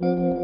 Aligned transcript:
Welcome 0.00 0.36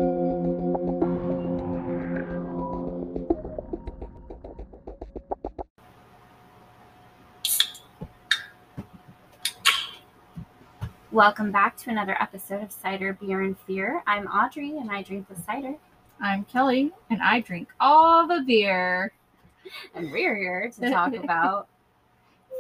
back 11.52 11.76
to 11.76 11.90
another 11.90 12.20
episode 12.20 12.64
of 12.64 12.72
Cider, 12.72 13.12
Beer, 13.12 13.42
and 13.42 13.56
Fear. 13.56 14.02
I'm 14.08 14.26
Audree, 14.26 14.80
and 14.80 14.90
I 14.90 15.04
drink 15.04 15.28
the 15.28 15.40
cider. 15.40 15.76
I'm 16.20 16.44
Kelly, 16.46 16.90
and 17.08 17.22
I 17.22 17.38
drink 17.38 17.68
all 17.78 18.26
the 18.26 18.42
beer. 18.44 19.12
And 19.94 20.10
we're 20.10 20.34
here 20.34 20.72
to 20.80 20.90
talk 20.90 21.14
about. 21.14 21.68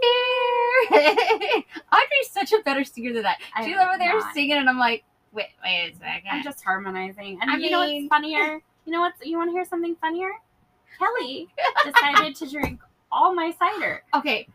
Beer. 0.00 1.00
Audree's 1.92 2.30
such 2.30 2.52
a 2.52 2.62
better 2.62 2.84
singer 2.84 3.12
than 3.12 3.24
that. 3.24 3.40
She's 3.64 3.76
over 3.76 3.98
there 3.98 4.16
not. 4.16 4.32
singing, 4.32 4.58
and 4.58 4.70
I'm 4.70 4.78
like, 4.78 5.02
wait, 5.34 5.46
wait 5.62 5.92
a 5.92 5.96
second. 5.98 6.28
I'm 6.30 6.42
just 6.42 6.62
harmonizing. 6.64 7.38
And 7.42 7.50
I 7.50 7.56
you 7.56 7.70
know 7.70 7.80
what's 7.80 7.90
mean- 7.90 8.08
funnier? 8.08 8.60
You 8.86 8.92
know 8.92 9.00
what's 9.00 9.24
you 9.24 9.36
want 9.38 9.48
to 9.48 9.52
hear 9.52 9.64
something 9.64 9.96
funnier? 9.96 10.30
Kelly 10.98 11.48
decided 11.84 12.36
to 12.36 12.50
drink 12.50 12.80
all 13.10 13.34
my 13.34 13.52
cider. 13.58 14.02
okay. 14.14 14.48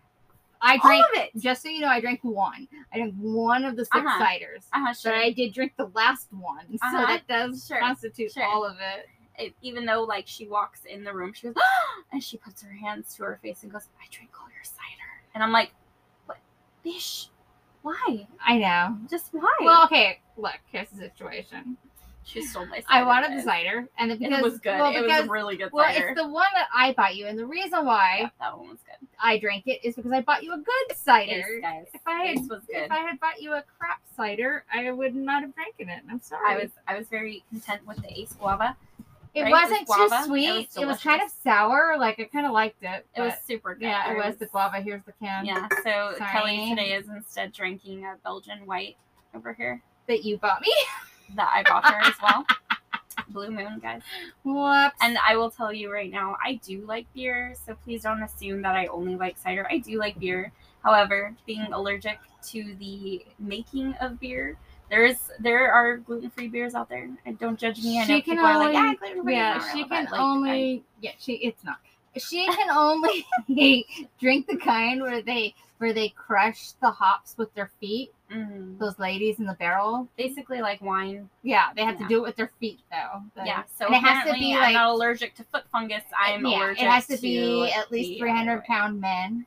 I 0.61 0.73
All 0.73 0.79
drank. 0.89 1.05
of 1.05 1.21
it. 1.21 1.29
Just 1.37 1.61
so 1.63 1.69
you 1.69 1.79
know, 1.79 1.87
I 1.87 2.01
drank 2.01 2.19
one. 2.21 2.67
I 2.93 2.97
drank 2.97 3.15
one 3.17 3.63
of 3.63 3.77
the 3.77 3.85
6 3.85 3.95
Uh-huh. 3.95 4.25
ciders, 4.25 4.65
Uh-huh, 4.73 4.93
but. 5.05 5.13
I 5.13 5.31
did 5.31 5.53
drink 5.53 5.71
the 5.77 5.89
last 5.95 6.27
one, 6.33 6.65
so 6.77 6.85
Uh-huh. 6.85 7.05
that 7.05 7.27
does 7.27 7.65
Sure. 7.65 7.79
constitute 7.79 8.33
Sure. 8.33 8.43
all 8.43 8.65
of 8.65 8.75
it. 8.79 9.07
It- 9.41 9.55
even 9.61 9.85
though 9.85 10.03
like 10.03 10.27
she 10.27 10.47
walks 10.49 10.83
in 10.83 11.05
the 11.05 11.13
room, 11.13 11.31
she 11.31 11.47
goes, 11.47 11.55
and 12.11 12.21
she 12.21 12.35
puts 12.37 12.61
her 12.61 12.71
hands 12.73 13.15
to 13.15 13.23
her 13.23 13.39
face 13.41 13.63
and 13.63 13.71
goes, 13.71 13.87
"I 14.01 14.05
drink 14.11 14.31
all 14.41 14.49
your 14.53 14.63
cider," 14.65 15.23
and 15.33 15.41
I'm 15.41 15.53
like, 15.53 15.71
"What, 16.25 16.39
bish? 16.83 17.29
Why? 17.81 18.27
I 18.45 18.57
know. 18.57 18.97
Just 19.09 19.29
why?" 19.31 19.49
Well, 19.61 19.83
okay. 19.85 20.19
Look, 20.37 20.57
here's 20.71 20.89
the 20.89 20.97
situation. 20.97 21.77
she 22.23 22.41
stole 22.43 22.65
my. 22.67 22.75
Cider, 22.81 22.85
I 22.89 23.03
wanted 23.03 23.37
the 23.37 23.41
cider, 23.41 23.87
and 23.97 24.11
then 24.11 24.19
because 24.19 24.39
It 24.39 24.43
was 24.43 24.59
good. 24.59 24.77
Well, 24.77 24.91
it 24.95 25.01
because 25.01 25.21
was 25.21 25.27
a 25.29 25.31
really 25.31 25.57
good 25.57 25.71
well, 25.71 25.85
cider. 25.85 26.09
it's 26.09 26.21
the 26.21 26.27
one 26.27 26.47
that 26.53 26.67
I 26.75 26.93
bought 26.93 27.15
you, 27.15 27.25
and 27.27 27.37
the 27.39 27.45
reason 27.45 27.85
why 27.85 28.17
yeah, 28.21 28.29
that 28.39 28.57
one 28.57 28.69
was 28.69 28.77
good. 28.85 29.07
I 29.21 29.37
drank 29.39 29.63
it 29.67 29.79
is 29.83 29.95
because 29.95 30.11
I 30.11 30.21
bought 30.21 30.43
you 30.43 30.53
a 30.53 30.57
good 30.57 30.97
cider. 30.97 31.43
Guys. 31.61 31.87
If 31.93 32.01
I 32.05 32.25
had- 32.25 32.37
was 32.49 32.63
good. 32.67 32.75
If 32.85 32.91
I 32.91 32.99
had 32.99 33.19
bought 33.19 33.41
you 33.41 33.53
a 33.53 33.63
crap 33.77 34.01
cider, 34.15 34.63
I 34.71 34.91
would 34.91 35.15
not 35.15 35.41
have 35.41 35.55
drank 35.55 35.75
it. 35.79 35.87
I'm 36.09 36.21
sorry. 36.21 36.53
I 36.53 36.57
was 36.57 36.69
I 36.87 36.97
was 36.97 37.07
very 37.07 37.43
content 37.49 37.85
with 37.87 37.97
the 37.97 38.19
Ace 38.19 38.33
Guava. 38.33 38.75
It 39.33 39.43
right? 39.43 39.51
wasn't 39.51 39.81
It 39.81 39.87
was 39.87 40.11
too 40.11 40.25
sweet. 40.25 40.49
It 40.49 40.81
It 40.81 40.85
was 40.85 40.95
was, 40.95 41.03
kind 41.03 41.21
of 41.21 41.29
sour. 41.43 41.95
Like 41.99 42.19
I 42.19 42.23
kind 42.25 42.45
of 42.45 42.51
liked 42.51 42.81
it. 42.83 43.05
It 43.15 43.21
was 43.21 43.33
super 43.45 43.75
good. 43.75 43.83
Yeah, 43.83 44.11
it 44.11 44.17
was 44.17 44.35
the 44.37 44.47
guava. 44.47 44.81
Here's 44.81 45.03
the 45.03 45.13
can. 45.13 45.45
Yeah, 45.45 45.67
so 45.83 46.15
Kelly 46.17 46.57
Sorry. 46.57 46.69
today 46.69 46.93
is 46.93 47.07
instead 47.09 47.53
drinking 47.53 48.05
a 48.05 48.15
Belgian 48.23 48.65
white 48.65 48.97
over 49.35 49.53
here 49.53 49.81
That 50.07 50.23
you 50.25 50.37
bought 50.37 50.61
me. 50.61 50.73
that 51.35 51.49
I 51.53 51.63
bought 51.69 51.85
her 51.85 52.01
as 52.01 52.15
well. 52.21 52.45
Blue 53.29 53.51
Moon, 53.51 53.79
guys. 53.79 54.01
Whoops. 54.43 54.95
And 55.01 55.17
I 55.27 55.35
will 55.35 55.51
tell 55.51 55.71
you 55.71 55.91
right 55.91 56.11
now, 56.11 56.35
I 56.43 56.55
do 56.65 56.83
like 56.87 57.05
beer, 57.13 57.53
so 57.65 57.75
please 57.83 58.01
don't 58.03 58.23
assume 58.23 58.61
that 58.63 58.75
I 58.75 58.87
only 58.87 59.15
like 59.15 59.37
cider. 59.37 59.67
I 59.69 59.77
do 59.77 59.99
like 59.99 60.19
beer. 60.19 60.51
However, 60.83 61.35
being 61.45 61.71
allergic 61.73 62.17
to 62.47 62.75
the 62.79 63.23
making 63.37 63.93
of 63.95 64.19
beer, 64.19 64.57
there's 64.89 65.17
there 65.39 65.71
are 65.71 65.97
gluten 65.97 66.29
free 66.29 66.47
beers 66.47 66.75
out 66.75 66.89
there. 66.89 67.09
And 67.25 67.37
don't 67.39 67.57
judge 67.59 67.81
me. 67.83 67.97
I 67.99 68.01
know 68.01 68.05
She 68.15 68.21
can 68.21 68.33
people 68.35 68.45
are 68.45 68.57
like, 68.59 68.75
only- 68.75 68.75
yeah, 68.75 68.93
gluten 68.95 69.23
free. 69.23 69.33
yeah, 69.35 69.71
she 69.73 69.83
can 69.85 70.07
only. 70.13 70.83
Yeah, 71.01 71.11
she. 71.19 71.33
It's 71.35 71.63
not. 71.63 71.77
She 72.17 72.45
can 72.47 72.69
only 72.71 73.25
drink 74.19 74.47
the 74.47 74.57
kind 74.57 75.01
where 75.01 75.21
they 75.21 75.53
where 75.77 75.93
they 75.93 76.09
crush 76.09 76.71
the 76.81 76.89
hops 76.91 77.35
with 77.37 77.53
their 77.53 77.71
feet. 77.79 78.11
Mm, 78.33 78.77
Those 78.77 78.99
ladies 78.99 79.39
in 79.39 79.45
the 79.45 79.53
barrel. 79.55 80.07
basically 80.17 80.61
like 80.61 80.81
wine. 80.81 81.29
Yeah, 81.41 81.67
they 81.75 81.83
have 81.83 81.95
Yeah. 81.95 82.01
to 82.01 82.07
do 82.09 82.17
it 82.17 82.21
with 82.27 82.35
their 82.35 82.51
feet 82.59 82.79
though. 82.91 83.21
The- 83.35 83.45
yeah, 83.47 83.63
so 83.77 83.85
and 83.87 83.95
it 83.95 83.99
has 84.03 84.27
to 84.27 84.33
be 84.33 84.53
I'm 84.53 84.59
like 84.61 84.73
not 84.73 84.89
allergic 84.89 85.35
to 85.35 85.43
foot 85.45 85.63
fungus. 85.71 86.03
I'm 86.17 86.45
allergic 86.45 86.49
to. 86.49 86.49
yeah, 86.51 86.65
allergic. 86.65 86.83
it 86.83 86.89
has 86.89 87.07
to 87.07 87.17
be 87.21 87.71
at 87.71 87.91
least 87.91 88.19
three 88.19 88.31
hundred 88.31 88.63
pound 88.65 88.99
men. 88.99 89.45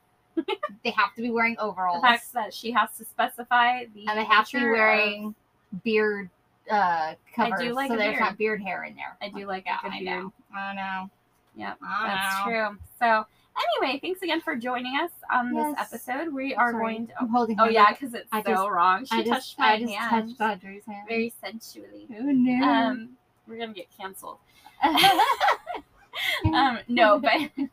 They 0.83 0.89
have 0.91 1.13
to 1.15 1.21
be 1.21 1.31
wearing 1.31 1.55
overalls. 1.59 2.01
The 2.01 2.07
fact 2.07 2.33
that 2.33 2.53
she 2.53 2.71
has 2.71 2.89
to 2.97 3.05
specify 3.05 3.85
the 3.93 4.05
and 4.07 4.17
they 4.19 4.23
have 4.25 4.47
to 4.49 4.53
be 4.53 4.59
nature 4.59 4.73
of- 4.73 4.77
wearing 4.77 5.35
beard 5.83 6.29
uh 6.71 7.13
covers, 7.35 7.73
like 7.73 7.89
so 7.91 7.97
there's 7.97 8.11
beard. 8.13 8.19
not 8.21 8.37
beard 8.37 8.61
hair 8.61 8.83
in 8.85 8.95
there. 8.95 9.17
I 9.21 9.29
do 9.29 9.45
like 9.45 9.65
yeah, 9.65 9.77
a 9.79 9.83
good 9.83 9.93
I 9.93 9.99
beard. 9.99 10.23
know. 10.23 10.33
I 10.55 10.73
know. 10.75 11.09
Yep, 11.55 11.77
I 11.85 12.07
that's 12.07 12.45
know. 12.45 12.51
true. 12.51 12.77
So 12.99 13.25
anyway, 13.81 13.99
thanks 14.01 14.21
again 14.21 14.41
for 14.41 14.55
joining 14.55 14.93
us 14.99 15.11
on 15.31 15.53
this 15.53 15.75
episode. 15.79 16.33
We 16.33 16.55
are 16.55 16.71
Sorry. 16.71 16.83
going 16.83 17.07
to. 17.07 17.13
I'm 17.21 17.29
holding. 17.29 17.59
Oh 17.59 17.65
yeah, 17.65 17.91
because 17.91 18.13
it's 18.13 18.27
I 18.31 18.41
so 18.43 18.49
just- 18.51 18.69
wrong. 18.69 19.05
She 19.05 19.15
I 19.15 19.23
just, 19.23 19.29
touched 19.29 19.59
my 19.59 19.73
I 19.73 19.79
just 19.79 19.93
hand 19.93 20.37
touched 20.39 20.63
Audree's 20.63 20.85
hand. 20.85 21.07
very 21.07 21.33
sensually. 21.41 22.07
Who 22.09 22.33
knew? 22.33 22.63
Um, 22.63 23.09
we're 23.47 23.57
gonna 23.59 23.73
get 23.73 23.87
canceled. 23.95 24.37
um, 26.53 26.79
no, 26.87 27.19
but 27.19 27.51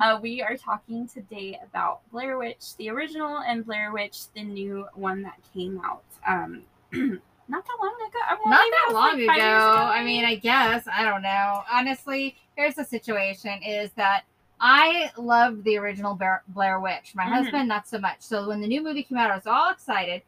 uh, 0.00 0.18
we 0.20 0.42
are 0.42 0.56
talking 0.56 1.08
today 1.08 1.58
about 1.64 2.00
Blair 2.10 2.38
Witch, 2.38 2.76
the 2.76 2.90
original, 2.90 3.38
and 3.38 3.64
Blair 3.64 3.92
Witch, 3.92 4.30
the 4.34 4.42
new 4.42 4.86
one 4.94 5.22
that 5.22 5.38
came 5.54 5.80
out. 5.84 6.04
Um, 6.26 6.62
not 6.92 7.64
that 7.66 7.76
long 7.80 7.94
ago. 8.08 8.18
uh, 8.30 8.36
well, 8.44 8.50
Not 8.50 8.70
that 8.70 8.92
long 8.94 9.18
like 9.18 9.36
ago. 9.36 9.46
years 9.46 9.62
I 9.76 10.04
mean, 10.04 10.24
I 10.24 10.36
guess 10.36 10.86
I 10.92 11.04
don't 11.04 11.22
know. 11.22 11.62
Honestly, 11.70 12.36
here's 12.56 12.74
the 12.74 12.84
situation: 12.84 13.62
is 13.62 13.90
that 13.92 14.22
I 14.60 15.10
loved 15.16 15.64
the 15.64 15.78
original 15.78 16.18
Blair, 16.48 16.80
Witch. 16.80 17.14
My 17.14 17.24
Mhm. 17.24 17.28
husband, 17.32 17.68
not 17.68 17.88
so 17.88 17.98
much. 17.98 18.20
So 18.20 18.46
when 18.48 18.60
the 18.60 18.68
new 18.68 18.82
movie 18.82 19.02
came 19.02 19.18
out, 19.18 19.30
I 19.30 19.34
was 19.36 19.46
all 19.46 19.70
excited. 19.70 20.22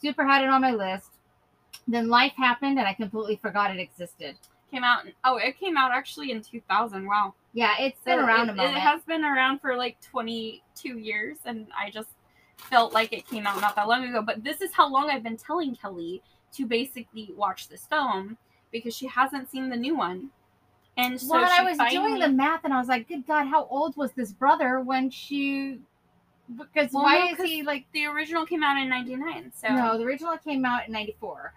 Super 0.00 0.26
had 0.26 0.42
it 0.42 0.48
on 0.48 0.62
my 0.62 0.72
list. 0.72 1.10
Then 1.86 2.08
life 2.08 2.32
happened, 2.36 2.78
and 2.78 2.88
I 2.88 2.94
completely 2.94 3.36
forgot 3.36 3.70
it 3.70 3.78
existed. 3.80 4.36
Came 4.70 4.84
out. 4.84 5.06
in- 5.06 5.12
Oh, 5.24 5.36
it 5.36 5.58
came 5.58 5.76
out 5.76 5.90
actually 5.92 6.30
in 6.30 6.42
2000. 6.42 7.06
Wow. 7.06 7.34
Yeah, 7.52 7.74
it's 7.78 7.98
So 7.98 8.16
been 8.16 8.18
around 8.20 8.48
it, 8.48 8.52
a 8.52 8.54
moment. 8.54 8.76
It 8.76 8.80
has 8.80 9.02
been 9.02 9.24
around 9.24 9.60
for 9.60 9.76
like 9.76 10.00
22 10.02 10.98
years, 10.98 11.38
and 11.44 11.66
I 11.76 11.90
just 11.90 12.10
felt 12.56 12.92
like 12.92 13.12
it 13.12 13.26
came 13.26 13.46
out 13.46 13.60
not 13.60 13.74
that 13.76 13.88
long 13.88 14.04
ago. 14.04 14.22
But 14.22 14.44
this 14.44 14.60
is 14.60 14.72
how 14.72 14.88
long 14.88 15.10
I've 15.10 15.22
been 15.22 15.36
telling 15.36 15.74
Kelly 15.74 16.22
to 16.52 16.66
basically 16.66 17.32
watch 17.36 17.68
this 17.68 17.86
film 17.86 18.36
because 18.70 18.94
she 18.94 19.06
hasn't 19.06 19.50
seen 19.50 19.68
the 19.68 19.76
new 19.76 19.96
one. 19.96 20.30
And 20.96 21.20
so 21.20 21.34
well, 21.34 21.48
I 21.50 21.62
was 21.62 21.78
doing 21.90 22.18
the 22.18 22.28
math, 22.28 22.64
and 22.64 22.74
I 22.74 22.78
was 22.78 22.88
like, 22.88 23.08
"Good 23.08 23.26
God, 23.26 23.46
how 23.46 23.64
old 23.66 23.96
was 23.96 24.12
this 24.12 24.32
brother 24.32 24.80
when 24.80 25.10
she?" 25.10 25.78
Because 26.56 26.92
Well, 26.92 27.04
why 27.04 27.18
no, 27.30 27.44
is 27.44 27.48
he 27.50 27.62
like? 27.62 27.86
the 27.92 28.06
original 28.06 28.44
came 28.44 28.62
out 28.64 28.76
in 28.76 28.88
99. 28.88 29.52
So 29.54 29.68
No, 29.68 29.96
the 29.96 30.04
original 30.04 30.36
came 30.38 30.64
out 30.64 30.86
in 30.86 30.92
'94. 30.92 31.52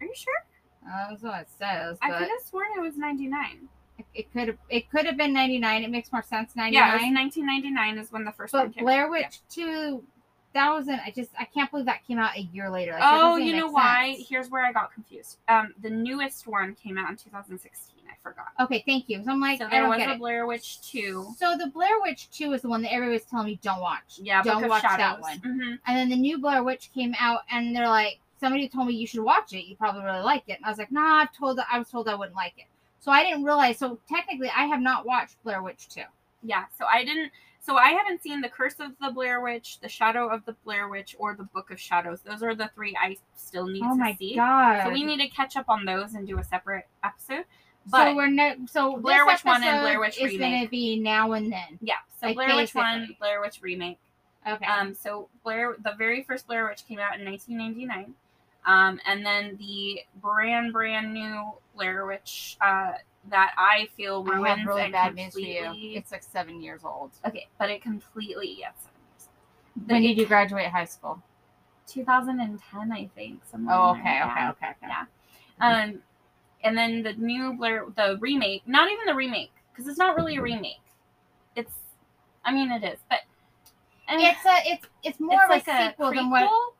are 0.00 0.06
you 0.06 0.14
sure? 0.14 0.44
That's 0.86 1.22
what 1.22 1.40
it 1.42 1.48
says. 1.58 1.98
I 2.00 2.10
could 2.10 2.28
have 2.28 2.40
sworn 2.48 2.66
it 2.76 2.80
was 2.80 2.96
99. 2.96 3.68
It- 3.98 4.06
It 4.14 4.32
could 4.32 4.48
have 4.48 4.58
it 4.68 4.90
could 4.90 5.06
have 5.06 5.16
been 5.16 5.32
99. 5.32 5.82
It 5.84 5.90
makes 5.90 6.12
more 6.12 6.22
sense 6.22 6.54
99. 6.54 6.72
Yeah, 6.72 6.92
1999 6.96 7.98
is 7.98 8.12
when 8.12 8.24
the 8.24 8.32
first 8.32 8.52
one 8.54 8.66
but 8.66 8.74
came 8.74 8.84
Blair. 8.84 9.10
Witch 9.10 9.40
2000 10.54 11.00
I 11.04 11.10
just 11.14 11.30
I 11.38 11.44
can't 11.44 11.70
believe 11.70 11.86
that 11.86 12.06
came 12.06 12.18
out 12.18 12.36
a 12.36 12.40
year 12.42 12.70
later. 12.70 12.92
Like, 12.92 13.02
Oh, 13.04 13.36
you 13.36 13.54
know 13.56 13.68
why? 13.70 14.14
sense. 14.16 14.28
Here's 14.28 14.50
where 14.50 14.64
I 14.64 14.72
got 14.72 14.92
confused. 14.92 15.38
Um, 15.48 15.74
the 15.82 15.90
newest 15.90 16.46
one 16.46 16.74
came 16.74 16.96
out 16.98 17.10
in 17.10 17.16
2016. 17.16 17.94
I 18.08 18.14
forgot. 18.22 18.46
Okay, 18.60 18.82
thank 18.86 19.08
you. 19.08 19.22
So 19.24 19.30
I'm 19.32 19.40
like 19.40 19.58
so 19.58 19.66
I 19.66 19.70
there 19.70 19.80
don't 19.82 19.90
was 19.90 20.00
a 20.02 20.12
it. 20.12 20.18
Blair 20.18 20.46
Witch 20.46 20.80
2. 20.82 21.34
So 21.38 21.56
the 21.58 21.68
Blair 21.68 22.00
Witch 22.02 22.30
2 22.30 22.52
is 22.52 22.62
the 22.62 22.68
one 22.68 22.82
that 22.82 22.92
everybody's 22.92 23.24
telling 23.24 23.46
me 23.46 23.58
don't 23.62 23.80
watch. 23.80 24.18
Yeah, 24.22 24.42
don't 24.42 24.66
watch 24.68 24.82
that 24.82 24.98
Shadows. 24.98 25.22
one. 25.22 25.38
hmm 25.38 25.74
And 25.86 25.96
then 25.96 26.08
the 26.08 26.16
new 26.16 26.38
Blair 26.38 26.62
Witch 26.62 26.90
came 26.94 27.14
out 27.18 27.40
and 27.50 27.74
they're 27.74 27.88
like 27.88 28.18
somebody 28.38 28.68
told 28.68 28.86
me 28.88 28.94
you 28.94 29.06
should 29.06 29.22
watch 29.22 29.52
it. 29.52 29.66
You 29.66 29.76
probably 29.76 30.02
really 30.04 30.22
like 30.22 30.44
it. 30.48 30.56
And 30.58 30.64
I 30.64 30.68
was 30.70 30.78
like, 30.78 30.92
"Nah, 30.92 31.16
I've 31.22 31.32
told 31.32 31.58
I 31.70 31.78
was 31.78 31.88
told 31.90 32.08
I 32.08 32.14
wouldn't 32.14 32.36
like 32.36 32.54
it." 32.58 32.66
So 33.00 33.10
I 33.12 33.22
didn't 33.22 33.44
realize 33.44 33.78
so 33.78 33.98
technically 34.08 34.50
I 34.50 34.64
have 34.66 34.80
not 34.80 35.06
watched 35.06 35.42
Blair 35.44 35.62
Witch 35.62 35.88
2. 35.88 36.02
Yeah, 36.42 36.64
so 36.76 36.84
I 36.86 37.04
didn't. 37.04 37.30
So 37.60 37.76
I 37.76 37.88
haven't 37.88 38.22
seen 38.22 38.40
the 38.40 38.48
Curse 38.48 38.76
of 38.78 38.92
the 39.00 39.10
Blair 39.10 39.40
Witch, 39.40 39.80
the 39.80 39.88
Shadow 39.88 40.28
of 40.28 40.44
the 40.44 40.52
Blair 40.64 40.88
Witch, 40.88 41.16
or 41.18 41.34
the 41.34 41.42
Book 41.44 41.70
of 41.72 41.80
Shadows. 41.80 42.20
Those 42.22 42.42
are 42.44 42.54
the 42.54 42.70
three 42.76 42.96
I 43.00 43.16
still 43.34 43.66
need 43.66 43.82
Oh 43.84 43.90
to 43.90 43.94
my 43.96 44.14
see. 44.14 44.36
god. 44.36 44.84
So 44.84 44.90
we 44.92 45.02
need 45.02 45.18
to 45.18 45.28
catch 45.28 45.56
up 45.56 45.68
on 45.68 45.84
those 45.84 46.14
and 46.14 46.26
do 46.26 46.38
a 46.38 46.44
separate 46.44 46.86
episode. 47.02 47.44
so 47.86 47.90
But 47.90 48.14
we're 48.14 48.28
no 48.28 48.54
so 48.70 48.96
Blair 48.98 49.26
Witch 49.26 49.44
1 49.44 49.64
and 49.64 49.80
Blair 49.80 49.98
Witch 49.98 50.20
is 50.20 50.36
going 50.38 50.62
to 50.64 50.70
be 50.70 50.98
now 51.00 51.32
and 51.32 51.50
then. 51.52 51.78
yeah, 51.80 51.94
so 52.20 52.26
Like, 52.28 52.36
Blair 52.36 52.54
Witch 52.56 52.74
One. 52.74 53.16
Blair 53.18 53.40
Witch 53.40 53.60
remake. 53.62 53.98
Okay. 54.48 54.64
Um, 54.66 54.94
so 54.94 55.28
Blair, 55.42 55.74
the 55.82 55.94
very 55.98 56.22
first 56.22 56.46
Blair 56.46 56.68
Witch 56.68 56.86
came 56.86 57.00
out 57.00 57.18
in 57.18 57.24
1999, 57.24 58.14
um, 58.66 59.00
and 59.06 59.24
then 59.24 59.56
the 59.58 60.00
brand 60.20 60.72
brand 60.72 61.14
new 61.14 61.52
Blair 61.74 62.04
Witch 62.06 62.56
uh, 62.60 62.92
that 63.30 63.52
I 63.56 63.88
feel 63.96 64.24
I 64.28 64.34
ruins 64.34 64.58
have 64.58 64.66
really 64.66 64.82
and 64.82 64.92
bad 64.92 65.14
news 65.14 65.32
for 65.32 65.40
completely. 65.40 65.78
you. 65.78 65.96
It's 65.98 66.12
like 66.12 66.22
seven 66.22 66.60
years 66.60 66.82
old. 66.84 67.12
okay, 67.26 67.46
but 67.58 67.70
it 67.70 67.82
completely 67.82 68.56
yes. 68.58 68.74
When 69.86 70.02
did 70.02 70.16
you 70.18 70.26
graduate 70.26 70.66
high 70.68 70.84
school? 70.86 71.22
2010, 71.86 72.92
I 72.92 73.08
think. 73.14 73.40
somewhere 73.50 73.76
Oh, 73.76 73.90
okay, 73.90 74.00
okay, 74.00 74.10
yeah. 74.16 74.50
okay, 74.50 74.66
okay. 74.70 74.86
Yeah. 74.88 75.04
Um, 75.60 75.98
and 76.64 76.76
then 76.76 77.02
the 77.02 77.12
new 77.12 77.52
Blair, 77.54 77.84
the 77.94 78.18
remake, 78.20 78.66
not 78.66 78.90
even 78.90 79.06
the 79.06 79.14
remake, 79.14 79.52
because 79.70 79.86
it's 79.86 79.98
not 79.98 80.16
really 80.16 80.36
a 80.36 80.42
remake. 80.42 80.80
It's, 81.54 81.72
I 82.44 82.52
mean, 82.52 82.70
it 82.72 82.82
is, 82.82 82.98
but 83.08 83.20
I 84.08 84.16
mean, 84.16 84.26
It's 84.26 84.44
a 84.44 84.72
it's 84.72 84.86
it's 85.02 85.20
more 85.20 85.34
it's 85.34 85.44
of 85.44 85.50
like 85.50 85.68
a 85.68 85.90
sequel 85.90 86.12
than 86.12 86.30
what 86.30 86.42
prequel? 86.48 86.75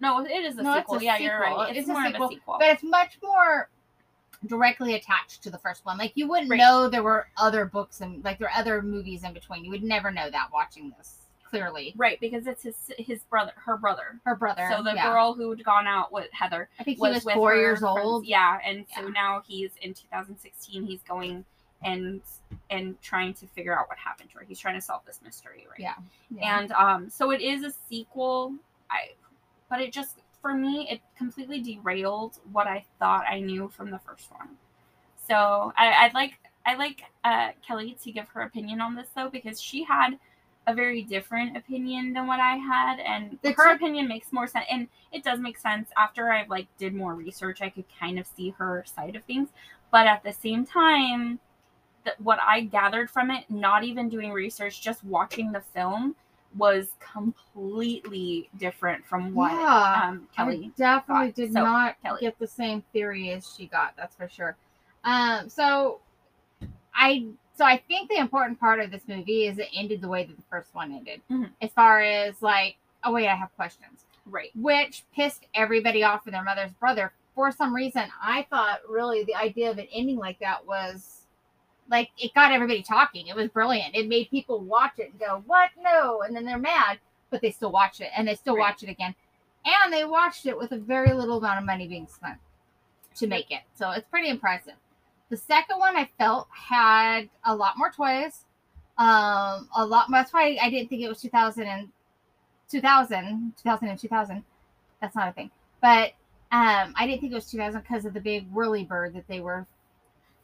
No, 0.00 0.24
it 0.24 0.30
is 0.30 0.56
a 0.58 0.62
No, 0.62 0.76
sequel. 0.76 0.98
a 0.98 1.02
yeah, 1.02 1.18
you're 1.18 1.40
right. 1.40 1.70
It's, 1.70 1.80
It's 1.80 1.88
a 1.88 1.92
more 1.92 2.06
sequel, 2.06 2.24
of 2.26 2.30
a 2.30 2.34
sequel. 2.34 2.56
but 2.60 2.68
it's 2.68 2.82
much 2.82 3.18
more 3.22 3.68
directly 4.46 4.94
attached 4.94 5.42
to 5.42 5.50
the 5.50 5.58
first 5.58 5.84
one. 5.84 5.98
Like 5.98 6.12
you 6.14 6.28
wouldn't 6.28 6.50
Right. 6.50 6.58
know 6.58 6.88
there 6.88 7.02
were 7.02 7.28
other 7.36 7.64
books 7.64 8.00
and 8.00 8.22
like 8.24 8.38
there 8.38 8.48
are 8.48 8.56
other 8.58 8.82
movies 8.82 9.24
in 9.24 9.32
between. 9.32 9.64
You 9.64 9.70
would 9.70 9.82
never 9.82 10.10
know 10.10 10.30
that 10.30 10.48
watching 10.52 10.92
this. 10.96 11.14
Clearly, 11.50 11.94
Right, 11.96 12.20
because 12.20 12.46
it's 12.46 12.62
his 12.62 12.76
his 12.98 13.22
brother, 13.24 13.52
her 13.56 13.78
brother. 13.78 14.20
her 14.26 14.34
brother. 14.36 14.68
So 14.70 14.82
the 14.82 14.92
yeah. 14.92 15.10
girl 15.10 15.32
who'd 15.32 15.64
gone 15.64 15.86
out 15.86 16.12
with 16.12 16.30
Heather 16.30 16.68
I 16.78 16.84
think 16.84 16.98
he 16.98 17.00
was, 17.00 17.14
was 17.14 17.24
with 17.24 17.34
four 17.36 17.54
years 17.56 17.78
friends- 17.78 17.98
old. 18.02 18.26
Yeah, 18.26 18.58
and 18.62 18.84
so 18.94 19.04
Yeah. 19.04 19.08
now 19.08 19.42
he's 19.46 19.70
in 19.80 19.94
2016. 19.94 20.84
He's 20.84 21.02
going 21.04 21.46
and 21.82 22.20
and 22.68 23.00
trying 23.00 23.32
to 23.32 23.46
figure 23.46 23.74
out 23.78 23.88
what 23.88 23.96
happened 23.96 24.28
to 24.32 24.36
her. 24.40 24.44
He's 24.46 24.58
trying 24.58 24.74
to 24.74 24.80
solve 24.82 25.06
this 25.06 25.20
mystery, 25.24 25.66
right? 25.70 25.80
Yeah. 25.80 25.94
Yeah. 26.30 26.58
And 26.58 26.72
um, 26.72 27.08
so 27.08 27.30
it 27.30 27.40
is 27.40 27.64
a 27.64 27.70
sequel. 27.88 28.52
I, 28.90 29.12
but 29.68 29.80
it 29.80 29.92
just 29.92 30.18
for 30.40 30.54
me 30.54 30.88
it 30.90 31.00
completely 31.16 31.60
derailed 31.60 32.38
what 32.52 32.66
I 32.66 32.84
thought 32.98 33.24
I 33.28 33.40
knew 33.40 33.68
from 33.68 33.90
the 33.90 33.98
first 33.98 34.30
one. 34.30 34.50
So 35.26 35.72
I, 35.76 36.04
I'd 36.04 36.14
like 36.14 36.38
I 36.66 36.74
like 36.74 37.02
uh, 37.24 37.50
Kelly 37.66 37.96
to 38.02 38.12
give 38.12 38.28
her 38.28 38.42
opinion 38.42 38.80
on 38.80 38.94
this 38.94 39.08
though 39.14 39.30
because 39.30 39.60
she 39.60 39.84
had 39.84 40.18
a 40.68 40.74
very 40.74 41.02
different 41.02 41.56
opinion 41.56 42.12
than 42.12 42.26
what 42.26 42.40
I 42.40 42.56
had, 42.56 43.00
and 43.00 43.38
The 43.42 43.52
her 43.52 43.72
opinion 43.72 44.06
makes 44.06 44.32
more 44.34 44.46
sense. 44.46 44.66
And 44.70 44.86
it 45.12 45.24
does 45.24 45.40
make 45.40 45.56
sense 45.56 45.88
after 45.96 46.30
I 46.30 46.44
like 46.46 46.66
did 46.76 46.94
more 46.94 47.14
research. 47.14 47.62
I 47.62 47.70
could 47.70 47.86
kind 47.98 48.18
of 48.18 48.26
see 48.26 48.50
her 48.58 48.84
side 48.86 49.16
of 49.16 49.24
things, 49.24 49.48
but 49.90 50.06
at 50.06 50.22
the 50.22 50.32
same 50.32 50.66
time, 50.66 51.40
that 52.04 52.20
what 52.20 52.38
I 52.42 52.60
gathered 52.60 53.10
from 53.10 53.30
it, 53.30 53.44
not 53.48 53.82
even 53.82 54.10
doing 54.10 54.30
research, 54.30 54.82
just 54.82 55.02
watching 55.04 55.52
the 55.52 55.62
film, 55.62 56.14
was 56.56 56.88
completely 57.00 58.48
different 58.58 59.04
from 59.06 59.34
what 59.34 59.52
Yeah. 59.52 60.02
um, 60.08 60.28
Kelly. 60.34 60.72
I 60.74 60.78
definitely 60.78 61.26
got. 61.28 61.34
did 61.34 61.52
So, 61.52 61.62
not 61.64 62.02
Kelly. 62.02 62.20
get 62.22 62.38
the 62.38 62.46
same 62.46 62.82
theory 62.92 63.30
as 63.30 63.54
she 63.54 63.66
got. 63.66 63.94
That's 63.96 64.16
for 64.16 64.28
sure. 64.28 64.56
Um, 65.04 65.48
so 65.48 66.00
I 66.94 67.26
so 67.54 67.64
I 67.64 67.76
think 67.88 68.08
the 68.08 68.16
important 68.18 68.58
part 68.60 68.78
of 68.80 68.90
this 68.90 69.02
movie 69.08 69.46
is 69.46 69.58
it 69.58 69.68
ended 69.74 70.00
the 70.00 70.08
way 70.08 70.24
that 70.24 70.36
the 70.36 70.42
first 70.50 70.74
one 70.74 70.92
ended. 70.92 71.20
Mhm. 71.30 71.50
As 71.60 71.70
far 71.72 72.00
as 72.00 72.40
like, 72.40 72.76
oh 73.04 73.12
wait, 73.12 73.28
I 73.28 73.34
have 73.34 73.54
questions, 73.56 74.04
right. 74.26 74.50
which 74.54 75.04
pissed 75.14 75.46
everybody 75.54 76.02
off 76.04 76.24
with 76.24 76.34
their 76.34 76.44
mother's 76.44 76.72
brother. 76.72 77.12
For 77.34 77.50
some 77.52 77.74
reason, 77.74 78.04
I 78.22 78.46
thought 78.50 78.80
really 78.88 79.24
the 79.24 79.34
idea 79.34 79.70
of 79.70 79.78
it 79.78 79.88
ending 79.92 80.16
like 80.18 80.38
that 80.40 80.66
was 80.66 81.17
like 81.90 82.10
it 82.18 82.34
got 82.34 82.52
everybody 82.52 82.82
talking. 82.82 83.26
It 83.26 83.36
was 83.36 83.48
brilliant. 83.48 83.94
It 83.94 84.08
made 84.08 84.30
people 84.30 84.60
watch 84.60 84.98
it 84.98 85.10
and 85.10 85.18
go, 85.20 85.42
"What? 85.46 85.70
No!" 85.80 86.22
And 86.22 86.34
then 86.36 86.44
they're 86.44 86.58
mad, 86.58 86.98
but 87.30 87.40
they 87.40 87.50
still 87.50 87.72
watch 87.72 88.00
it 88.00 88.10
and 88.16 88.26
they 88.28 88.34
still 88.34 88.56
Right. 88.56 88.62
watch 88.62 88.82
it 88.82 88.88
again. 88.88 89.14
And 89.64 89.92
they 89.92 90.04
watched 90.04 90.46
it 90.46 90.56
with 90.56 90.72
a 90.72 90.78
very 90.78 91.12
little 91.12 91.38
amount 91.38 91.58
of 91.58 91.64
money 91.66 91.88
being 91.88 92.06
spent 92.06 92.38
to 93.16 93.26
make 93.26 93.50
it. 93.50 93.62
So 93.74 93.90
it's 93.90 94.06
pretty 94.08 94.28
impressive. 94.28 94.74
The 95.28 95.36
second 95.36 95.78
one 95.78 95.96
I 95.96 96.06
felt 96.18 96.48
had 96.50 97.28
a 97.44 97.54
lot 97.54 97.76
more 97.76 97.90
toys. 97.90 98.44
Um, 98.96 99.68
a 99.76 99.84
lot. 99.86 100.06
That's 100.10 100.32
why 100.32 100.58
I 100.60 100.70
didn't 100.70 100.88
think 100.88 101.02
it 101.02 101.08
was 101.08 101.20
2000 101.20 101.64
and 101.66 101.88
2000, 102.70 103.52
2000 103.56 103.88
and 103.88 103.98
2000. 103.98 104.44
That's 105.00 105.14
not 105.14 105.28
a 105.28 105.32
thing. 105.32 105.50
But 105.80 106.12
um, 106.50 106.94
I 106.96 107.06
didn't 107.06 107.20
think 107.20 107.32
it 107.32 107.36
was 107.36 107.50
2000 107.50 107.80
because 107.82 108.04
of 108.04 108.14
the 108.14 108.20
big 108.20 108.50
whirly 108.50 108.84
bird 108.84 109.14
that 109.14 109.28
they 109.28 109.40
were 109.40 109.66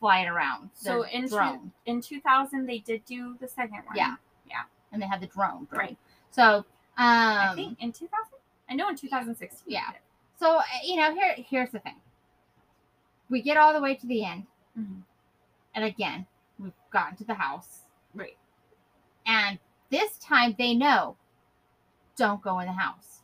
flying 0.05 0.29
around. 0.29 0.69
So 0.75 1.07
in 1.07 1.27
two- 1.31 1.71
In 1.87 2.03
2000, 2.03 2.67
they 2.67 2.81
did 2.81 3.03
do 3.07 3.39
the 3.41 3.49
second 3.49 3.87
one. 3.87 3.97
Yeah. 3.97 4.17
Yeah. 4.47 4.65
and 4.93 5.01
they 5.01 5.07
had 5.07 5.19
the 5.23 5.27
drone. 5.27 5.65
drone. 5.71 5.81
Right. 5.81 5.99
So 6.31 6.45
um, 6.53 6.65
I 6.99 7.53
think 7.55 7.79
in 7.81 7.91
2000. 7.91 8.11
I 8.69 8.75
know 8.75 8.91
in 8.91 8.97
2016. 8.97 9.63
Yeah. 9.67 9.81
So 10.39 10.59
uh, 10.59 10.63
you 10.85 10.97
know, 10.97 11.15
here 11.15 11.35
here's 11.39 11.71
the 11.71 11.79
thing. 11.79 11.97
We 13.31 13.41
get 13.41 13.57
all 13.57 13.73
the 13.73 13.81
way 13.81 13.95
to 13.95 14.07
the 14.07 14.25
end, 14.27 14.47
Mhm. 14.79 15.01
and 15.75 15.85
again, 15.87 16.27
we've 16.59 16.73
gotten 16.91 17.17
to 17.17 17.25
the 17.25 17.33
house, 17.35 17.85
Right. 18.15 18.37
and 19.27 19.59
this 19.89 20.19
time 20.19 20.55
they 20.59 20.75
know. 20.75 21.17
Don't 22.17 22.43
go 22.43 22.61
in 22.61 22.67
the 22.67 22.73
house. 22.73 23.23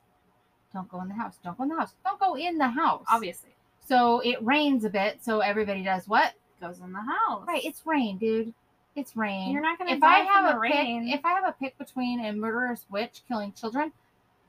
Don't 0.72 0.88
go 0.88 1.00
in 1.02 1.08
the 1.08 1.14
house. 1.14 1.36
Don't 1.44 1.56
go 1.58 1.64
in 1.64 1.68
the 1.68 1.76
house. 1.76 1.94
Don't 2.04 2.18
go 2.18 2.34
in 2.36 2.56
the 2.58 2.68
house. 2.68 3.04
Obviously, 3.08 3.50
So 3.86 4.20
it 4.20 4.42
rains 4.42 4.84
a 4.84 4.90
bit. 4.90 5.22
So 5.22 5.40
everybody 5.40 5.82
does 5.84 6.08
what? 6.08 6.34
Goes 6.60 6.80
in 6.80 6.92
the 6.92 7.00
house. 7.00 7.44
Right. 7.46 7.64
It's 7.64 7.82
rain, 7.86 8.18
dude. 8.18 8.52
It's 8.96 9.16
rain. 9.16 9.52
You're 9.52 9.62
not 9.62 9.78
gonna 9.78 9.92
if 9.92 10.00
die 10.00 10.18
I 10.18 10.20
have 10.20 10.46
from 10.46 10.56
a 10.56 10.60
the 10.60 10.66
pick, 10.68 10.74
rain. 10.74 11.08
if 11.08 11.24
I 11.24 11.30
have 11.32 11.44
a 11.44 11.52
pick 11.52 11.78
between 11.78 12.24
a 12.24 12.32
murderous 12.32 12.84
witch 12.90 13.22
killing 13.28 13.52
children 13.52 13.92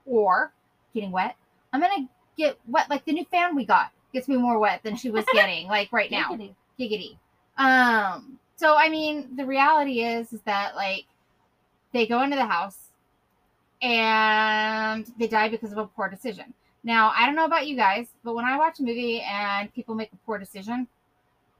or 0.06 0.52
getting 0.94 1.12
wet, 1.12 1.36
I'm 1.72 1.80
gonna 1.80 2.08
get 2.38 2.58
wet. 2.68 2.90
Like 2.90 3.06
the 3.06 3.14
new 3.14 3.26
fan 3.26 3.56
we 3.56 3.66
got 3.66 3.92
gets 4.14 4.28
me 4.28 4.38
more 4.38 4.58
wet 4.60 4.82
than 4.84 4.96
she 4.96 5.12
was 5.12 5.26
getting 5.34 5.68
like 5.68 5.92
right 5.94 6.10
now. 6.10 6.30
Giggity. 6.32 6.56
Giggity. 6.80 7.18
Um. 7.58 8.40
So 8.56 8.76
I 8.76 8.90
mean, 8.90 9.36
the 9.36 9.46
reality 9.46 10.02
is, 10.04 10.34
is 10.34 10.42
that 10.42 10.76
like 10.76 11.06
they 11.94 12.08
go 12.08 12.24
into 12.24 12.36
the 12.36 12.46
house 12.46 12.78
and 13.82 15.06
they 15.18 15.28
die 15.28 15.50
because 15.50 15.72
of 15.72 15.78
a 15.78 15.88
poor 15.88 16.10
decision. 16.10 16.54
Now 16.84 17.14
I 17.16 17.26
don't 17.26 17.36
know 17.36 17.46
about 17.46 17.68
you 17.68 17.76
guys, 17.76 18.08
but 18.24 18.34
when 18.34 18.46
I 18.46 18.58
watch 18.58 18.80
a 18.80 18.84
movie 18.84 19.22
and 19.22 19.74
people 19.74 19.94
make 19.96 20.12
a 20.14 20.18
poor 20.26 20.38
decision, 20.38 20.88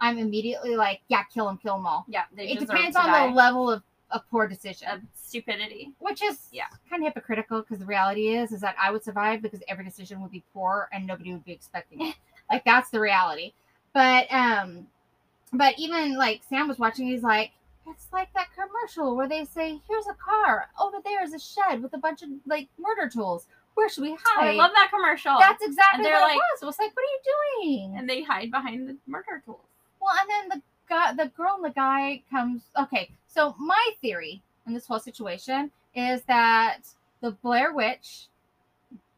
I'm 0.02 0.18
immediately 0.18 0.76
like, 0.76 1.00
yeah, 1.08 1.24
kill 1.24 1.46
them, 1.46 1.58
kill 1.58 1.76
them 1.78 1.86
all. 1.86 2.06
Yeah, 2.10 2.24
It 2.36 2.60
depends 2.60 2.96
on 2.98 3.06
die. 3.06 3.28
the 3.28 3.34
level 3.34 3.70
of 3.72 3.84
a 4.10 4.20
poor 4.20 4.46
decision, 4.48 4.90
of 4.90 5.02
stupidity. 5.14 5.94
which 6.00 6.22
is 6.22 6.50
Yeah. 6.52 6.66
kind 6.90 7.02
of 7.02 7.14
hypocritical 7.14 7.62
because 7.62 7.80
the 7.80 7.86
reality 7.86 8.30
is 8.36 8.52
is 8.52 8.60
that 8.62 8.76
I 8.82 8.92
would 8.92 9.04
survive 9.04 9.42
because 9.42 9.62
every 9.70 9.86
decision 9.86 10.22
would 10.22 10.32
be 10.32 10.44
poor 10.54 10.90
and 10.92 11.08
nobody 11.08 11.32
would 11.32 11.46
be 11.46 11.54
expecting 11.54 12.02
it. 12.08 12.16
like 12.52 12.66
that's 12.66 12.90
the 12.90 13.00
reality. 13.00 13.54
But 13.94 14.28
um, 14.34 14.88
but 15.54 15.76
even 15.78 16.18
like 16.18 16.42
Sam 16.50 16.68
was 16.68 16.80
watching, 16.80 17.08
he's 17.08 17.24
like, 17.24 17.52
it's 17.88 18.08
like 18.12 18.34
that 18.34 18.48
commercial 18.54 19.16
where 19.16 19.28
they 19.28 19.46
say, 19.46 19.80
"Here's 19.88 20.08
a 20.08 20.14
car 20.16 20.68
over 20.82 20.98
there 21.04 21.24
is 21.24 21.34
a 21.34 21.40
shed 21.40 21.82
with 21.84 21.94
a 21.94 21.98
bunch 21.98 22.22
of 22.24 22.30
like 22.46 22.68
murder 22.80 23.10
tools. 23.10 23.48
Where 23.76 23.88
should 23.90 24.04
we 24.04 24.18
hide?" 24.22 24.50
I 24.50 24.52
love 24.54 24.72
that 24.76 24.90
commercial. 24.92 25.38
That's 25.40 25.64
exactly 25.64 26.04
they're 26.04 26.14
what 26.16 26.24
like- 26.24 26.36
it 26.36 26.42
was. 26.54 26.64
It 26.64 26.66
was 26.66 26.80
like, 26.80 26.92
"What 26.96 27.04
are 27.04 27.14
you 27.14 27.22
doing?" 27.80 27.98
and 27.98 28.10
they 28.10 28.24
hide 28.24 28.50
behind 28.52 28.88
the 28.90 28.98
murder 29.08 29.42
tools. 29.46 29.60
Well, 30.02 30.14
and 30.20 30.30
then 30.30 30.60
the 30.60 30.62
guy, 30.90 31.14
the 31.14 31.30
girl 31.30 31.56
and 31.56 31.66
the 31.66 31.70
guy 31.70 32.24
comes. 32.32 32.64
Okay, 32.80 33.12
so 33.28 33.56
my 33.60 33.90
theory 34.02 34.42
in 34.68 34.74
this 34.74 34.88
whole 34.88 35.00
situation 35.00 35.72
is 35.96 36.22
that 36.24 36.80
the 37.22 37.32
Blair 37.32 37.74
Witch 37.74 38.28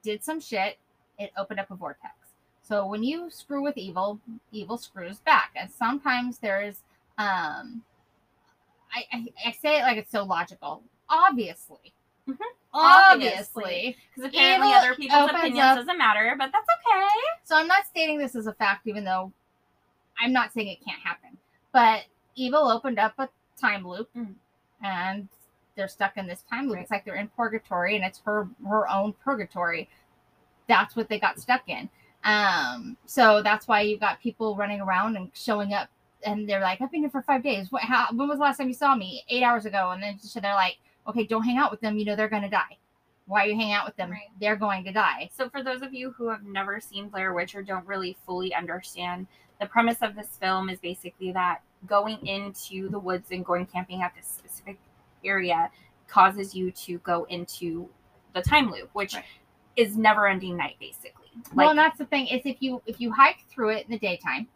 did 0.02 0.24
some 0.24 0.40
shit. 0.40 0.78
It 1.18 1.32
opened 1.38 1.60
up 1.60 1.72
a 1.72 1.76
vortex. 1.76 2.14
So 2.62 2.86
when 2.88 3.04
you 3.04 3.30
screw 3.30 3.62
with 3.62 3.78
evil, 3.78 4.20
evil 4.52 4.78
screws 4.78 5.20
back, 5.20 5.52
and 5.56 5.70
sometimes 5.72 6.40
there's, 6.40 6.82
um, 7.18 7.84
I 8.94 9.06
I, 9.12 9.26
I 9.48 9.52
say 9.52 9.80
it 9.80 9.84
like 9.84 9.98
it's 9.98 10.12
so 10.12 10.24
logical. 10.24 10.82
Obviously, 11.10 11.94
Mhm. 12.28 12.38
obviously. 12.74 13.98
Because 14.16 14.30
apparently 14.34 14.74
other 14.74 14.96
people's 14.96 15.30
opinions 15.30 15.60
up- 15.60 15.78
doesn't 15.78 15.98
matter, 15.98 16.36
but 16.38 16.52
that's 16.52 16.68
okay. 16.88 17.08
So 17.44 17.56
I'm 17.58 17.68
not 17.68 17.86
stating 17.86 18.18
this 18.18 18.36
as 18.36 18.48
a 18.48 18.54
fact, 18.54 18.88
even 18.88 19.04
though 19.04 19.32
I'm 20.20 20.34
not 20.34 20.54
saying 20.54 20.68
it 20.68 20.84
can't 20.86 21.02
happen. 21.02 21.38
But 21.72 22.06
evil 22.36 22.68
opened 22.70 23.00
up 23.00 23.14
a 23.18 23.30
time 23.60 23.88
loop, 23.88 24.10
Mhm. 24.16 24.36
and 24.82 25.28
they're 25.76 25.88
stuck 25.88 26.18
in 26.18 26.28
this 26.28 26.44
time 26.44 26.66
loop. 26.68 26.76
Right. 26.76 26.82
It's 26.84 26.92
like 26.92 27.06
they're 27.06 27.16
in 27.16 27.30
purgatory, 27.30 27.96
and 27.96 28.06
it's 28.06 28.20
her 28.26 28.48
her 28.68 28.88
own 28.90 29.14
purgatory. 29.14 29.90
That's 30.68 30.96
what 30.96 31.10
they 31.10 31.20
got 31.20 31.40
stuck 31.40 31.68
in. 31.68 31.90
Um, 32.24 32.98
so 33.06 33.42
that's 33.42 33.68
why 33.68 33.82
you 33.82 33.98
got 33.98 34.20
people 34.22 34.56
running 34.56 34.80
around 34.82 35.18
and 35.18 35.30
showing 35.34 35.74
up, 35.74 35.90
and 36.24 36.48
they're 36.48 36.62
like, 36.62 36.80
"I've 36.82 36.92
been 36.92 37.02
here 37.02 37.10
for 37.10 37.22
five 37.22 37.44
days. 37.44 37.72
What? 37.72 37.82
How? 37.84 38.08
When 38.14 38.30
was 38.30 38.38
the 38.38 38.44
last 38.44 38.58
time 38.58 38.68
you 38.70 38.74
saw 38.74 38.96
me? 38.96 39.24
Eight 39.30 39.44
hours 39.44 39.66
ago." 39.66 39.92
And 39.92 40.02
then 40.02 40.20
so 40.20 40.40
they're 40.40 40.54
like, 40.54 40.78
"Okay, 41.08 41.26
don't 41.26 41.44
hang 41.44 41.58
out 41.58 41.72
with 41.72 41.82
them. 41.82 41.98
You 41.98 42.06
know 42.06 42.16
they're 42.16 42.30
gonna 42.30 42.50
die. 42.50 42.78
Why 43.26 43.44
are 43.46 43.48
you 43.48 43.56
hanging 43.56 43.74
out 43.74 43.86
with 43.86 43.96
them? 43.96 44.12
Right. 44.12 44.30
They're 44.40 44.56
going 44.56 44.84
to 44.86 44.92
die." 44.92 45.30
So, 45.34 45.50
for 45.50 45.64
those 45.64 45.82
of 45.82 45.94
you 45.94 46.12
who 46.12 46.28
have 46.30 46.44
never 46.44 46.80
seen 46.80 47.10
Blair 47.10 47.34
Witch 47.34 47.56
or 47.56 47.64
don't 47.64 47.86
really 47.88 48.18
fully 48.26 48.54
understand, 48.54 49.28
the 49.60 49.68
premise 49.68 50.02
of 50.02 50.16
this 50.16 50.28
film 50.40 50.70
is 50.70 50.80
basically 50.80 51.32
that 51.32 51.62
going 51.88 52.26
into 52.26 52.90
the 52.90 53.00
woods 53.00 53.32
and 53.32 53.46
going 53.46 53.66
camping 53.66 54.02
at 54.02 54.14
this 54.16 54.28
specific 54.28 54.78
area 55.24 55.70
causes 56.08 56.54
you 56.54 56.72
to 56.72 56.98
go 57.00 57.26
into 57.26 57.90
the 58.34 58.42
time 58.42 58.72
loop, 58.72 58.90
which 58.94 59.16
Right. 59.16 59.24
is 59.76 59.98
never 59.98 60.28
ending 60.28 60.58
night, 60.58 60.76
basically. 60.80 61.28
well, 61.54 61.68
Like, 61.68 61.70
and 61.72 61.80
that's 61.80 61.98
the 61.98 62.06
thing 62.06 62.28
is 62.28 62.42
if 62.46 62.58
you 62.62 62.82
if 62.86 63.00
you 63.00 63.12
hike 63.12 63.46
through 63.50 63.70
it 63.70 63.86
in 63.86 63.92
the 63.92 64.00
daytime, 64.00 64.48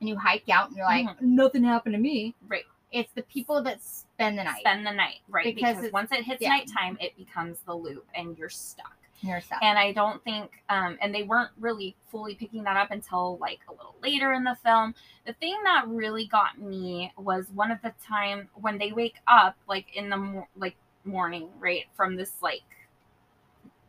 and 0.00 0.08
you 0.08 0.16
hike 0.16 0.48
out 0.48 0.68
and 0.68 0.76
you're 0.76 0.86
like 0.86 1.06
mm-hmm. 1.06 1.34
nothing 1.34 1.64
happened 1.64 1.94
to 1.94 2.00
me, 2.00 2.34
right. 2.48 2.64
it's 2.92 3.12
the 3.12 3.22
people 3.22 3.62
that 3.62 3.82
spend 3.82 4.38
the 4.38 4.44
night. 4.44 4.60
Spend 4.60 4.86
the 4.86 4.92
night, 4.92 5.20
right? 5.28 5.54
Because 5.54 5.76
Because, 5.76 5.92
once 5.92 6.12
it 6.12 6.24
hits 6.24 6.42
yeah. 6.42 6.50
nighttime, 6.50 6.98
it 7.00 7.16
becomes 7.16 7.58
the 7.60 7.74
loop 7.74 8.06
and 8.14 8.36
you're 8.36 8.48
stuck. 8.48 8.95
Your 9.26 9.40
stuff. 9.40 9.58
and 9.62 9.78
I 9.78 9.92
don't 9.92 10.22
think, 10.24 10.62
um, 10.68 10.98
and 11.00 11.14
they 11.14 11.22
weren't 11.22 11.50
really 11.58 11.96
fully 12.10 12.34
picking 12.34 12.62
that 12.64 12.76
up 12.76 12.90
until 12.90 13.36
like 13.38 13.60
a 13.68 13.72
little 13.72 13.94
later 14.02 14.32
in 14.32 14.44
the 14.44 14.56
film. 14.64 14.94
The 15.26 15.32
thing 15.34 15.56
that 15.64 15.86
really 15.88 16.26
got 16.26 16.58
me 16.60 17.12
was 17.18 17.46
one 17.54 17.70
of 17.70 17.78
the 17.82 17.92
time 18.06 18.48
when 18.54 18.78
they 18.78 18.92
wake 18.92 19.16
up, 19.26 19.56
like 19.68 19.86
in 19.94 20.08
the 20.10 20.16
mor- 20.16 20.48
like 20.56 20.76
morning, 21.04 21.48
right 21.58 21.84
from 21.96 22.16
this 22.16 22.32
like 22.42 22.62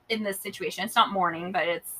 in 0.10 0.24
this 0.24 0.40
situation. 0.40 0.84
It's 0.84 0.96
not 0.96 1.12
morning, 1.12 1.52
but 1.52 1.68
it's 1.68 1.92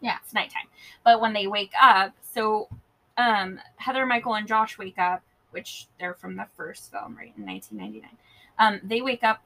Yeah. 0.00 0.18
it's 0.22 0.32
nighttime. 0.32 0.68
But 1.04 1.20
when 1.20 1.32
they 1.32 1.46
wake 1.46 1.72
up, 1.80 2.14
so 2.20 2.68
um, 3.16 3.60
Heather, 3.76 4.04
Michael, 4.06 4.34
and 4.34 4.46
Josh 4.46 4.78
wake 4.78 4.98
up, 4.98 5.22
which 5.50 5.88
they're 5.98 6.14
from 6.14 6.36
the 6.36 6.46
first 6.56 6.90
film, 6.92 7.16
right, 7.16 7.32
in 7.36 7.46
1999. 7.46 8.10
Um, 8.58 8.80
they 8.84 9.00
wake 9.00 9.24
up 9.24 9.42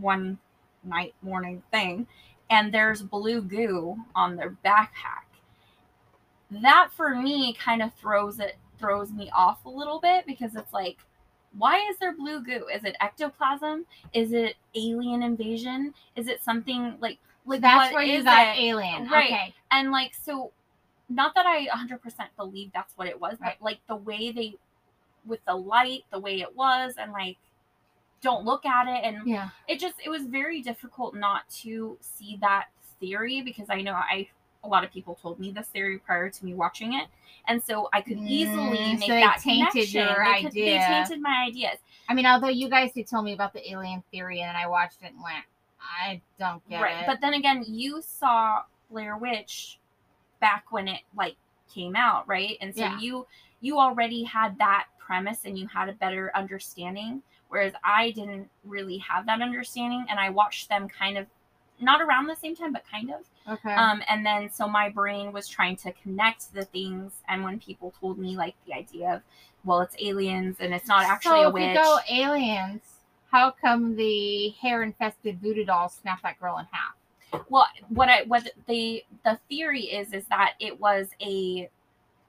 one 0.00 0.38
night 0.84 1.14
morning 1.22 1.62
thing, 1.72 2.06
and 2.50 2.72
there's 2.72 3.02
blue 3.02 3.42
goo 3.42 3.96
on 4.14 4.36
their 4.36 4.56
backpack. 4.64 5.24
That 6.50 6.90
for 6.96 7.14
me 7.14 7.54
kind 7.54 7.82
of 7.82 7.92
throws 7.94 8.40
it 8.40 8.56
throws 8.78 9.10
me 9.12 9.30
off 9.34 9.64
a 9.64 9.68
little 9.70 10.00
bit 10.00 10.24
because 10.26 10.54
it's 10.54 10.72
like, 10.72 10.98
why 11.56 11.76
is 11.90 11.98
there 11.98 12.14
blue 12.14 12.42
goo? 12.42 12.66
Is 12.72 12.84
it 12.84 12.96
ectoplasm? 13.00 13.84
Is 14.12 14.32
it 14.32 14.54
alien 14.74 15.22
invasion? 15.22 15.92
Is 16.16 16.28
it 16.28 16.42
something 16.42 16.96
like 17.00 17.18
like 17.44 17.60
That's 17.60 17.92
what 17.92 17.94
where 17.94 18.02
you 18.02 18.18
is 18.18 18.24
got 18.24 18.56
it? 18.56 18.60
alien. 18.60 19.08
Right. 19.08 19.26
Okay. 19.32 19.54
and 19.70 19.90
like 19.90 20.14
so 20.14 20.52
not 21.10 21.34
that 21.34 21.46
i 21.46 21.66
100% 21.68 21.98
believe 22.36 22.70
that's 22.74 22.92
what 22.98 23.08
it 23.08 23.18
was 23.18 23.36
Right. 23.40 23.56
but 23.58 23.64
like 23.64 23.78
the 23.88 23.96
way 23.96 24.30
they 24.30 24.56
with 25.26 25.40
the 25.46 25.54
light 25.54 26.04
the 26.12 26.18
way 26.18 26.42
it 26.42 26.54
was 26.54 26.94
and 26.98 27.12
like 27.12 27.38
don't 28.20 28.44
look 28.44 28.64
at 28.66 28.86
it 28.88 29.04
and 29.04 29.26
Yeah. 29.28 29.50
it 29.68 29.78
just 29.78 29.94
it 30.04 30.08
was 30.08 30.22
very 30.26 30.60
difficult 30.62 31.14
not 31.14 31.48
to 31.62 31.96
see 32.00 32.36
that 32.40 32.66
theory 33.00 33.42
because 33.42 33.68
i 33.70 33.80
know 33.80 33.92
i 33.92 34.26
a 34.64 34.68
lot 34.68 34.82
of 34.82 34.90
people 34.90 35.14
told 35.14 35.38
me 35.38 35.52
this 35.52 35.68
theory 35.68 35.98
prior 35.98 36.28
to 36.28 36.44
me 36.44 36.52
watching 36.54 36.94
it 36.94 37.06
and 37.46 37.62
so 37.62 37.88
i 37.92 38.00
could 38.00 38.18
easily 38.18 38.78
Mm, 38.78 38.98
make 38.98 39.08
so 39.08 39.14
that 39.14 39.38
tainted 39.40 39.70
connection. 39.72 40.00
your 40.08 40.24
they, 40.24 40.42
could- 40.42 40.52
they 40.52 40.78
tainted 40.78 41.20
my 41.20 41.44
ideas 41.48 41.78
I 42.10 42.14
mean, 42.14 42.24
although 42.24 42.48
you 42.48 42.70
guys 42.70 42.90
did 42.92 43.06
tell 43.06 43.20
me 43.22 43.34
about 43.34 43.52
the 43.52 43.70
alien 43.70 44.02
theory, 44.10 44.40
and 44.40 44.56
I 44.56 44.66
watched 44.66 45.02
it 45.02 45.12
and 45.12 45.22
went, 45.22 45.44
I 45.78 46.22
don't 46.38 46.66
get 46.70 46.80
right 46.80 47.00
it. 47.02 47.06
but 47.06 47.20
then 47.20 47.34
again 47.34 47.62
you 47.68 48.00
saw 48.02 48.62
blair 48.90 49.18
witch 49.18 49.78
back 50.40 50.64
when 50.72 50.88
it 50.88 51.02
like 51.16 51.36
came 51.72 51.94
out 51.94 52.26
right 52.26 52.56
and 52.62 52.74
so 52.74 52.80
Yeah. 52.80 52.98
you 52.98 53.26
you 53.60 53.78
already 53.78 54.22
had 54.24 54.56
that 54.58 54.86
premise 54.98 55.44
and 55.44 55.58
you 55.58 55.66
had 55.68 55.88
a 55.90 55.92
better 55.92 56.32
understanding 56.34 57.22
whereas 57.48 57.72
i 57.84 58.10
didn't 58.12 58.48
really 58.64 58.98
have 58.98 59.26
that 59.26 59.40
understanding 59.40 60.04
and 60.08 60.18
i 60.18 60.28
watched 60.30 60.68
them 60.68 60.88
kind 60.88 61.18
of 61.18 61.26
not 61.80 62.00
around 62.00 62.26
the 62.26 62.36
same 62.36 62.56
time 62.56 62.72
but 62.72 62.82
kind 62.90 63.10
of 63.10 63.52
okay. 63.52 63.74
um 63.74 64.02
and 64.08 64.24
then 64.24 64.50
so 64.50 64.66
my 64.68 64.88
brain 64.88 65.32
was 65.32 65.46
trying 65.46 65.76
to 65.76 65.92
connect 65.92 66.52
the 66.52 66.64
things 66.64 67.12
and 67.28 67.42
when 67.42 67.58
people 67.58 67.92
told 68.00 68.18
me 68.18 68.36
like 68.36 68.54
the 68.66 68.74
idea 68.74 69.14
of 69.14 69.22
well 69.64 69.80
it's 69.80 69.94
aliens 70.00 70.56
and 70.60 70.74
it's 70.74 70.88
not 70.88 71.04
actually 71.04 71.42
so 71.42 71.48
a 71.48 71.50
witch 71.50 71.74
go 71.74 71.98
aliens, 72.10 72.82
how 73.30 73.50
come 73.50 73.94
the 73.96 74.50
hair 74.60 74.82
infested 74.82 75.40
voodoo 75.40 75.64
doll 75.64 75.88
snapped 75.88 76.22
that 76.22 76.38
girl 76.40 76.58
in 76.58 76.66
half? 76.70 77.44
well 77.48 77.66
what 77.88 78.08
i 78.08 78.22
what 78.24 78.48
the 78.66 79.04
the 79.24 79.38
theory 79.48 79.82
is 79.82 80.12
is 80.12 80.24
that 80.26 80.54
it 80.60 80.78
was 80.80 81.08
a 81.22 81.68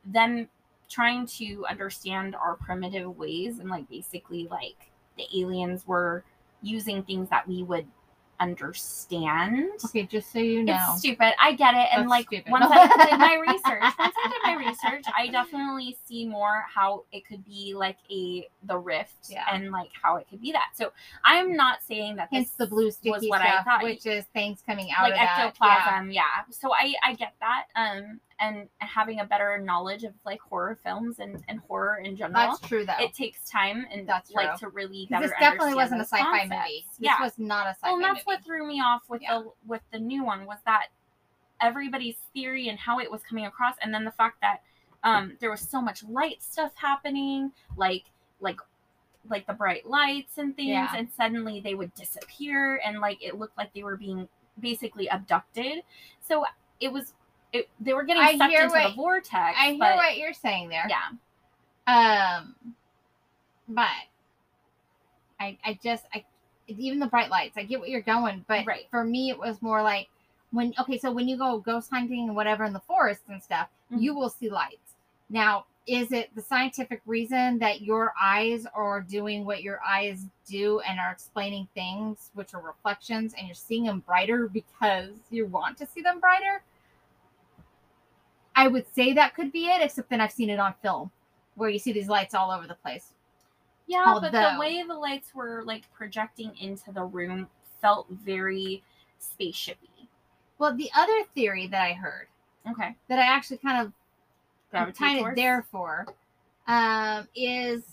them 0.05 0.47
trying 0.89 1.25
to 1.25 1.65
understand 1.69 2.35
our 2.35 2.55
primitive 2.55 3.17
ways 3.17 3.59
and 3.59 3.69
like 3.69 3.88
basically 3.89 4.47
like 4.49 4.88
the 5.19 5.41
aliens 5.41 5.85
were 5.85 6.23
using 6.63 7.03
things 7.03 7.29
that 7.29 7.47
we 7.47 7.61
would 7.63 7.85
understand 8.39 9.69
Okay, 9.85 10.03
just 10.03 10.31
so 10.31 10.39
you 10.39 10.63
know. 10.63 10.73
it's 10.91 10.99
stupid 10.99 11.33
i 11.41 11.51
get 11.53 11.73
it 11.75 11.88
and 11.91 12.03
That's 12.03 12.09
like 12.09 12.25
stupid. 12.27 12.51
once 12.51 12.65
i 12.71 12.88
did 13.09 13.19
my 13.19 13.35
research 13.35 13.81
once 13.99 14.15
i 14.23 14.29
did 14.29 14.41
my 14.43 14.65
research 14.65 14.88
i 15.18 15.27
definitely 15.27 15.98
see 16.06 16.25
more 16.27 16.63
how 16.74 17.03
it 17.12 17.25
could 17.27 17.44
be 17.46 17.74
like 17.75 17.98
a 18.12 18.48
the 18.63 18.77
rift 18.77 19.29
Yeah. 19.29 19.46
and 19.51 19.72
like 19.72 19.89
how 20.01 20.15
it 20.18 20.27
could 20.29 20.41
be 20.41 20.51
that 20.51 20.72
so 20.75 20.91
i'm 21.24 21.56
not 21.56 21.82
saying 21.82 22.15
that 22.18 22.29
Hence 22.32 22.50
this 22.50 22.56
the 22.58 22.68
blue 22.68 22.86
was 22.86 22.96
sticky 22.98 23.29
what 23.29 23.41
I 23.41 23.50
stuff, 23.51 23.65
thought. 23.65 23.84
which 23.84 24.06
is 24.06 24.25
things 24.34 24.62
coming 24.65 24.89
out 24.96 25.03
like 25.10 25.13
of 25.13 25.18
that. 25.20 25.53
Yeah. 25.62 26.03
yeah. 26.12 26.24
so 26.51 26.74
i 26.74 26.94
i 27.06 27.13
get 27.13 27.34
that 27.39 27.65
um 27.75 28.20
and 28.41 28.70
having 28.77 29.20
a 29.20 29.25
better 29.25 29.58
knowledge 29.58 30.06
of 30.06 30.13
like 30.25 30.39
horror 30.39 30.77
films 30.84 31.20
and 31.20 31.44
and 31.50 31.60
horror 31.68 31.98
in 32.03 32.15
general 32.15 32.51
That's 32.51 32.60
true 32.68 32.86
though. 32.86 32.94
it 33.00 33.13
takes 33.13 33.50
time 33.50 33.86
and 33.91 34.08
That's 34.08 34.32
like 34.32 34.56
to 34.60 34.70
really 34.70 35.08
better 35.10 35.27
this 35.27 35.36
definitely 35.39 35.75
wasn't 35.75 36.01
a 36.01 36.06
sci-fi 36.06 36.24
concepts. 36.24 36.50
movie. 36.51 36.86
This 36.91 36.98
yeah 37.00 37.22
was 37.22 37.34
not 37.38 37.68
a 37.68 37.72
sci-fi 37.72 37.88
well 37.88 37.96
and 37.96 38.03
that's 38.03 38.13
movie. 38.15 38.24
what 38.38 38.46
threw 38.46 38.65
me 38.68 38.79
off 38.79 39.01
with 39.10 39.22
Yeah. 39.22 39.39
the 39.39 39.51
with 39.68 39.82
the 39.91 40.00
new 40.00 40.24
one 40.24 40.46
was 40.46 40.60
that 40.65 40.88
everybody's 41.62 42.15
theory 42.34 42.70
and 42.70 42.79
how 42.79 43.00
it 43.00 43.12
was 43.12 43.22
coming 43.24 43.46
across 43.46 43.75
and 43.82 43.94
then 43.94 44.06
the 44.06 44.12
fact 44.12 44.38
that 44.41 44.62
um 45.03 45.38
there 45.39 45.50
was 45.51 45.62
so 45.62 45.82
much 45.82 46.03
light 46.03 46.41
stuff 46.41 46.72
happening 46.75 47.51
like 47.77 48.06
like 48.41 48.60
like 49.29 49.46
the 49.48 49.53
bright 49.53 49.86
lights 49.88 50.38
and 50.38 50.56
things 50.56 50.70
Yeah. 50.70 50.91
and 50.96 51.10
suddenly 51.12 51.60
they 51.62 51.74
would 51.75 51.94
disappear 51.94 52.82
and 52.86 53.00
like 53.00 53.24
it 53.24 53.38
looked 53.38 53.58
like 53.58 53.74
they 53.74 53.84
were 53.84 53.98
being 53.98 54.27
basically 54.60 55.08
abducted 55.08 55.84
so 56.22 56.46
it 56.79 56.91
was 56.91 57.13
it, 57.53 57.68
they 57.79 57.94
were 57.94 58.03
getting 58.03 58.24
I 58.24 58.38
sucked 58.38 58.53
into 58.53 58.68
the 58.68 58.74
what- 58.74 58.96
vortex 58.96 59.58
I 59.60 59.70
hear 59.72 59.77
but 59.79 59.96
what 59.96 60.18
you're 60.18 60.34
saying 60.34 60.70
there. 60.70 60.88
yeah 60.89 61.10
Um, 61.88 62.56
but 63.68 63.88
I 65.39 65.58
I 65.63 65.79
just 65.84 66.06
I 66.13 66.25
even 66.68 67.00
the 67.00 67.08
bright 67.08 67.32
lights. 67.32 67.58
I 67.58 67.63
get 67.63 67.79
what 67.79 67.89
you're 67.89 68.01
going, 68.01 68.46
but 68.48 68.63
Right. 68.68 68.88
for 68.91 69.03
me 69.03 69.32
it 69.32 69.39
was 69.39 69.60
more 69.62 69.82
like 69.82 70.08
when 70.51 70.74
okay, 70.79 71.00
so 71.00 71.12
when 71.12 71.27
you 71.27 71.36
go 71.38 71.58
ghost 71.60 71.89
hunting 71.89 72.27
and 72.27 72.36
whatever 72.36 72.63
in 72.65 72.74
the 72.74 72.79
forest 72.82 73.22
and 73.27 73.41
stuff, 73.41 73.70
Mhm. 73.91 74.01
you 74.01 74.13
will 74.13 74.29
see 74.29 74.50
lights. 74.50 74.88
Now, 75.29 75.65
is 75.88 76.12
it 76.12 76.33
the 76.36 76.41
scientific 76.41 77.01
reason 77.05 77.57
that 77.59 77.81
your 77.81 78.13
eyes 78.21 78.65
are 78.74 79.01
doing 79.01 79.43
what 79.45 79.63
your 79.63 79.79
eyes 79.88 80.25
do 80.48 80.79
and 80.81 81.00
are 81.00 81.12
explaining 81.12 81.67
things, 81.74 82.29
which 82.33 82.53
are 82.53 82.62
reflections, 82.62 83.33
and 83.38 83.48
you're 83.48 83.55
seeing 83.55 83.86
them 83.86 84.03
brighter 84.05 84.48
because 84.48 85.12
you 85.31 85.48
want 85.48 85.77
to 85.79 85.88
see 85.88 86.01
them 86.01 86.19
brighter? 86.19 86.62
I 88.55 88.67
would 88.67 88.86
say 88.93 89.13
that 89.13 89.36
could 89.36 89.51
be 89.51 89.67
it, 89.67 89.81
except 89.81 90.09
then 90.09 90.21
I've 90.21 90.31
seen 90.31 90.50
it 90.50 90.59
on 90.59 90.74
film 90.81 91.12
where 91.55 91.69
you 91.69 91.79
see 91.79 91.91
these 91.91 92.07
lights 92.07 92.33
all 92.33 92.51
over 92.51 92.67
the 92.67 92.75
place. 92.75 93.13
Yeah, 93.88 94.17
but 94.21 94.31
the 94.31 94.55
way 94.59 94.83
the 94.88 94.93
lights 94.93 95.33
were 95.33 95.63
like 95.65 95.91
projecting 95.93 96.55
into 96.59 96.91
the 96.91 97.03
room 97.03 97.48
felt 97.81 98.07
very 98.09 98.83
spaceshipy. 99.19 100.07
Well, 100.59 100.75
the 100.75 100.91
other 100.95 101.24
theory 101.33 101.67
that 101.67 101.81
I 101.81 101.93
heard 101.93 102.27
Okay. 102.69 102.95
that 103.07 103.17
I 103.17 103.24
actually 103.24 103.57
kind 103.57 103.86
of 103.86 103.93
kind 104.71 104.89
of 104.89 104.95
towards? 104.95 105.35
there 105.35 105.65
for 105.71 106.07
um, 106.67 107.27
is, 107.35 107.83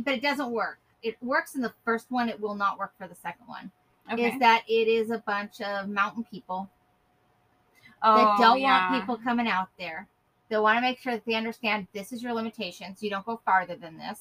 but 0.00 0.14
it 0.14 0.22
doesn't 0.22 0.50
work. 0.50 0.78
It 1.02 1.16
works 1.22 1.54
in 1.54 1.60
the 1.60 1.72
first 1.84 2.10
one. 2.10 2.28
It 2.28 2.40
will 2.40 2.54
not 2.54 2.78
work 2.78 2.92
for 2.98 3.08
the 3.08 3.14
second 3.14 3.46
one. 3.46 3.70
Okay. 4.10 4.30
Is 4.30 4.38
that 4.38 4.62
it 4.68 4.88
is 4.88 5.10
a 5.10 5.18
bunch 5.18 5.60
of 5.60 5.88
mountain 5.88 6.24
people 6.30 6.68
oh, 8.02 8.16
that 8.16 8.38
don't 8.38 8.60
yeah. 8.60 8.90
want 8.90 9.00
people 9.00 9.16
coming 9.18 9.48
out 9.48 9.68
there. 9.78 10.06
They 10.48 10.58
want 10.58 10.78
to 10.78 10.80
make 10.80 10.98
sure 10.98 11.12
that 11.12 11.26
they 11.26 11.34
understand 11.34 11.88
this 11.92 12.12
is 12.12 12.22
your 12.22 12.32
limitations. 12.32 13.02
You 13.02 13.10
don't 13.10 13.26
go 13.26 13.40
farther 13.44 13.76
than 13.76 13.98
this. 13.98 14.20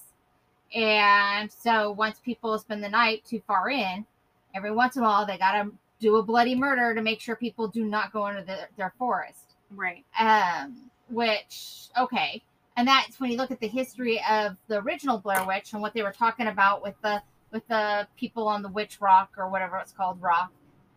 And 0.76 1.50
so 1.50 1.92
once 1.92 2.20
people 2.20 2.58
spend 2.60 2.84
the 2.84 2.90
night 2.90 3.24
too 3.26 3.42
far 3.48 3.70
in, 3.70 4.06
every 4.54 4.72
once 4.72 4.98
in 4.98 5.04
a 5.04 5.06
while 5.06 5.26
they 5.26 5.38
got 5.38 5.64
to 5.64 5.72
do 6.00 6.18
a 6.18 6.24
bloody 6.24 6.54
murder 6.54 6.94
to 6.94 7.02
make 7.02 7.22
sure 7.22 7.36
people 7.36 7.68
do 7.68 7.86
not 7.86 8.12
go 8.12 8.28
into 8.28 8.44
the, 8.44 8.68
their 8.76 8.94
forest. 8.98 9.56
Right. 9.72 10.04
Um, 10.20 10.90
which 11.10 11.90
okay, 11.98 12.44
and 12.76 12.88
that's 12.88 13.20
when 13.20 13.32
you 13.32 13.38
look 13.38 13.52
at 13.52 13.60
the 13.60 13.68
history 13.68 14.22
of 14.30 14.56
the 14.68 14.80
original 14.82 15.18
Blair 15.18 15.46
Witch 15.46 15.74
and 15.74 15.82
what 15.82 15.94
they 15.94 16.04
were 16.04 16.12
talking 16.12 16.48
about 16.48 16.84
with 16.84 16.96
the 17.04 17.22
with 17.52 17.68
the 17.68 18.08
people 18.18 18.48
on 18.48 18.62
the 18.62 18.70
Witch 18.70 19.00
Rock 19.02 19.32
or 19.38 19.50
whatever 19.50 19.78
it's 19.78 19.92
called, 19.94 20.22
Rock, 20.22 20.52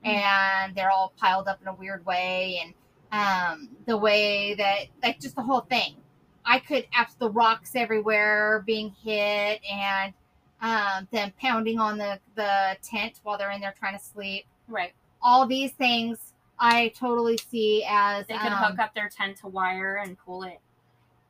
Mhm. 0.05 0.09
and 0.14 0.75
they're 0.75 0.90
all 0.90 1.12
piled 1.19 1.49
up 1.49 1.61
in 1.62 1.69
a 1.69 1.75
weird 1.75 2.05
way, 2.07 2.61
and 2.62 2.75
um, 3.12 3.69
the 3.87 3.97
way 3.97 4.55
that 4.55 4.87
like 5.02 5.21
just 5.21 5.37
the 5.37 5.43
whole 5.43 5.61
thing. 5.62 5.97
I 6.45 6.59
could 6.61 6.87
abs 6.95 7.14
the 7.17 7.31
rocks 7.31 7.76
everywhere 7.76 8.62
being 8.67 8.95
hit 9.05 9.61
and 9.71 10.14
um, 10.62 11.09
them 11.12 11.33
pounding 11.40 11.79
on 11.79 11.99
the 11.99 12.19
the 12.35 12.76
tent 12.83 13.21
while 13.23 13.38
they're 13.38 13.50
in 13.50 13.61
there 13.61 13.75
trying 13.79 13.97
to 13.99 14.05
sleep. 14.05 14.47
Right. 14.69 14.93
All 15.23 15.47
these 15.47 15.73
things 15.73 16.29
I 16.61 16.88
totally 16.88 17.38
see 17.38 17.85
as 17.88 18.26
They 18.26 18.35
could 18.37 18.52
um, 18.52 18.59
hook 18.59 18.79
up 18.79 18.95
their 18.95 19.09
tent 19.09 19.38
to 19.38 19.49
wire 19.49 19.97
and 20.05 20.17
pull 20.19 20.43
it, 20.43 20.61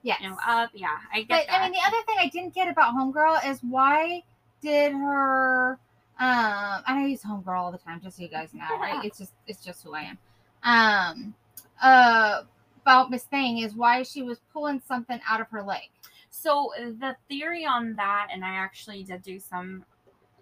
Yes. 0.02 0.20
you 0.20 0.28
know, 0.28 0.36
up. 0.46 0.70
Yeah, 0.74 0.88
I 1.12 1.20
get 1.20 1.28
But 1.28 1.46
that. 1.46 1.60
I 1.60 1.64
mean, 1.64 1.72
the 1.72 1.86
other 1.86 2.02
thing 2.06 2.16
I 2.18 2.28
didn't 2.28 2.52
get 2.54 2.68
about 2.68 2.94
Homegirl 2.94 3.48
is 3.48 3.60
why 3.62 4.22
did 4.60 4.92
her? 4.92 5.78
Um, 6.18 6.82
I 6.86 7.06
use 7.08 7.22
Homegirl 7.22 7.56
all 7.58 7.72
the 7.72 7.78
time, 7.78 8.00
just 8.02 8.16
so 8.16 8.22
you 8.22 8.28
guys 8.28 8.52
know. 8.52 8.64
Yeah. 8.68 8.80
Right? 8.80 9.04
It's 9.04 9.18
just 9.18 9.32
it's 9.46 9.64
just 9.64 9.82
who 9.84 9.94
I 9.94 10.02
am. 10.02 10.18
Um, 10.62 11.34
uh, 11.80 12.42
about 12.82 13.10
Miss 13.10 13.22
Thing 13.24 13.58
is 13.58 13.74
why 13.74 14.02
she 14.02 14.22
was 14.22 14.40
pulling 14.52 14.80
something 14.86 15.20
out 15.28 15.40
of 15.40 15.48
her 15.50 15.62
leg. 15.62 15.88
So 16.30 16.72
the 16.76 17.16
theory 17.28 17.64
on 17.64 17.94
that, 17.94 18.28
and 18.32 18.44
I 18.44 18.50
actually 18.50 19.02
did 19.04 19.22
do 19.22 19.38
some 19.38 19.84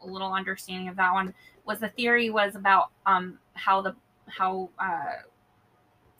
a 0.02 0.06
little 0.06 0.32
understanding 0.32 0.88
of 0.88 0.96
that 0.96 1.12
one, 1.12 1.34
was 1.64 1.78
the 1.80 1.88
theory 1.90 2.30
was 2.30 2.54
about 2.56 2.90
um 3.06 3.38
how 3.54 3.82
the 3.82 3.94
how 4.28 4.70
uh 4.78 5.22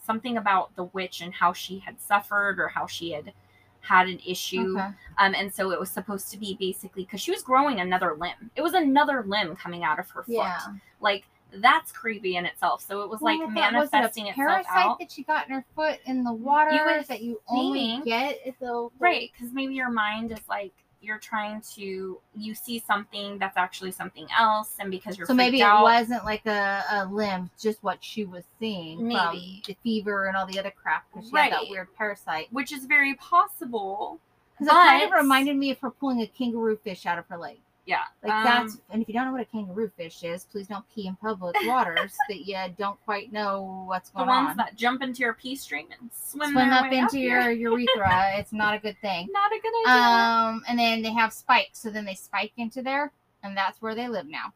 something 0.05 0.37
about 0.38 0.75
the 0.77 0.85
witch 0.85 1.21
and 1.21 1.35
how 1.35 1.53
she 1.53 1.79
had 1.81 2.00
suffered 2.00 2.59
or 2.59 2.69
how 2.69 2.87
she 2.87 3.11
had 3.12 3.33
had 3.81 4.09
an 4.09 4.19
issue 4.27 4.73
Okay. 4.79 4.88
um 5.19 5.35
and 5.35 5.53
so 5.55 5.71
it 5.71 5.79
was 5.79 5.91
supposed 5.91 6.31
to 6.31 6.38
be 6.38 6.57
basically 6.59 7.05
because 7.05 7.21
she 7.21 7.31
was 7.31 7.43
growing 7.43 7.81
another 7.81 8.15
limb 8.19 8.50
it 8.57 8.62
was 8.62 8.73
another 8.75 9.23
limb 9.27 9.55
coming 9.57 9.85
out 9.85 9.99
of 9.99 10.09
her 10.11 10.23
foot 10.23 10.35
Yeah. 10.35 10.59
like 11.00 11.25
that's 11.50 11.93
creepy 11.93 12.37
in 12.37 12.45
itself. 12.45 12.85
So 12.87 13.00
it 13.00 13.09
was 13.09 13.23
Well, 13.23 13.38
like 13.38 13.55
thought, 13.55 13.73
was 13.73 13.88
it 13.88 13.95
a 13.95 13.97
manifesting 13.97 14.27
itself 14.27 14.37
parasite 14.67 14.85
out. 14.85 14.99
that 14.99 15.11
she 15.11 15.23
got 15.23 15.49
in 15.49 15.55
her 15.55 15.65
foot 15.75 15.99
in 16.05 16.23
the 16.23 16.31
water 16.35 16.71
would 16.85 17.07
that 17.07 17.23
you 17.23 17.41
only 17.49 17.87
think- 17.87 18.05
get 18.05 18.38
at 18.47 18.59
the 18.61 18.91
Right, 18.99 19.31
because 19.33 19.55
maybe 19.55 19.73
your 19.75 19.88
mind 19.88 20.31
is 20.31 20.47
like 20.47 20.75
you're 21.00 21.19
trying 21.19 21.61
to 21.75 22.21
you 22.35 22.55
see 22.55 22.83
something 22.87 23.38
that's 23.38 23.57
actually 23.57 23.93
something 23.93 24.26
else, 24.38 24.75
and 24.81 24.90
because 24.90 25.17
you're 25.17 25.26
So 25.26 25.35
maybe 25.35 25.61
it 25.61 25.64
out, 25.64 25.83
wasn't 25.83 26.25
like 26.25 26.45
a, 26.47 26.83
a 26.90 27.07
limb, 27.07 27.50
just 27.61 27.83
what 27.83 27.99
she 28.02 28.25
was 28.25 28.45
seeing 28.59 29.07
Maybe. 29.07 29.62
the 29.67 29.76
fever 29.83 30.26
and 30.26 30.37
all 30.37 30.47
the 30.47 30.59
other 30.59 30.73
crap 30.73 31.07
because 31.12 31.28
she 31.31 31.37
had 31.37 31.52
that 31.52 31.69
weird 31.71 31.88
parasite. 31.97 32.49
which 32.50 32.73
is 32.73 32.85
very 32.87 33.14
possible. 33.14 34.19
Because 34.59 34.73
it 34.73 34.76
kind 34.76 35.05
of 35.05 35.12
reminded 35.12 35.57
me 35.57 35.71
of 35.71 35.78
her 35.78 35.90
pulling 35.90 36.21
a 36.21 36.26
kangaroo 36.26 36.76
fish 36.83 37.07
out 37.07 37.19
of 37.19 37.26
her 37.28 37.37
leg. 37.38 37.59
Yeah, 37.88 38.02
Like 38.23 38.33
um, 38.33 38.45
that's 38.45 38.78
and 38.90 39.00
if 39.00 39.09
you 39.09 39.14
don't 39.14 39.25
know 39.25 39.33
what 39.33 39.40
a 39.40 39.47
kangaroo 39.47 39.90
fish 39.97 40.23
is, 40.23 40.45
please 40.45 40.66
don't 40.68 40.85
pee 40.95 41.07
in 41.07 41.16
public 41.16 41.57
waters 41.64 42.14
that 42.28 42.40
you 42.47 42.57
don't 42.78 43.02
quite 43.07 43.33
know 43.33 43.85
what's 43.88 44.11
going 44.11 44.26
the 44.26 44.30
going 44.33 44.45
ones 44.45 44.50
on. 44.50 44.57
that 44.59 44.76
jump 44.76 45.00
into 45.02 45.21
your 45.21 45.33
pee 45.33 45.57
stream 45.57 45.87
and 45.99 46.11
swim, 46.14 46.52
Swim 46.52 46.68
up 46.68 46.92
into 46.92 47.16
here. 47.16 47.50
your 47.50 47.73
urethra. 47.73 48.33
it's 48.38 48.52
not 48.52 48.75
a 48.75 48.78
good 48.78 48.97
thing. 49.00 49.28
Not 49.33 49.50
a 49.52 49.59
good 49.62 49.73
idea. 49.90 50.02
Um, 50.02 50.62
and 50.68 50.78
then 50.78 51.00
they 51.00 51.12
have 51.14 51.33
spikes, 51.33 51.78
so 51.78 51.88
then 51.88 52.04
they 52.04 52.14
spike 52.14 52.52
into 52.59 52.83
there, 52.83 53.11
and 53.42 53.57
that's 53.57 53.80
where 53.80 53.95
they 53.95 54.07
live 54.07 54.26
now. 54.26 54.52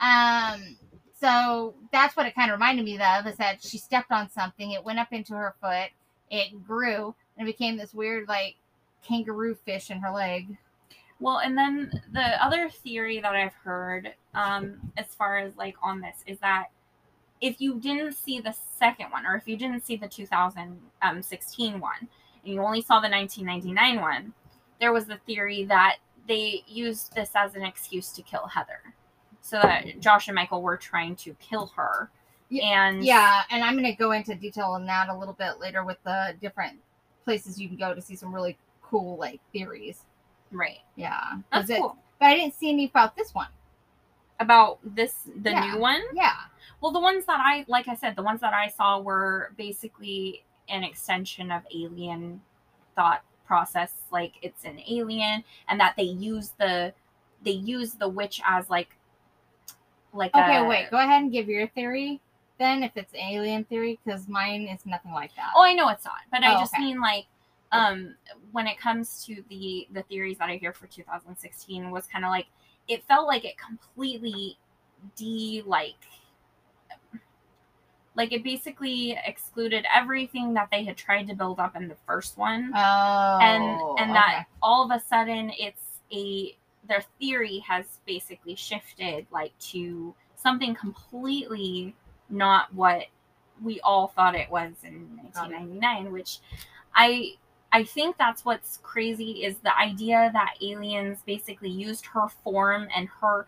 Um, 0.00 0.76
so 1.18 1.74
that's 1.90 2.16
what 2.16 2.26
it 2.26 2.34
kind 2.34 2.50
of 2.50 2.56
reminded 2.56 2.84
me 2.84 2.98
of 3.00 3.26
is 3.26 3.36
that 3.36 3.62
she 3.62 3.78
stepped 3.78 4.12
on 4.12 4.28
something, 4.30 4.72
it 4.72 4.84
went 4.84 4.98
up 4.98 5.10
into 5.12 5.32
her 5.32 5.54
foot, 5.58 5.88
it 6.30 6.62
grew, 6.66 7.14
and 7.38 7.48
it 7.48 7.50
became 7.50 7.78
this 7.78 7.94
weird 7.94 8.28
like 8.28 8.56
kangaroo 9.02 9.54
fish 9.54 9.90
in 9.90 10.00
her 10.00 10.10
leg. 10.12 10.58
Well, 11.20 11.38
and 11.38 11.56
then 11.56 11.90
the 12.12 12.44
other 12.44 12.68
theory 12.68 13.20
that 13.20 13.34
I've 13.34 13.54
heard, 13.54 14.14
um, 14.34 14.92
as 14.96 15.06
far 15.06 15.38
as 15.38 15.56
like 15.56 15.76
on 15.82 16.00
this, 16.00 16.16
is 16.26 16.38
that 16.40 16.66
if 17.40 17.60
you 17.60 17.78
didn't 17.80 18.14
see 18.14 18.40
the 18.40 18.54
second 18.78 19.10
one, 19.10 19.26
or 19.26 19.36
if 19.36 19.46
you 19.46 19.56
didn't 19.56 19.84
see 19.84 19.96
the 19.96 20.08
2016 20.08 21.80
one, 21.80 21.92
and 22.00 22.54
you 22.54 22.60
only 22.60 22.82
saw 22.82 23.00
the 23.00 23.08
1999 23.08 24.00
one, 24.00 24.32
there 24.80 24.92
was 24.92 25.06
the 25.06 25.18
theory 25.26 25.64
that 25.64 25.96
they 26.26 26.64
used 26.66 27.14
this 27.14 27.30
as 27.34 27.54
an 27.54 27.62
excuse 27.62 28.12
to 28.12 28.22
kill 28.22 28.46
Heather, 28.46 28.80
so 29.40 29.60
that 29.60 30.00
Josh 30.00 30.28
and 30.28 30.34
Michael 30.34 30.62
were 30.62 30.76
trying 30.76 31.16
to 31.16 31.34
kill 31.34 31.66
her. 31.76 32.10
Yeah, 32.48 32.86
and 32.86 33.04
Yeah, 33.04 33.42
and 33.50 33.62
I'm 33.62 33.74
going 33.74 33.84
to 33.84 33.96
go 33.96 34.12
into 34.12 34.34
detail 34.34 34.66
on 34.66 34.86
that 34.86 35.08
a 35.08 35.16
little 35.16 35.34
bit 35.34 35.60
later 35.60 35.84
with 35.84 35.98
the 36.04 36.34
different 36.40 36.78
places 37.24 37.60
you 37.60 37.68
can 37.68 37.76
go 37.76 37.94
to 37.94 38.02
see 38.02 38.16
some 38.16 38.34
really 38.34 38.56
cool 38.82 39.16
like 39.16 39.40
theories. 39.52 40.04
Right, 40.54 40.80
Yeah. 40.96 41.38
that's 41.52 41.70
it- 41.70 41.78
cool. 41.80 41.96
But 42.18 42.26
I 42.26 42.34
didn't 42.36 42.54
see 42.54 42.70
any 42.70 42.86
about 42.86 43.16
this 43.16 43.34
one. 43.34 43.48
About 44.40 44.78
this, 44.84 45.28
the 45.42 45.50
Yeah. 45.50 45.72
new 45.74 45.78
one. 45.80 46.02
Yeah. 46.12 46.34
Well, 46.80 46.92
the 46.92 47.00
ones 47.00 47.24
that 47.26 47.40
I, 47.40 47.64
like 47.68 47.88
I 47.88 47.94
said, 47.94 48.16
the 48.16 48.22
ones 48.22 48.40
that 48.40 48.54
I 48.54 48.68
saw 48.68 48.98
were 49.00 49.52
basically 49.56 50.44
an 50.68 50.84
extension 50.84 51.50
of 51.50 51.62
alien 51.74 52.40
thought 52.94 53.22
process. 53.46 53.92
Like 54.10 54.34
it's 54.42 54.64
an 54.64 54.80
alien, 54.88 55.44
and 55.68 55.78
that 55.80 55.94
they 55.96 56.04
use 56.04 56.50
the 56.58 56.94
they 57.42 57.50
use 57.50 57.94
the 57.94 58.08
witch 58.08 58.40
as 58.46 58.70
like 58.70 58.96
like 60.12 60.34
Okay, 60.34 60.58
a- 60.58 60.64
wait. 60.64 60.90
Go 60.90 60.98
ahead 60.98 61.22
and 61.22 61.32
give 61.32 61.48
your 61.48 61.66
theory 61.68 62.20
then, 62.58 62.82
if 62.84 62.96
it's 62.96 63.12
alien 63.14 63.64
theory, 63.64 63.98
because 64.04 64.28
mine 64.28 64.62
is 64.68 64.86
nothing 64.86 65.12
like 65.12 65.34
that. 65.34 65.52
Oh, 65.56 65.62
I 65.64 65.74
know 65.74 65.88
it's 65.88 66.04
not, 66.04 66.20
but 66.30 66.44
I 66.44 66.54
Oh, 66.54 66.58
just 66.60 66.72
okay. 66.74 66.82
mean 66.84 67.00
like 67.00 67.26
um 67.74 68.14
when 68.52 68.66
it 68.66 68.78
comes 68.78 69.24
to 69.24 69.42
the 69.48 69.86
the 69.92 70.02
theories 70.04 70.38
that 70.38 70.48
I 70.48 70.56
hear 70.56 70.72
for 70.72 70.86
2016 70.86 71.90
was 71.90 72.06
kind 72.06 72.24
of 72.24 72.30
like 72.30 72.46
it 72.88 73.04
felt 73.06 73.26
like 73.26 73.44
it 73.44 73.56
completely 73.58 74.58
de 75.16 75.62
like 75.66 75.94
like 78.16 78.32
it 78.32 78.44
basically 78.44 79.18
excluded 79.26 79.84
everything 79.92 80.54
that 80.54 80.68
they 80.70 80.84
had 80.84 80.96
tried 80.96 81.26
to 81.28 81.34
build 81.34 81.58
up 81.58 81.74
in 81.76 81.88
the 81.88 81.96
first 82.06 82.38
one. 82.38 82.72
Oh, 82.74 83.38
and 83.42 84.00
and 84.00 84.14
that 84.14 84.44
all 84.62 84.84
of 84.84 84.90
a 84.96 85.04
sudden 85.04 85.50
it's 85.58 86.00
a 86.12 86.56
their 86.88 87.02
theory 87.18 87.58
has 87.60 87.98
basically 88.06 88.54
shifted 88.54 89.26
like 89.30 89.56
to 89.58 90.14
something 90.36 90.74
completely 90.74 91.94
not 92.28 92.72
what 92.74 93.06
we 93.62 93.80
all 93.80 94.08
thought 94.08 94.34
it 94.34 94.50
was 94.50 94.72
in 94.82 95.08
1999 95.22 96.12
which 96.12 96.40
i 96.94 97.32
i 97.74 97.84
think 97.84 98.16
that's 98.18 98.44
what's 98.46 98.78
crazy 98.82 99.44
is 99.44 99.58
the 99.58 99.78
idea 99.78 100.30
that 100.32 100.54
aliens 100.62 101.22
basically 101.26 101.70
used 101.70 102.06
her 102.06 102.28
form 102.28 102.88
and 102.96 103.08
her 103.20 103.46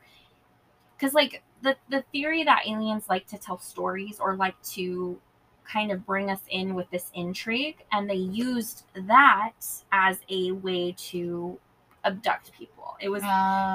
because 0.96 1.14
like 1.14 1.42
the 1.62 1.76
the 1.88 2.02
theory 2.12 2.44
that 2.44 2.66
aliens 2.66 3.08
like 3.08 3.26
to 3.26 3.38
tell 3.38 3.58
stories 3.58 4.20
or 4.20 4.36
like 4.36 4.60
to 4.62 5.18
kind 5.64 5.90
of 5.90 6.06
bring 6.06 6.30
us 6.30 6.42
in 6.50 6.74
with 6.74 6.88
this 6.90 7.10
intrigue 7.14 7.84
and 7.92 8.08
they 8.08 8.14
used 8.14 8.84
that 9.08 9.52
as 9.92 10.20
a 10.30 10.52
way 10.52 10.94
to 10.96 11.58
abduct 12.04 12.52
people 12.52 12.96
it 13.00 13.08
was 13.08 13.22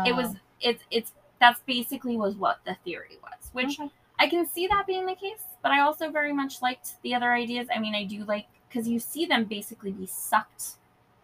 it 0.05 0.15
was 0.15 0.35
Oh. 0.35 0.39
it's 0.61 0.83
it's 0.91 1.13
that's 1.39 1.59
basically 1.61 2.17
was 2.17 2.35
what 2.35 2.59
the 2.65 2.75
theory 2.85 3.17
was 3.23 3.49
which 3.53 3.79
Okay. 3.79 3.89
i 4.19 4.27
can 4.27 4.45
see 4.45 4.67
that 4.67 4.85
being 4.87 5.05
the 5.05 5.15
case 5.15 5.43
but 5.61 5.71
i 5.71 5.81
also 5.81 6.11
very 6.11 6.33
much 6.33 6.61
liked 6.61 7.01
the 7.03 7.13
other 7.13 7.33
ideas 7.33 7.67
i 7.75 7.79
mean 7.79 7.95
i 7.95 8.03
do 8.05 8.23
like 8.25 8.47
because 8.71 8.87
you 8.87 8.99
see 8.99 9.25
them 9.25 9.43
basically 9.45 9.91
be 9.91 10.05
sucked 10.05 10.75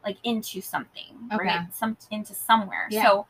like 0.04 0.18
into 0.24 0.62
something 0.62 1.16
Okay. 1.34 1.46
right 1.48 1.68
some 1.74 1.98
into 2.12 2.34
somewhere 2.34 2.88
Yeah. 2.90 3.04
so 3.04 3.28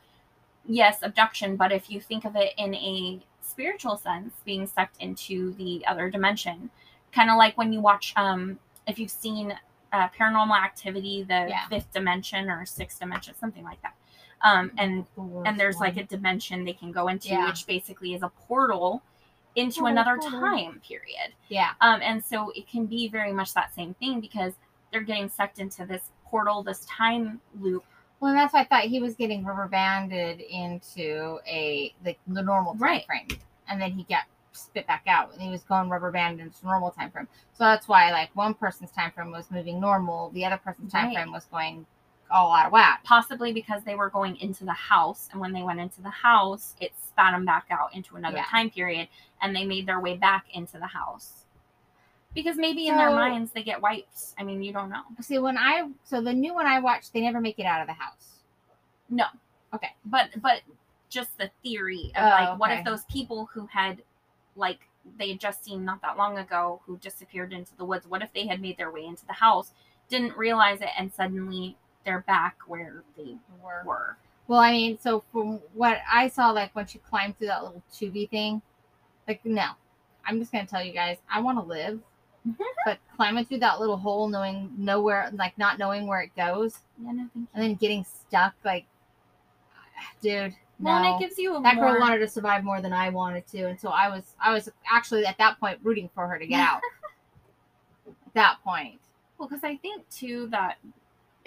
yes 0.65 0.99
abduction 1.03 1.56
but 1.56 1.71
if 1.71 1.89
you 1.89 2.01
think 2.01 2.25
of 2.25 2.36
it 2.36 2.53
in 2.58 2.73
a 2.75 3.21
spiritual 3.41 3.97
sense 3.97 4.34
being 4.43 4.67
sucked 4.67 4.97
into 5.01 5.53
the 5.53 5.86
other 5.88 6.10
dimension 6.10 6.69
kind 7.13 7.30
of 7.30 7.38
like 7.38 7.58
when 7.58 7.71
you 7.71 7.80
watch 7.80 8.13
um 8.17 8.60
if 8.88 8.99
you've 8.99 9.12
seen 9.12 9.58
uh, 9.93 10.10
paranormal 10.10 10.58
activity 10.62 11.23
the 11.23 11.45
Yeah. 11.49 11.67
fifth 11.69 11.91
dimension 11.93 12.49
or 12.49 12.65
sixth 12.65 12.99
dimension 12.99 13.34
something 13.36 13.63
like 13.63 13.82
that 13.82 13.95
um 14.41 14.71
and 14.77 15.06
The 15.15 15.21
and 15.45 15.60
there's 15.60 15.75
worst 15.75 15.95
like 15.95 15.97
a 15.97 16.03
dimension 16.03 16.65
they 16.65 16.73
can 16.73 16.91
go 16.91 17.08
into 17.08 17.30
Yeah. 17.30 17.45
which 17.47 17.65
basically 17.65 18.13
is 18.13 18.21
a 18.23 18.30
portal 18.47 19.01
into 19.58 19.80
Portal, 19.82 19.91
another 19.98 20.17
portal. 20.17 20.39
time 20.39 20.82
period 20.88 21.34
yeah. 21.50 21.72
um 21.82 22.00
and 22.02 22.24
so 22.24 22.52
it 22.56 22.67
can 22.70 22.86
be 22.86 23.10
very 23.10 23.34
much 23.34 23.54
that 23.54 23.74
same 23.74 23.93
thing 23.96 24.22
because 24.22 24.54
they're 24.91 25.02
getting 25.02 25.28
sucked 25.30 25.60
into 25.60 25.86
this 25.86 26.12
portal 26.26 26.63
this 26.63 26.86
time 26.86 27.41
loop 27.60 27.84
Well, 28.20 28.32
and 28.32 28.39
that's 28.39 28.54
why 28.54 28.62
I 28.62 28.65
thought 28.65 28.84
he 28.84 29.00
was 29.00 29.15
getting 29.15 29.43
rubber 29.43 29.67
banded 29.67 30.39
into 30.41 31.39
a 31.48 31.93
the, 32.04 32.15
the 32.28 32.41
normal 32.41 32.74
time 32.74 32.82
Right. 32.82 33.06
frame, 33.06 33.28
and 33.70 33.82
then 33.82 33.91
he 33.91 34.04
got 34.04 34.24
spit 34.54 34.88
back 34.88 35.04
out, 35.08 35.34
and 35.34 35.41
he 35.41 35.50
was 35.50 35.63
going 35.63 35.88
rubber 35.89 36.12
banded 36.12 36.46
into 36.48 36.65
normal 36.65 36.89
time 36.91 37.12
frame. 37.12 37.28
So 37.54 37.63
that's 37.63 37.88
why 37.88 38.12
like 38.12 38.30
one 38.36 38.54
person's 38.56 38.91
time 38.91 39.12
frame 39.12 39.32
was 39.32 39.52
moving 39.52 39.80
normal, 39.80 40.30
the 40.32 40.46
other 40.46 40.58
person's 40.58 40.91
time 40.91 41.08
Right. 41.08 41.15
frame 41.15 41.32
was 41.32 41.46
going 41.46 41.86
all 42.29 42.53
out 42.53 42.65
of 42.67 42.71
whack. 42.71 43.03
possibly 43.03 43.53
because 43.53 43.83
they 43.83 43.95
were 43.95 44.09
going 44.09 44.35
into 44.37 44.63
the 44.65 44.73
house 44.73 45.29
and 45.31 45.39
when 45.39 45.53
they 45.53 45.63
went 45.63 45.79
into 45.79 46.01
the 46.01 46.09
house 46.09 46.75
it 46.81 46.91
spat 47.07 47.33
them 47.33 47.45
back 47.45 47.65
out 47.71 47.93
into 47.95 48.15
another 48.15 48.37
Yeah. 48.37 48.45
time 48.45 48.69
period 48.69 49.07
and 49.41 49.55
they 49.55 49.65
made 49.65 49.85
their 49.85 49.99
way 49.99 50.15
back 50.17 50.45
into 50.53 50.77
the 50.77 50.87
house 50.87 51.45
because 52.35 52.57
maybe 52.57 52.87
in 52.87 52.97
their 52.97 53.09
minds 53.11 53.51
they 53.51 53.63
get 53.63 53.81
wiped 53.81 54.19
i 54.37 54.43
mean 54.43 54.61
you 54.61 54.73
don't 54.73 54.89
know 54.89 55.01
See, 55.21 55.39
when 55.39 55.57
I 55.57 55.89
so 56.03 56.21
the 56.21 56.33
new 56.33 56.53
one 56.53 56.67
I 56.67 56.79
watched, 56.79 57.13
they 57.13 57.21
never 57.21 57.39
make 57.41 57.59
it 57.59 57.65
out 57.65 57.81
of 57.81 57.87
the 57.87 57.93
house. 57.93 58.41
no 59.09 59.25
Okay. 59.73 59.95
but 60.05 60.29
but 60.41 60.61
just 61.09 61.37
the 61.37 61.49
theory 61.63 62.11
of 62.15 62.23
Oh, 62.25 62.29
like 62.29 62.59
what 62.59 62.71
if 62.71 62.83
those 62.85 63.05
people 63.05 63.49
who 63.53 63.65
had 63.67 64.01
like 64.55 64.79
they 65.17 65.29
had 65.29 65.39
just 65.39 65.63
seen 65.63 65.85
not 65.85 66.01
that 66.01 66.17
long 66.17 66.37
ago 66.37 66.81
who 66.85 66.97
disappeared 66.97 67.53
into 67.53 67.75
the 67.77 67.85
woods 67.85 68.05
what 68.07 68.21
if 68.21 68.33
they 68.33 68.45
had 68.47 68.59
made 68.61 68.77
their 68.77 68.91
way 68.91 69.05
into 69.05 69.25
the 69.25 69.33
house 69.33 69.71
didn't 70.09 70.35
realize 70.37 70.81
it 70.81 70.89
and 70.97 71.13
suddenly 71.13 71.77
they're 72.05 72.21
back 72.27 72.57
where 72.67 73.03
they 73.17 73.36
Were. 73.62 73.83
were 73.86 74.17
Well, 74.47 74.60
I 74.60 74.71
mean, 74.71 74.97
so 74.99 75.23
from 75.31 75.60
what 75.73 75.97
I 76.12 76.27
saw, 76.29 76.51
like 76.51 76.73
when 76.75 76.86
she 76.88 76.99
climbed 76.99 77.38
through 77.38 77.47
that 77.47 77.63
little 77.63 77.83
tubey 77.93 78.29
thing, 78.29 78.62
like 79.27 79.43
no, 79.45 79.71
I'm 80.25 80.39
just 80.39 80.51
gonna 80.51 80.65
tell 80.65 80.83
you 80.83 80.93
guys, 80.93 81.17
I 81.29 81.41
want 81.41 81.57
to 81.57 81.63
live, 81.63 81.99
Mhm. 82.47 82.55
but 82.86 82.99
climbing 83.15 83.45
through 83.45 83.60
that 83.60 83.79
little 83.79 83.97
hole, 83.97 84.27
knowing 84.29 84.73
nowhere, 84.77 85.29
like 85.33 85.57
not 85.57 85.77
knowing 85.79 86.07
where 86.07 86.21
it 86.21 86.33
goes, 86.36 86.79
yeah 87.01 87.12
no 87.12 87.23
thank 87.33 87.36
you 87.36 87.47
and 87.53 87.63
then 87.63 87.75
getting 87.75 88.03
stuck, 88.05 88.53
like, 88.63 88.86
dude, 90.21 90.55
no. 90.79 90.91
well 90.91 91.03
and 91.03 91.15
it 91.15 91.19
gives 91.27 91.38
you 91.38 91.55
a 91.55 91.62
that 91.62 91.75
more, 91.75 91.91
girl 91.91 91.99
wanted 91.99 92.19
to 92.19 92.27
survive 92.29 92.63
more 92.63 92.79
than 92.81 92.93
I 92.93 93.10
wanted 93.10 93.45
to, 93.47 93.63
and 93.67 93.79
so 93.79 93.89
I 93.89 94.07
was, 94.07 94.33
I 94.39 94.53
was 94.53 94.69
actually 94.89 95.25
at 95.25 95.38
that 95.39 95.60
point 95.60 95.79
rooting 95.83 96.10
for 96.15 96.25
her 96.27 96.39
to 96.39 96.47
get 96.47 96.60
out. 96.69 96.81
at 98.07 98.33
that 98.33 98.57
point, 98.63 98.99
Well, 99.38 99.49
because 99.49 99.63
I 99.65 99.75
think 99.75 100.07
too 100.10 100.47
that 100.51 100.77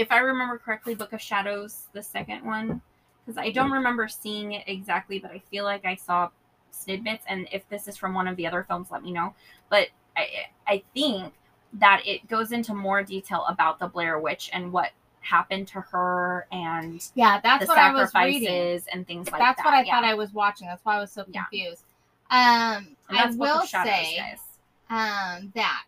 if 0.01 0.11
I 0.11 0.21
remember 0.21 0.57
correctly, 0.57 0.95
Book 0.95 1.13
of 1.13 1.21
Shadows, 1.21 1.89
the 1.93 2.03
second 2.03 2.43
one, 2.43 2.81
because 3.27 3.37
I 3.37 3.51
don't 3.51 3.71
remember 3.71 4.09
seeing 4.09 4.53
it 4.53 4.65
exactly, 4.67 5.19
but 5.19 5.31
I 5.31 5.41
feel 5.51 5.65
like 5.65 5.85
I 5.85 5.95
saw 5.95 6.31
snippets. 6.71 7.23
And 7.29 7.47
if 7.53 7.69
this 7.69 7.87
is 7.87 7.99
from 7.99 8.15
one 8.15 8.27
of 8.27 8.35
the 8.37 8.47
other 8.47 8.65
films, 8.67 8.89
let 8.91 9.03
me 9.03 9.13
know. 9.13 9.35
But 9.69 9.89
I, 10.17 10.27
I 10.67 10.83
think 10.95 11.35
that 11.75 12.01
it 12.07 12.27
goes 12.29 12.51
into 12.51 12.73
more 12.73 13.03
detail 13.03 13.45
about 13.47 13.79
the 13.79 13.89
Blair 13.89 14.19
Witch 14.19 14.49
and 14.55 14.73
what 14.73 14.91
happened 15.21 15.69
to 15.69 15.83
her 15.83 16.47
and 16.51 17.07
yeah, 17.15 17.39
that's 17.43 17.67
the 17.67 17.69
what 17.69 17.77
I 17.77 17.93
was 17.93 18.11
reading. 18.15 18.49
sacrifices 18.49 18.87
and 18.91 19.07
things 19.07 19.31
like 19.31 19.39
that's 19.39 19.59
that. 19.59 19.65
That's 19.65 19.65
what 19.67 19.75
I 19.75 19.83
yeah. 19.83 19.95
thought 19.97 20.05
I 20.05 20.15
was 20.15 20.33
watching. 20.33 20.67
That's 20.67 20.83
why 20.83 20.97
I 20.97 20.99
was 21.01 21.13
so 21.13 21.27
Yeah. 21.29 21.43
confused. 21.45 21.85
Um, 22.31 22.97
I 23.11 23.31
will 23.37 23.67
Shadows, 23.67 23.93
say 23.93 24.17
guys. 24.17 24.41
um, 24.89 25.53
that 25.55 25.85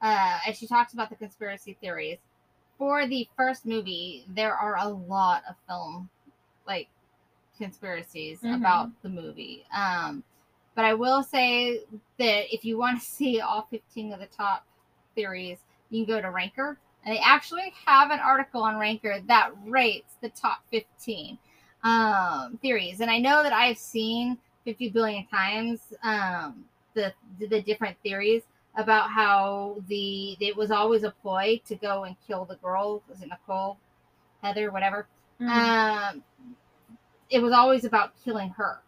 uh, 0.00 0.38
as 0.46 0.56
she 0.56 0.66
talks 0.66 0.94
about 0.94 1.10
the 1.10 1.16
conspiracy 1.16 1.76
theories 1.78 2.18
for 2.78 3.06
the 3.06 3.28
first 3.36 3.66
movie, 3.66 4.24
there 4.28 4.54
are 4.54 4.76
a 4.78 4.88
lot 4.88 5.42
of 5.48 5.56
film 5.66 6.08
like 6.66 6.88
conspiracies 7.58 8.40
Mhm. 8.40 8.56
about 8.56 8.90
the 9.02 9.08
movie. 9.08 9.64
Um, 9.72 10.22
but 10.74 10.84
I 10.84 10.94
will 10.94 11.24
say 11.24 11.82
that 12.18 12.54
if 12.54 12.64
you 12.64 12.78
want 12.78 13.00
to 13.00 13.04
see 13.18 13.40
all 13.40 13.62
15 13.70 14.12
of 14.12 14.20
the 14.20 14.26
top 14.26 14.64
theories, 15.14 15.58
you 15.90 16.04
can 16.04 16.14
go 16.14 16.22
to 16.22 16.30
Ranker. 16.30 16.78
And 17.04 17.14
they 17.14 17.20
actually 17.20 17.72
have 17.86 18.10
an 18.10 18.20
article 18.20 18.62
on 18.62 18.76
Ranker 18.78 19.20
that 19.26 19.52
rates 19.64 20.14
the 20.20 20.28
top 20.28 20.62
15 20.70 21.38
um, 21.82 22.58
theories. 22.60 23.00
And 23.00 23.10
I 23.10 23.18
know 23.18 23.42
that 23.42 23.52
I've 23.52 23.78
seen 23.78 24.38
50 24.64 24.90
billion 24.90 25.26
times 25.26 25.80
um, 26.02 26.64
the, 26.94 27.12
the 27.38 27.62
different 27.62 27.96
theories 28.02 28.42
about 28.78 29.10
how 29.10 29.76
the 29.88 30.36
it 30.40 30.56
was 30.56 30.70
always 30.70 31.02
a 31.02 31.10
ploy 31.10 31.60
to 31.66 31.74
go 31.74 32.04
and 32.04 32.16
kill 32.26 32.44
the 32.46 32.56
girl. 32.56 33.02
Was 33.08 33.20
it 33.20 33.28
Nicole, 33.28 33.76
Heather, 34.42 34.70
whatever? 34.70 35.06
Mhm. 35.40 35.48
Um, 35.48 36.24
it 37.28 37.40
was 37.40 37.52
always 37.52 37.84
about 37.84 38.12
killing 38.24 38.50
her. 38.50 38.80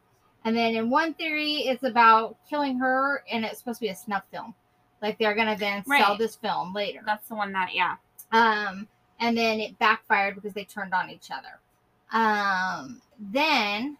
And 0.45 0.57
then 0.57 0.75
in 0.75 0.89
one 0.89 1.13
theory, 1.15 1.67
it's 1.67 1.83
about 1.83 2.37
killing 2.49 2.79
her, 2.79 3.23
and 3.31 3.45
it's 3.45 3.59
supposed 3.59 3.81
to 3.81 3.85
be 3.85 3.91
a 3.91 3.95
snuff 3.95 4.23
film. 4.31 4.55
Like 5.03 5.19
they're 5.19 5.35
gonna 5.35 5.57
then 5.57 5.85
sell 5.85 6.17
this 6.17 6.37
film 6.37 6.73
later. 6.73 7.03
that's 7.05 7.29
the 7.29 7.35
one 7.35 7.53
that 7.53 7.75
yeah. 7.75 7.97
Um, 8.33 8.87
and 9.19 9.37
then 9.37 9.61
it 9.61 9.79
backfired 9.79 10.37
because 10.37 10.55
they 10.55 10.65
turned 10.65 10.95
on 10.95 11.11
each 11.11 11.31
other. 11.31 11.61
Um, 12.13 13.03
then 13.19 13.99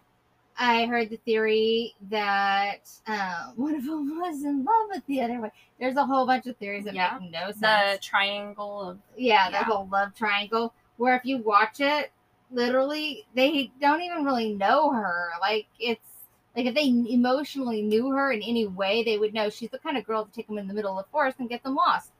I 0.63 0.85
heard 0.85 1.09
the 1.09 1.17
theory 1.17 1.95
that 2.11 2.87
uh, 3.07 3.45
one 3.55 3.73
of 3.73 3.83
them 3.83 4.19
was 4.19 4.43
in 4.43 4.63
love 4.63 4.89
with 4.89 5.05
the 5.07 5.21
other 5.21 5.41
one. 5.41 5.51
There's 5.79 5.95
a 5.95 6.05
whole 6.05 6.27
bunch 6.27 6.45
of 6.45 6.55
theories 6.57 6.85
that 6.85 6.93
Yeah. 6.93 7.17
make 7.19 7.31
no 7.31 7.47
sense 7.51 7.61
The 7.61 7.99
triangle 7.99 8.89
of 8.91 8.99
yeah, 9.17 9.47
the 9.49 9.53
Yeah. 9.53 9.63
whole 9.63 9.87
love 9.91 10.13
triangle. 10.13 10.73
Where 10.97 11.15
if 11.15 11.25
you 11.25 11.39
watch 11.39 11.79
it, 11.79 12.11
literally, 12.51 13.25
they 13.33 13.71
don't 13.81 14.01
even 14.01 14.23
really 14.23 14.53
know 14.53 14.91
her. 14.91 15.29
Like 15.41 15.65
it's 15.79 16.27
like 16.55 16.67
if 16.67 16.75
they 16.75 16.85
emotionally 16.87 17.81
knew 17.81 18.11
her 18.11 18.31
in 18.31 18.43
any 18.43 18.67
way, 18.67 19.03
they 19.03 19.17
would 19.17 19.33
know 19.33 19.49
she's 19.49 19.71
the 19.71 19.79
kind 19.79 19.97
of 19.97 20.05
girl 20.05 20.25
to 20.25 20.31
take 20.31 20.45
them 20.47 20.59
in 20.59 20.67
the 20.67 20.75
middle 20.75 20.95
of 20.99 21.05
the 21.05 21.11
forest 21.11 21.39
and 21.39 21.49
get 21.49 21.63
them 21.63 21.73
lost. 21.73 22.11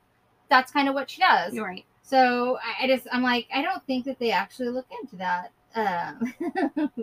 That's 0.49 0.71
kind 0.71 0.89
of 0.89 0.95
what 0.95 1.11
she 1.11 1.21
does. 1.21 1.53
you're 1.53 1.65
right. 1.65 1.85
So 2.01 2.57
I, 2.57 2.85
I 2.85 2.87
just 2.87 3.07
I'm 3.11 3.21
like 3.21 3.47
I 3.53 3.61
don't 3.61 3.85
think 3.85 4.05
that 4.05 4.17
they 4.17 4.31
actually 4.31 4.69
look 4.69 4.87
into 4.99 5.15
that 5.17 5.51
um, 5.75 6.33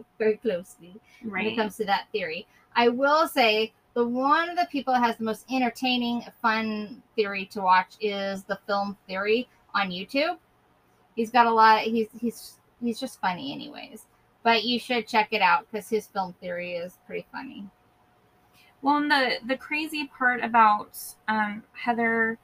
very 0.18 0.36
closely 0.36 0.94
when 1.22 1.46
it 1.46 1.56
comes 1.56 1.76
to 1.76 1.84
that 1.86 2.06
theory. 2.12 2.46
I 2.76 2.88
will 2.88 3.26
say 3.28 3.72
the 3.94 4.06
one 4.06 4.48
of 4.50 4.56
the 4.56 4.68
people 4.70 4.94
that 4.94 5.02
has 5.02 5.16
the 5.16 5.24
most 5.24 5.44
entertaining, 5.50 6.22
fun 6.40 7.02
theory 7.16 7.46
to 7.46 7.60
watch 7.60 7.94
is 8.00 8.44
the 8.44 8.58
film 8.66 8.96
theory 9.06 9.48
on 9.74 9.90
YouTube. 9.90 10.38
He's 11.16 11.30
got 11.30 11.46
a 11.46 11.50
lot. 11.52 11.82
He's 11.82 12.08
he's 12.20 12.58
he's 12.80 13.00
just 13.00 13.20
funny, 13.20 13.52
anyways. 13.52 14.06
But 14.44 14.64
you 14.64 14.78
should 14.78 15.08
check 15.08 15.28
it 15.32 15.42
out 15.42 15.66
because 15.70 15.88
his 15.88 16.06
film 16.06 16.34
theory 16.40 16.74
is 16.76 16.98
pretty 17.06 17.26
funny. 17.32 17.64
Well, 18.82 18.98
and 18.98 19.10
the 19.10 19.38
the 19.46 19.56
crazy 19.56 20.06
part 20.06 20.42
about 20.44 20.96
um, 21.26 21.64
Heather 21.72 22.38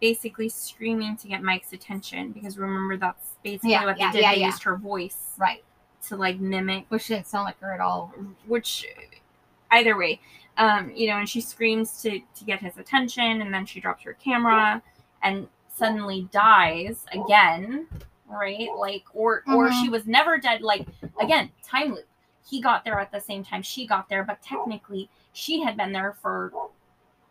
basically 0.00 0.48
screaming 0.48 1.16
to 1.16 1.28
get 1.28 1.42
Mike's 1.42 1.72
attention 1.72 2.30
because 2.32 2.58
remember 2.58 2.96
that's 2.96 3.30
basically 3.42 3.70
Yeah, 3.70 3.84
what 3.84 3.96
they 3.96 4.02
yeah, 4.02 4.12
did. 4.12 4.22
yeah, 4.22 4.34
they 4.34 4.44
used 4.44 4.62
her 4.62 4.76
voice 4.76 5.32
Right. 5.38 5.64
To 6.06 6.16
like 6.16 6.38
mimic, 6.40 6.86
Which 6.88 7.08
didn't 7.08 7.26
sound 7.26 7.44
like 7.44 7.58
her 7.60 7.72
at 7.72 7.80
all. 7.80 8.12
which 8.46 8.86
either 9.70 9.96
way, 9.96 10.20
um, 10.56 10.90
you 10.94 11.08
know, 11.08 11.16
and 11.18 11.28
she 11.28 11.40
screams 11.40 12.00
to 12.02 12.20
to 12.36 12.44
get 12.44 12.60
his 12.60 12.78
attention, 12.78 13.42
and 13.42 13.52
then 13.52 13.66
she 13.66 13.80
drops 13.80 14.02
her 14.04 14.14
camera 14.14 14.82
and 15.22 15.48
suddenly 15.68 16.28
dies 16.32 17.04
again, 17.12 17.86
right? 18.28 18.68
Like, 18.76 19.04
or 19.14 19.42
or 19.48 19.68
Mhm. 19.68 19.82
she 19.82 19.88
was 19.88 20.06
never 20.06 20.38
dead. 20.38 20.62
Like 20.62 20.86
again, 21.20 21.50
time 21.62 21.94
loop. 21.94 22.06
He 22.48 22.60
got 22.62 22.84
there 22.84 22.98
at 22.98 23.10
the 23.12 23.20
same 23.20 23.44
time 23.44 23.62
she 23.62 23.86
got 23.86 24.08
there, 24.08 24.24
but 24.24 24.40
technically 24.42 25.10
she 25.32 25.60
had 25.62 25.76
been 25.76 25.92
there 25.92 26.14
for 26.22 26.52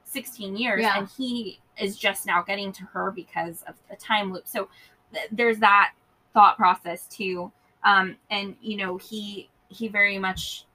16 0.06 0.56
years 0.56 0.82
Yeah. 0.82 0.97
and 0.97 1.08
he 1.10 1.60
is 1.77 1.97
just 1.97 2.25
now 2.25 2.41
getting 2.41 2.71
to 2.73 2.84
her 2.86 3.12
because 3.12 3.63
of 3.63 3.75
the 3.89 3.95
time 3.95 4.32
loop. 4.32 4.47
So 4.47 4.69
th- 5.13 5.27
there's 5.32 5.60
that 5.60 5.93
thought 6.34 6.56
process 6.58 7.08
too. 7.08 7.51
Um, 7.83 8.17
and 8.29 8.55
you 8.61 8.77
know, 8.77 8.97
he 8.97 9.49
he 9.69 9.87
very 9.87 10.17
much 10.17 10.65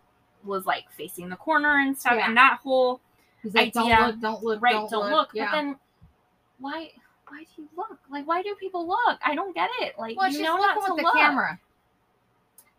was 0.44 0.66
like 0.66 0.84
facing 0.96 1.28
the 1.28 1.36
corner 1.36 1.78
and 1.78 1.96
stuff, 1.98 2.14
Yeah. 2.16 2.26
and 2.28 2.36
that 2.36 2.60
whole 2.62 3.00
He's 3.42 3.54
like, 3.54 3.76
Idea. 3.76 3.96
don't 3.96 4.06
look, 4.06 4.20
don't 4.20 4.42
look, 4.44 4.62
right, 4.62 4.72
don't, 4.72 4.90
don't, 4.90 5.04
look. 5.04 5.12
look. 5.12 5.28
Yeah. 5.34 5.46
But 5.46 5.52
then 5.56 5.76
why 6.60 6.90
why 7.28 7.40
do 7.56 7.62
you 7.62 7.68
look? 7.76 7.98
Like 8.10 8.26
why 8.26 8.42
do 8.42 8.54
people 8.54 8.86
look? 8.86 9.18
I 9.24 9.34
don't 9.34 9.54
get 9.54 9.68
it. 9.80 9.98
Like 9.98 10.16
well, 10.16 10.28
you 10.28 10.34
she's 10.36 10.42
know 10.44 10.56
not 10.56 10.74
to 10.74 10.94
with 10.94 10.98
the 11.00 11.02
look. 11.04 11.14
camera. 11.16 11.58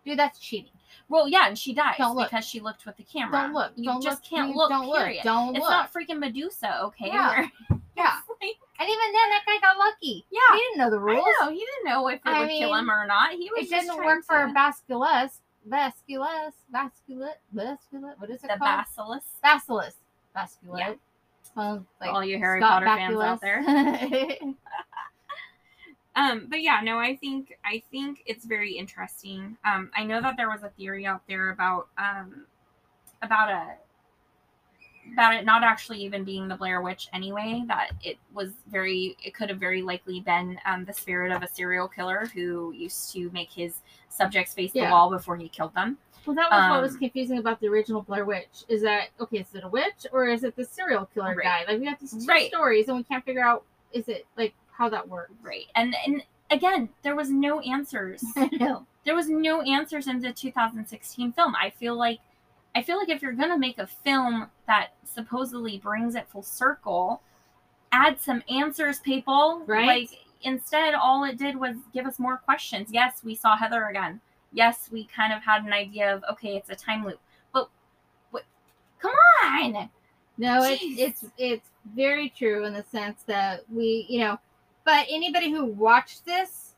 Dude, 0.05 0.19
that's 0.19 0.39
cheating. 0.39 0.69
Well, 1.09 1.27
yeah, 1.27 1.47
and 1.47 1.57
she 1.57 1.73
dies 1.73 1.95
Don't 1.97 2.15
look. 2.15 2.29
because 2.29 2.45
she 2.45 2.59
looked 2.59 2.85
with 2.85 2.97
the 2.97 3.03
camera. 3.03 3.41
Don't 3.43 3.53
look. 3.53 3.71
You 3.75 3.85
don't 3.85 4.01
just 4.03 4.21
look, 4.23 4.29
can't 4.29 4.55
look. 4.55 4.69
Don't 4.69 4.91
period. 4.95 5.15
look. 5.17 5.23
Don't 5.23 5.55
It's 5.55 5.61
look. 5.61 5.69
not 5.69 5.93
freaking 5.93 6.19
Medusa, 6.19 6.81
okay? 6.85 7.07
Yeah. 7.07 7.29
Where- 7.29 7.51
yeah. 7.97 8.13
like, 8.41 8.57
And 8.83 8.89
even 8.91 9.09
then, 9.13 9.29
that 9.31 9.43
guy 9.47 9.57
got 9.61 9.77
lucky. 9.77 10.25
yeah. 10.29 10.39
He 10.53 10.59
didn't 10.59 10.77
know 10.77 10.89
the 10.91 10.97
I 10.97 11.15
rules. 11.15 11.25
know 11.41 11.49
he 11.49 11.59
didn't 11.59 11.85
know 11.85 12.07
if 12.09 12.15
it 12.15 12.21
I 12.25 12.39
would 12.41 12.49
kill 12.49 12.75
him 12.75 12.91
or 12.91 13.07
not. 13.07 13.31
He 13.31 13.49
was 13.55 13.65
It 13.65 13.69
didn't 13.69 13.95
work 14.03 14.25
for 14.25 14.47
to- 14.47 14.53
Basculus. 14.53 15.39
Basculus. 15.69 16.51
Basculus. 16.73 17.31
Basculus. 17.55 18.19
What 18.19 18.29
is 18.29 18.43
it 18.43 18.49
the 18.51 18.57
called? 18.59 18.85
basilisk. 18.85 19.27
Basilisk. 19.41 19.97
Basculus. 20.35 20.79
Yeah. 20.79 20.93
Well, 21.55 21.85
like 22.01 22.09
All 22.09 22.25
you 22.25 22.37
Harry 22.39 22.59
Scott 22.59 22.83
Potter 22.83 22.97
fans 22.97 23.19
out 23.19 23.39
there. 23.41 24.37
Um, 26.15 26.45
but 26.47 26.61
yeah, 26.61 26.79
no, 26.83 26.99
I 26.99 27.15
think 27.15 27.57
I 27.65 27.81
think 27.89 28.21
it's 28.27 28.45
very 28.45 28.73
interesting. 28.73 29.57
Um, 29.65 29.89
I 29.97 30.03
know 30.03 30.21
that 30.21 30.37
there 30.37 30.47
was 30.47 30.61
a 30.61 30.69
theory 30.69 31.07
out 31.07 31.21
there 31.27 31.49
about 31.49 31.87
um 31.97 32.45
about 33.23 33.49
a 33.49 33.65
about 35.11 35.33
it 35.33 35.45
not 35.45 35.63
actually 35.63 35.99
even 36.03 36.23
being 36.23 36.47
the 36.47 36.55
Blair 36.55 36.81
Witch 36.81 37.09
anyway. 37.13 37.63
That 37.67 37.91
it 38.03 38.17
was 38.33 38.53
very 38.67 39.17
it 39.23 39.33
could 39.33 39.49
have 39.49 39.59
very 39.59 39.81
likely 39.81 40.21
been 40.21 40.57
um, 40.65 40.85
the 40.85 40.93
spirit 40.93 41.31
of 41.31 41.43
a 41.43 41.47
serial 41.47 41.87
killer 41.87 42.29
who 42.33 42.71
used 42.73 43.11
to 43.13 43.29
make 43.31 43.51
his 43.51 43.81
subjects 44.09 44.53
face 44.53 44.71
the 44.73 44.81
wall 44.81 45.09
before 45.09 45.35
he 45.35 45.49
killed 45.49 45.73
them. 45.75 45.97
well, 46.25 46.35
that 46.35 46.49
was 46.49 46.69
what 46.69 46.81
was 46.81 46.93
Um, 46.93 46.99
confusing 46.99 47.37
about 47.39 47.59
the 47.59 47.67
original 47.67 48.01
Blair 48.01 48.25
Witch. 48.25 48.63
Is 48.69 48.81
that 48.83 49.09
okay? 49.19 49.39
Is 49.39 49.53
it 49.55 49.63
a 49.63 49.67
witch 49.67 50.05
or 50.11 50.25
is 50.27 50.43
it 50.43 50.55
the 50.55 50.63
serial 50.65 51.05
killer 51.13 51.35
Right. 51.35 51.43
guy? 51.43 51.71
Like 51.71 51.79
we 51.81 51.85
have 51.87 51.99
these 51.99 52.11
two 52.13 52.25
Right. 52.25 52.47
stories 52.49 52.87
and 52.87 52.95
we 52.97 53.03
can't 53.03 53.25
figure 53.25 53.43
out 53.43 53.63
is 53.91 54.07
it 54.07 54.25
like 54.37 54.53
how 54.71 54.87
that 54.89 55.07
works. 55.09 55.33
Right. 55.41 55.65
And 55.75 55.95
and 56.05 56.23
again, 56.49 56.89
there 57.03 57.15
was 57.15 57.29
no 57.29 57.59
answers. 57.61 58.23
I 58.35 58.49
know. 58.53 58.85
there 59.05 59.15
was 59.15 59.27
no 59.29 59.61
answers 59.63 60.07
in 60.07 60.19
the 60.21 60.31
2016 60.31 61.33
film. 61.33 61.55
I 61.55 61.69
feel 61.71 61.95
like 61.95 62.19
I 62.75 62.81
feel 62.81 62.97
like 62.97 63.09
if 63.09 63.21
you're 63.21 63.33
gonna 63.33 63.57
make 63.57 63.77
a 63.77 63.87
film 63.87 64.47
that 64.67 64.89
supposedly 65.05 65.77
brings 65.77 66.15
it 66.15 66.27
full 66.27 66.43
circle, 66.43 67.21
add 67.91 68.19
some 68.19 68.43
answers, 68.49 68.99
people. 68.99 69.63
Right. 69.65 69.85
Like 69.85 70.09
instead, 70.41 70.93
all 70.95 71.23
it 71.23 71.37
did 71.37 71.55
was 71.55 71.75
give 71.93 72.05
us 72.05 72.19
more 72.19 72.37
questions. 72.37 72.89
Yes, 72.91 73.23
we 73.23 73.35
saw 73.35 73.55
Heather 73.55 73.85
again. 73.85 74.19
Yes, 74.51 74.89
we 74.91 75.05
kind 75.05 75.33
of 75.33 75.41
had 75.43 75.63
an 75.63 75.73
idea 75.73 76.15
of 76.15 76.23
okay, 76.31 76.55
it's 76.55 76.69
a 76.69 76.75
time 76.75 77.05
loop. 77.05 77.19
But 77.53 77.69
what? 78.31 78.43
Come 78.99 79.13
on. 79.43 79.89
No, 80.37 80.63
it's 80.63 80.81
it's 80.83 81.25
it's 81.37 81.69
very 81.93 82.29
true 82.29 82.65
in 82.65 82.73
the 82.73 82.83
sense 82.83 83.23
that 83.27 83.61
we, 83.71 84.05
you 84.09 84.19
know, 84.19 84.39
but 84.83 85.05
anybody 85.09 85.51
who 85.51 85.65
watched 85.65 86.25
this 86.25 86.75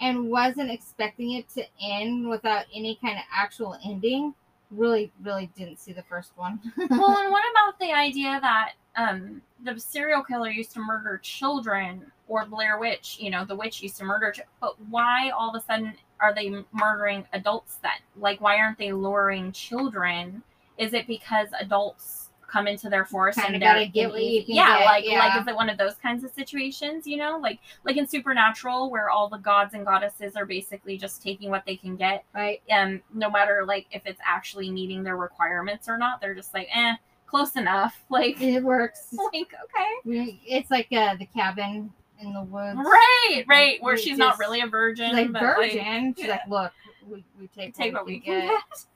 and 0.00 0.30
wasn't 0.30 0.70
expecting 0.70 1.32
it 1.32 1.48
to 1.50 1.64
end 1.82 2.28
without 2.28 2.64
any 2.74 2.98
kind 3.02 3.18
of 3.18 3.24
actual 3.34 3.76
ending 3.84 4.34
really 4.70 5.12
really 5.22 5.50
didn't 5.56 5.78
see 5.78 5.92
the 5.92 6.02
first 6.02 6.32
one. 6.36 6.60
well, 6.76 7.18
and 7.18 7.30
what 7.30 7.44
about 7.50 7.78
the 7.80 7.92
idea 7.92 8.38
that 8.40 8.72
um, 8.96 9.42
the 9.62 9.78
serial 9.78 10.22
killer 10.22 10.50
used 10.50 10.72
to 10.72 10.80
murder 10.80 11.18
children, 11.22 12.10
or 12.28 12.46
Blair 12.46 12.78
Witch, 12.78 13.18
you 13.20 13.30
know, 13.30 13.44
the 13.44 13.54
witch 13.54 13.82
used 13.82 13.96
to 13.98 14.04
murder, 14.04 14.34
but 14.60 14.74
why 14.88 15.30
all 15.30 15.54
of 15.54 15.62
a 15.62 15.64
sudden 15.64 15.94
are 16.20 16.34
they 16.34 16.52
murdering 16.72 17.24
adults 17.32 17.76
then? 17.82 17.92
Like, 18.16 18.40
why 18.40 18.56
aren't 18.56 18.78
they 18.78 18.92
luring 18.92 19.52
children? 19.52 20.42
Is 20.78 20.94
it 20.94 21.06
because 21.06 21.48
adults 21.58 22.25
come 22.48 22.66
into 22.66 22.88
their 22.88 23.04
force 23.04 23.34
Kinda 23.36 23.52
and 23.54 23.62
they're 23.62 23.74
gotta 23.74 23.86
get 23.86 24.10
what 24.10 24.22
you 24.22 24.44
can 24.44 24.54
yeah, 24.54 24.78
get, 24.78 24.84
like 24.84 25.04
yeah. 25.06 25.18
like 25.18 25.40
is 25.40 25.46
it 25.48 25.54
one 25.54 25.68
of 25.68 25.78
those 25.78 25.94
kinds 25.96 26.24
of 26.24 26.30
situations? 26.30 27.06
You 27.06 27.16
know, 27.18 27.38
like 27.38 27.58
like 27.84 27.96
in 27.96 28.06
Supernatural, 28.06 28.90
where 28.90 29.10
all 29.10 29.28
the 29.28 29.38
gods 29.38 29.74
and 29.74 29.84
goddesses 29.84 30.36
are 30.36 30.46
basically 30.46 30.96
just 30.98 31.22
taking 31.22 31.50
what 31.50 31.64
they 31.66 31.76
can 31.76 31.96
get 31.96 32.24
right? 32.34 32.62
um 32.72 33.00
no 33.14 33.30
matter 33.30 33.64
like 33.66 33.86
if 33.90 34.02
it's 34.06 34.20
actually 34.24 34.70
meeting 34.70 35.02
their 35.02 35.16
requirements 35.16 35.88
or 35.88 35.98
not 35.98 36.20
they're 36.20 36.34
just 36.34 36.52
like 36.54 36.68
eh 36.74 36.94
close 37.26 37.56
enough 37.56 38.04
like 38.10 38.40
It 38.40 38.62
works. 38.62 39.08
like 39.32 39.52
okay 39.64 40.38
It's 40.46 40.70
like 40.70 40.88
uh, 40.92 41.16
the 41.16 41.26
cabin 41.26 41.92
in 42.20 42.32
the 42.32 42.42
woods. 42.42 42.78
right 42.78 43.44
right 43.48 43.82
where 43.82 43.94
We 43.96 44.00
she's 44.02 44.16
not 44.18 44.38
really 44.38 44.60
a 44.60 44.66
virgin 44.66 45.12
like 45.12 45.30
virgin. 45.30 46.14
She's 46.16 46.26
yeah. 46.26 46.32
like, 46.32 46.48
look, 46.48 46.72
we, 47.06 47.24
we 47.38 47.46
take, 47.48 47.66
like 47.66 47.74
take 47.74 47.94
what 47.94 48.06
we 48.06 48.14
we 48.14 48.18
get. 48.20 48.48
get 48.48 48.62
It's 48.72 48.86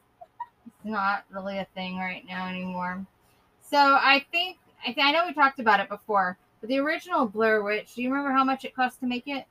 not 0.85 1.25
really 1.31 1.59
a 1.59 1.67
thing 1.75 1.99
right 1.99 2.25
now 2.27 2.49
anymore. 2.49 3.05
So 3.71 3.77
I 3.79 4.25
think 4.33 4.59
I, 4.87 4.93
th- 4.93 5.07
I 5.07 5.13
know 5.13 5.27
we 5.27 5.33
talked 5.33 5.61
about 5.61 5.81
it 5.81 5.89
before, 5.89 6.37
but 6.61 6.69
the 6.69 6.79
original 6.79 7.27
Blair 7.27 7.63
Witch. 7.63 7.95
Do 7.95 8.03
you 8.03 8.11
remember 8.11 8.33
how 8.33 8.45
much 8.45 8.65
it 8.65 8.75
cost 8.75 9.01
to 9.01 9.07
make 9.07 9.29
it? 9.29 9.45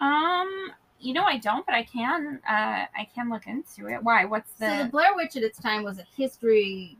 Um, 0.00 0.70
you 0.98 1.12
know 1.14 1.24
I 1.24 1.38
don't, 1.38 1.64
but 1.64 1.74
I 1.74 1.84
can. 1.84 2.40
Uh, 2.48 2.86
I 2.96 3.08
can 3.14 3.30
look 3.30 3.46
into 3.46 3.88
it. 3.88 4.02
Why? 4.02 4.24
What's 4.24 4.50
the? 4.52 4.68
So 4.78 4.84
the 4.84 4.90
Blair 4.90 5.14
Witch 5.14 5.36
at 5.36 5.42
its 5.42 5.60
time 5.60 5.84
was 5.84 5.98
a 5.98 6.06
history 6.16 6.96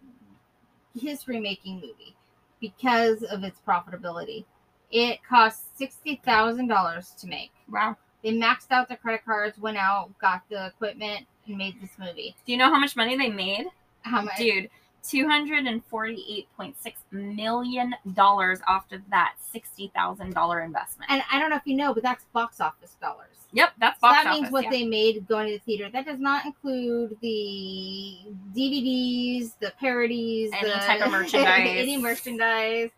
history 0.98 1.40
making 1.40 1.76
movie 1.76 2.14
because 2.60 3.22
of 3.24 3.42
its 3.42 3.60
profitability. 3.66 4.44
It 4.92 5.18
cost 5.28 5.76
sixty 5.76 6.20
thousand 6.24 6.68
dollars 6.68 7.10
to 7.20 7.26
make. 7.26 7.50
wow. 7.70 7.96
They 8.22 8.30
maxed 8.32 8.70
out 8.70 8.88
their 8.88 8.96
credit 8.96 9.22
cards, 9.22 9.58
went 9.58 9.76
out, 9.76 10.18
got 10.18 10.48
the 10.48 10.68
equipment, 10.68 11.26
and 11.46 11.58
made 11.58 11.78
this 11.82 11.90
movie. 11.98 12.34
Do 12.46 12.52
you 12.52 12.58
know 12.58 12.70
how 12.72 12.78
much 12.78 12.96
money 12.96 13.18
they 13.18 13.28
made? 13.28 13.66
How 14.00 14.22
much? 14.22 14.38
Dude, 14.38 14.70
two 15.08 15.28
hundred 15.28 15.66
and 15.66 15.84
forty-eight 15.86 16.48
point 16.56 16.74
six 16.80 16.98
million 17.12 17.94
dollars 18.14 18.60
off 18.66 18.90
of 18.92 19.00
that 19.10 19.34
sixty 19.52 19.90
thousand 19.94 20.32
dollar 20.34 20.60
investment. 20.62 21.10
And 21.10 21.22
I 21.30 21.38
don't 21.38 21.50
know 21.50 21.56
if 21.56 21.66
you 21.66 21.76
know, 21.76 21.92
but 21.94 22.02
that's 22.02 22.24
box 22.32 22.60
office 22.60 22.96
dollars. 23.00 23.36
yep, 23.52 23.72
that's 23.78 24.00
So 24.00 24.08
that 24.08 24.26
office. 24.26 24.40
means 24.40 24.52
what 24.52 24.64
yeah. 24.64 24.70
they 24.70 24.84
made 24.86 25.28
going 25.28 25.46
to 25.48 25.52
the 25.54 25.58
theater. 25.60 25.90
That 25.92 26.06
does 26.06 26.18
not 26.18 26.46
include 26.46 27.16
the 27.20 28.18
DVDs, 28.56 29.52
the 29.60 29.72
parodies, 29.78 30.50
Any 30.54 30.68
the, 30.70 30.74
type 30.76 31.04
of 31.04 31.10
merchandise. 31.12 31.68
any 31.68 31.96
merchandise. 31.98 32.90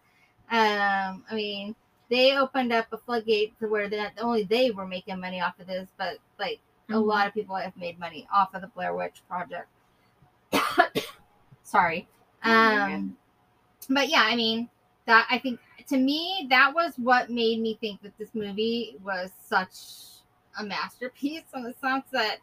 Um, 0.51 1.25
I 1.29 1.35
mean, 1.35 1.75
they 2.09 2.37
opened 2.37 2.73
up 2.73 2.87
a 2.93 2.99
floodgate 2.99 3.59
to 3.59 3.67
where 3.67 3.89
not 3.89 4.13
only 4.21 4.45
they 4.45 4.71
were 4.71 4.87
making 4.87 5.19
money 5.21 5.41
off 5.41 5.59
of 5.59 5.67
this, 5.67 5.89
but 5.99 6.19
like 6.39 6.61
a 6.89 6.93
Mhm. 6.93 7.05
lot 7.05 7.27
of 7.27 7.35
people 7.35 7.57
have 7.57 7.77
made 7.77 7.99
money 7.99 8.29
off 8.33 8.55
of 8.55 8.61
the 8.61 8.69
Blair 8.69 8.95
Witch 8.95 9.23
Project. 9.29 9.67
Sorry. 11.67 12.07
Um, 12.45 13.17
but 13.91 14.09
yeah, 14.09 14.23
I 14.23 14.37
mean 14.37 14.69
that 15.07 15.27
I 15.29 15.39
think 15.39 15.59
to 15.89 15.97
me 15.97 16.47
that 16.51 16.73
was 16.73 16.93
what 16.97 17.29
made 17.29 17.61
me 17.61 17.77
think 17.81 18.01
that 18.03 18.17
this 18.19 18.35
movie 18.35 18.97
was 19.05 19.31
such 19.45 20.23
a 20.59 20.65
masterpiece 20.65 21.43
in 21.55 21.65
the 21.65 21.75
sense 21.81 22.05
that 22.13 22.39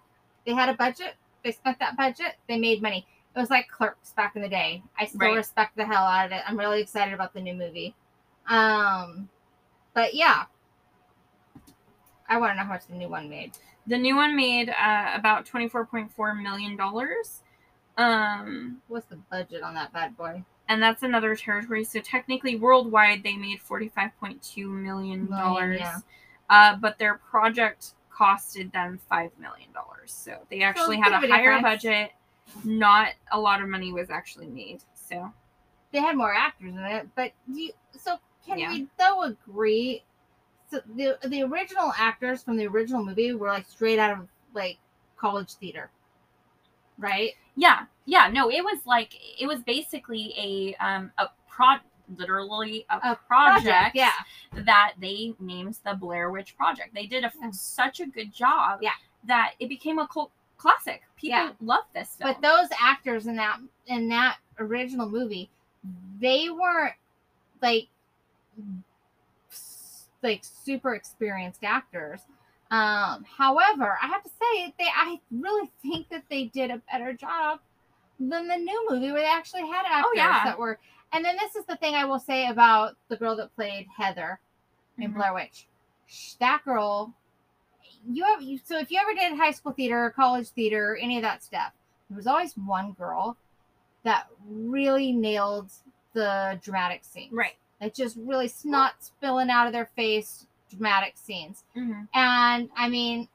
they 0.46 0.54
had 0.54 0.68
a 0.68 0.74
budget, 0.74 1.16
they 1.44 1.52
spent 1.54 1.80
that 1.80 1.96
budget, 1.96 2.36
they 2.50 2.58
made 2.60 2.82
money. 2.82 3.08
It 3.36 3.40
was 3.40 3.50
like 3.50 3.68
Clerks 3.70 4.12
back 4.12 4.36
in 4.36 4.42
the 4.42 4.50
day. 4.50 4.84
I 5.00 5.06
still 5.06 5.20
Right. 5.22 5.36
respect 5.38 5.76
the 5.78 5.86
hell 5.86 6.04
out 6.04 6.26
of 6.28 6.32
it. 6.34 6.42
I'm 6.46 6.60
really 6.60 6.82
excited 6.82 7.14
about 7.14 7.34
the 7.34 7.42
new 7.42 7.54
movie. 7.56 7.96
Um, 8.48 9.30
but 9.94 10.14
yeah, 10.14 10.44
I 12.28 12.38
want 12.38 12.52
to 12.52 12.58
know 12.58 12.64
how 12.64 12.74
much 12.74 12.88
the 12.88 12.96
new 12.96 13.10
one 13.10 13.30
made. 13.30 13.54
The 13.88 13.98
new 13.98 14.16
one 14.16 14.36
made 14.36 14.70
uh, 14.70 15.12
about 15.16 15.46
twenty-four 15.46 15.86
point 15.86 16.12
four 16.12 16.36
million 16.36 16.76
dollars. 16.76 17.42
Um, 17.98 18.82
What's 18.88 19.06
the 19.08 19.18
budget 19.30 19.62
on 19.64 19.74
that 19.76 19.94
bad 19.94 20.18
boy? 20.18 20.44
and 20.70 20.82
that's 20.82 21.04
another 21.04 21.36
territory. 21.36 21.84
So 21.84 22.00
technically, 22.00 22.56
worldwide, 22.56 23.22
they 23.24 23.36
made 23.36 23.62
forty-five 23.62 24.12
point 24.20 24.42
two 24.42 24.70
million 24.70 25.28
dollars. 25.28 25.80
Yeah. 25.82 25.98
Uh, 26.50 26.76
but 26.78 26.98
their 26.98 27.16
project 27.16 27.92
costed 28.12 28.72
them 28.72 29.00
five 29.10 29.32
million 29.40 29.72
dollars. 29.74 30.12
So 30.14 30.38
they 30.50 30.62
actually 30.62 30.98
a 31.00 31.04
had 31.04 31.12
a 31.24 31.28
higher 31.28 31.56
difference. 31.56 31.62
budget. 31.84 32.12
Not 32.64 33.10
a 33.32 33.40
lot 33.40 33.62
of 33.62 33.68
money 33.70 33.92
was 33.92 34.10
actually 34.10 34.48
made. 34.48 34.82
So 34.96 35.32
they 35.92 36.00
had 36.00 36.16
more 36.16 36.34
actors 36.34 36.74
in 36.74 36.80
it, 36.80 37.08
but 37.16 37.32
do 37.52 37.62
you, 37.62 37.72
so 37.98 38.18
can 38.46 38.58
Yeah. 38.60 38.72
we 38.72 38.88
though 38.98 39.24
agree? 39.24 40.04
So 40.72 40.82
the 40.96 41.18
the 41.28 41.44
original 41.44 41.94
actors 41.98 42.42
from 42.44 42.58
the 42.58 42.68
original 42.68 43.04
movie 43.04 43.34
were 43.34 43.50
like 43.50 43.68
straight 43.68 44.00
out 44.00 44.12
of 44.18 44.28
like 44.54 44.78
college 45.18 45.54
theater, 45.54 45.90
right? 46.98 47.32
yeah, 47.56 47.86
yeah, 48.06 48.28
no, 48.32 48.50
it 48.50 48.64
was 48.64 48.80
like 48.86 49.14
it 49.40 49.48
was 49.48 49.62
basically 49.64 50.34
a 50.38 50.76
um 50.86 51.12
a 51.18 51.28
pro 51.48 51.76
literally 52.18 52.86
a, 52.90 53.12
A 53.12 53.16
project, 53.28 53.96
yeah. 53.96 54.12
that 54.52 54.94
they 55.00 55.34
named 55.40 55.80
the 55.86 55.94
Blair 55.94 56.30
Witch 56.32 56.56
Project. 56.58 56.94
They 56.94 57.06
did 57.08 57.24
a, 57.24 57.32
Yeah. 57.42 57.50
such 57.52 58.02
a 58.02 58.06
good 58.06 58.34
job 58.34 58.80
Yeah. 58.82 58.92
that 59.24 59.54
it 59.60 59.70
became 59.70 60.00
a 60.00 60.08
cult 60.08 60.32
classic. 60.58 61.02
People 61.16 61.38
Yeah. 61.40 61.52
love 61.62 61.86
this 61.94 62.16
film. 62.16 62.32
But 62.34 62.42
those 62.42 62.68
actors 62.80 63.28
in 63.28 63.36
that 63.38 63.60
in 63.88 64.10
that 64.10 64.38
original 64.60 65.10
movie, 65.10 65.50
they 66.20 66.50
weren't 66.50 66.96
like 67.62 67.88
like 70.22 70.42
super 70.44 70.96
experienced 70.96 71.64
actors. 71.64 72.22
Um, 72.74 73.24
however, 73.38 73.98
I 74.02 74.08
have 74.08 74.24
to 74.24 74.30
say 74.30 74.74
they 74.80 74.88
I 74.94 75.20
really 75.32 75.70
think 75.82 76.10
that 76.10 76.24
they 76.30 76.46
did 76.46 76.72
a 76.72 76.82
better 76.92 77.14
job 77.14 77.60
than 78.20 78.48
the 78.48 78.58
new 78.58 78.88
movie 78.90 79.12
where 79.12 79.22
they 79.22 79.28
actually 79.28 79.68
had 79.68 79.84
actors 79.88 80.12
yeah. 80.16 80.44
that 80.46 80.58
were 80.58 80.80
and 81.12 81.24
then 81.24 81.36
this 81.40 81.56
is 81.56 81.66
the 81.66 81.76
thing 81.76 81.94
I 81.94 82.06
will 82.06 82.20
say 82.20 82.48
about 82.48 82.96
the 83.10 83.18
girl 83.18 83.36
that 83.36 83.56
played 83.56 83.86
Heather 83.96 84.40
in 84.98 85.12
Mhm. 85.12 85.16
Blair 85.16 85.34
Witch. 85.36 85.68
That 86.40 86.62
girl 86.66 87.14
you 88.10 88.24
have 88.26 88.42
you, 88.42 88.58
so 88.58 88.80
if 88.80 88.92
you 88.92 89.00
ever 89.00 89.14
did 89.14 89.38
high 89.38 89.52
school 89.52 89.72
theater, 89.72 90.06
or 90.06 90.10
college 90.10 90.50
theater, 90.50 90.98
any 91.00 91.18
of 91.18 91.22
that 91.22 91.44
stuff, 91.44 91.72
there 92.10 92.18
was 92.18 92.28
always 92.28 92.58
one 92.58 92.94
girl 92.94 93.38
that 94.04 94.28
really 94.46 95.12
nailed 95.14 95.72
the 96.14 96.60
dramatic 96.64 97.04
scene. 97.04 97.30
right. 97.32 97.56
Like 97.80 97.94
just 97.94 98.18
really 98.18 98.48
snot 98.48 98.94
spilling 99.04 99.50
out 99.50 99.68
of 99.68 99.74
their 99.74 99.86
face, 99.96 100.48
dramatic 100.74 101.14
scenes. 101.18 101.64
Mhm. 101.76 102.08
And 102.14 102.70
I 102.76 102.90
mean, 102.90 103.28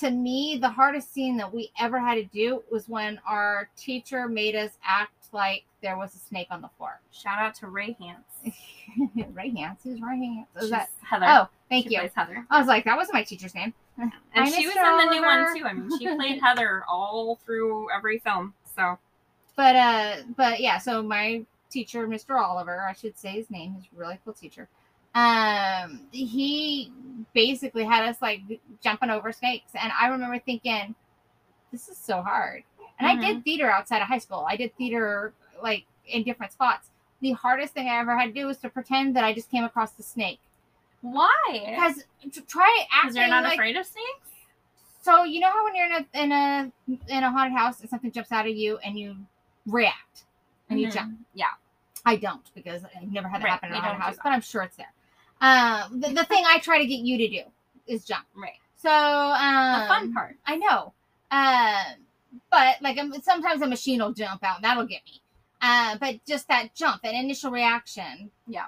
to 0.00 0.10
me, 0.10 0.58
the 0.60 0.68
hardest 0.68 1.12
scene 1.12 1.36
that 1.38 1.52
we 1.54 1.70
ever 1.78 1.98
had 1.98 2.16
to 2.16 2.24
do 2.24 2.62
was 2.70 2.88
when 2.88 3.18
our 3.26 3.68
teacher 3.76 4.28
made 4.28 4.54
us 4.54 4.72
act 4.84 5.12
like 5.32 5.64
there 5.80 5.96
was 5.96 6.14
a 6.14 6.18
snake 6.18 6.48
on 6.50 6.60
the 6.60 6.68
floor. 6.76 7.00
Shout 7.12 7.38
out 7.38 7.54
to 7.56 7.68
Ray 7.68 7.96
Hance. 7.98 8.54
right 9.32 9.56
hands. 9.56 9.80
Who's 9.82 10.00
right 10.00 10.16
hands? 10.18 10.46
Is 10.56 10.62
She's 10.62 10.70
that? 10.70 10.90
Heather. 11.02 11.26
Oh, 11.28 11.48
thank 11.70 11.88
She 11.88 11.94
you. 11.94 12.10
Heather. 12.14 12.46
I 12.50 12.58
was 12.58 12.68
like, 12.68 12.84
that 12.84 12.96
wasn't 12.96 13.14
my 13.14 13.22
teacher's 13.22 13.54
name. 13.54 13.72
And 13.98 14.12
Hi, 14.34 14.50
she 14.50 14.66
was 14.66 14.76
Mr. 14.76 15.00
in 15.02 15.06
the 15.08 15.14
new 15.14 15.22
one 15.22 15.56
too. 15.56 15.64
I 15.64 15.72
mean, 15.72 15.98
she 15.98 16.06
played 16.16 16.40
Heather 16.42 16.84
all 16.88 17.36
through 17.44 17.90
every 17.90 18.18
film. 18.18 18.52
So 18.74 18.98
But 19.56 19.76
uh, 19.76 20.16
but 20.36 20.60
yeah. 20.60 20.78
So 20.78 21.02
my 21.02 21.44
teacher, 21.70 22.06
Mr. 22.06 22.38
Oliver, 22.40 22.84
I 22.86 22.92
should 22.92 23.18
say 23.18 23.30
his 23.30 23.50
name. 23.50 23.74
He's 23.74 23.84
a 23.92 23.98
really 23.98 24.18
cool 24.24 24.34
teacher. 24.34 24.68
Um, 25.16 26.02
he 26.12 26.92
basically 27.32 27.84
had 27.84 28.06
us 28.06 28.20
like 28.20 28.42
jumping 28.82 29.08
over 29.08 29.32
snakes, 29.32 29.70
and 29.74 29.90
I 29.98 30.08
remember 30.08 30.38
thinking, 30.38 30.94
this 31.72 31.88
is 31.88 31.96
so 31.96 32.20
hard. 32.22 32.64
And 32.98 33.08
I 33.08 33.16
did 33.16 33.44
theater 33.44 33.70
outside 33.70 34.02
of 34.02 34.08
high 34.08 34.18
school. 34.18 34.44
I 34.48 34.56
did 34.56 34.76
theater 34.76 35.32
like 35.62 35.84
in 36.06 36.22
different 36.22 36.52
spots. 36.52 36.88
The 37.22 37.32
hardest 37.32 37.72
thing 37.72 37.88
I 37.88 37.98
ever 37.98 38.16
had 38.16 38.26
to 38.26 38.32
do 38.32 38.46
was 38.46 38.58
to 38.58 38.68
pretend 38.68 39.16
that 39.16 39.24
I 39.24 39.32
just 39.32 39.50
came 39.50 39.64
across 39.64 39.92
the 39.92 40.02
snake. 40.02 40.38
why? 41.00 41.30
Because 41.70 42.04
to 42.32 42.40
try 42.42 42.84
Because 42.90 43.16
acting 43.16 43.22
you're 43.22 43.30
not 43.30 43.44
like 43.44 43.54
afraid 43.54 43.76
of 43.76 43.86
snakes. 43.86 44.28
so 45.00 45.24
you 45.24 45.40
know 45.40 45.50
how 45.50 45.64
when 45.64 45.74
you're 45.74 45.86
in 45.86 45.92
a 45.92 46.22
in 46.22 46.32
a 46.32 46.72
in 47.08 47.24
a 47.24 47.30
haunted 47.30 47.56
house 47.56 47.80
and 47.80 47.88
something 47.88 48.10
jumps 48.12 48.32
out 48.32 48.46
of 48.46 48.54
you 48.54 48.76
and 48.78 48.98
you 48.98 49.16
react 49.66 50.24
and 50.68 50.78
you 50.80 50.88
Mhm. 50.88 50.92
jump. 50.92 51.18
Yeah. 51.34 51.46
I 52.04 52.16
don't 52.16 52.48
because 52.54 52.84
I've 52.84 53.10
never 53.12 53.28
had 53.28 53.40
that 53.40 53.44
Right, 53.44 53.50
happen 53.52 53.70
in 53.70 53.76
a 53.76 53.80
haunted 53.80 54.02
house, 54.02 54.16
but 54.22 54.30
I'm 54.30 54.40
sure 54.42 54.62
it's 54.62 54.76
there. 54.76 54.92
Um, 55.40 56.00
the, 56.00 56.08
the 56.12 56.24
thing 56.24 56.44
I 56.46 56.58
try 56.60 56.78
to 56.78 56.86
get 56.86 57.00
you 57.00 57.18
to 57.18 57.28
do 57.28 57.42
is 57.86 58.04
jump. 58.04 58.24
Right. 58.34 58.58
So 58.76 58.90
um, 58.90 59.80
The 59.82 59.86
fun 59.88 60.12
part. 60.14 60.36
I 60.46 60.56
know. 60.56 60.92
Um, 61.30 62.02
but 62.50 62.76
like 62.82 62.98
sometimes 63.22 63.62
a 63.62 63.66
machine 63.66 64.00
will 64.00 64.12
jump 64.12 64.42
out 64.44 64.56
and 64.56 64.64
that'll 64.64 64.86
get 64.86 65.02
me. 65.04 65.20
Uh, 65.60 65.96
but 65.98 66.16
just 66.26 66.48
that 66.48 66.74
jump, 66.74 67.02
that 67.02 67.14
initial 67.14 67.50
reaction. 67.50 68.30
Yeah. 68.46 68.66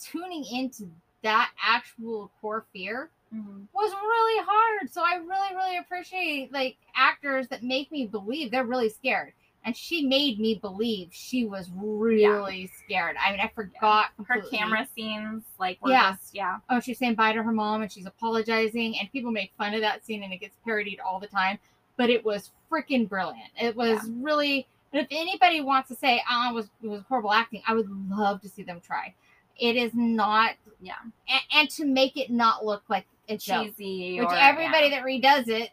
Tuning 0.00 0.44
into 0.44 0.88
that 1.22 1.50
actual 1.64 2.30
core 2.40 2.64
fear 2.72 3.10
Mhm. 3.34 3.66
was 3.72 3.90
really 3.92 4.44
hard. 4.46 4.90
So 4.92 5.02
I 5.02 5.16
really, 5.16 5.54
really 5.56 5.78
appreciate 5.78 6.52
like 6.52 6.76
actors 6.94 7.48
that 7.48 7.62
make 7.64 7.90
me 7.90 8.06
believe 8.06 8.50
they're 8.50 8.64
really 8.64 8.88
scared. 8.88 9.32
And 9.66 9.76
she 9.76 10.06
made 10.06 10.38
me 10.38 10.54
believe 10.54 11.08
she 11.10 11.44
was 11.44 11.68
really 11.74 12.70
scared. 12.78 13.16
I 13.22 13.32
mean, 13.32 13.40
I 13.40 13.50
forgot 13.52 14.10
Her 14.26 14.40
camera 14.42 14.86
scenes, 14.94 15.42
like, 15.58 15.78
Yeah. 15.84 16.12
just, 16.12 16.32
yeah. 16.36 16.58
Oh, 16.70 16.78
she's 16.78 16.98
saying 16.98 17.16
bye 17.16 17.32
to 17.32 17.42
her 17.42 17.50
mom 17.50 17.82
and 17.82 17.90
she's 17.90 18.06
apologizing, 18.06 18.96
and 18.98 19.10
people 19.10 19.32
make 19.32 19.52
fun 19.58 19.74
of 19.74 19.80
that 19.80 20.06
scene 20.06 20.22
and 20.22 20.32
it 20.32 20.38
gets 20.38 20.54
parodied 20.64 21.00
all 21.00 21.18
the 21.18 21.26
time. 21.26 21.58
But 21.96 22.10
it 22.10 22.24
was 22.24 22.52
freaking 22.70 23.08
brilliant. 23.08 23.50
It 23.60 23.74
was 23.74 24.08
really. 24.08 24.68
And 24.92 25.02
if 25.02 25.08
anybody 25.10 25.60
wants 25.60 25.88
to 25.88 25.96
say, 25.96 26.22
"Ah, 26.30 26.50
it 26.50 26.54
was 26.54 26.70
it 26.82 26.88
was 26.88 27.02
horrible 27.08 27.32
acting," 27.32 27.62
I 27.66 27.74
would 27.74 27.90
love 28.08 28.40
to 28.42 28.48
see 28.48 28.62
them 28.62 28.80
try. 28.80 29.14
It 29.58 29.74
is 29.76 29.92
not. 29.94 30.52
Yeah. 30.80 30.94
And, 31.28 31.40
and 31.52 31.70
to 31.70 31.84
make 31.86 32.16
it 32.16 32.30
not 32.30 32.64
look 32.64 32.84
like 32.88 33.06
joke, 33.28 33.66
Cheesy. 33.66 34.20
which 34.20 34.28
or, 34.28 34.34
everybody 34.36 34.88
yeah, 34.88 35.00
that 35.00 35.04
redoes 35.04 35.48
it 35.48 35.70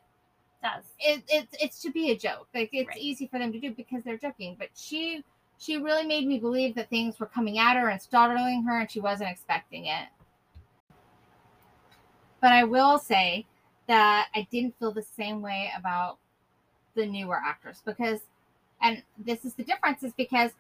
does. 0.64 0.84
it, 1.00 1.24
it's 1.28 1.56
it's 1.62 1.82
to 1.82 1.92
be 1.92 2.12
a 2.12 2.18
joke. 2.18 2.48
Like 2.56 2.70
it's 2.74 2.90
Right. 2.90 2.98
easy 2.98 3.28
for 3.28 3.40
them 3.40 3.52
to 3.52 3.60
do 3.60 3.72
because 3.72 4.04
they're 4.04 4.18
joking. 4.18 4.56
But 4.58 4.70
she 4.76 5.24
she 5.60 5.78
really 5.78 6.06
made 6.06 6.28
me 6.28 6.40
believe 6.40 6.76
that 6.76 6.90
things 6.90 7.20
were 7.20 7.28
coming 7.28 7.60
at 7.60 7.78
her 7.78 7.90
and 7.90 8.02
startling 8.02 8.64
her, 8.64 8.80
and 8.80 8.90
she 8.90 9.00
wasn't 9.00 9.30
expecting 9.30 9.86
it. 9.86 10.08
But 12.42 12.52
I 12.52 12.64
will 12.64 12.98
say 12.98 13.46
that 13.88 14.30
I 14.36 14.48
didn't 14.52 14.78
feel 14.80 14.92
the 14.92 15.02
same 15.04 15.42
way 15.42 15.72
about 15.78 16.18
the 16.96 17.06
newer 17.06 17.38
actors 17.38 17.82
because, 17.86 18.22
and 18.82 19.04
this 19.18 19.46
is 19.46 19.54
the 19.54 19.64
difference, 19.64 20.04
is 20.04 20.14
because 20.14 20.52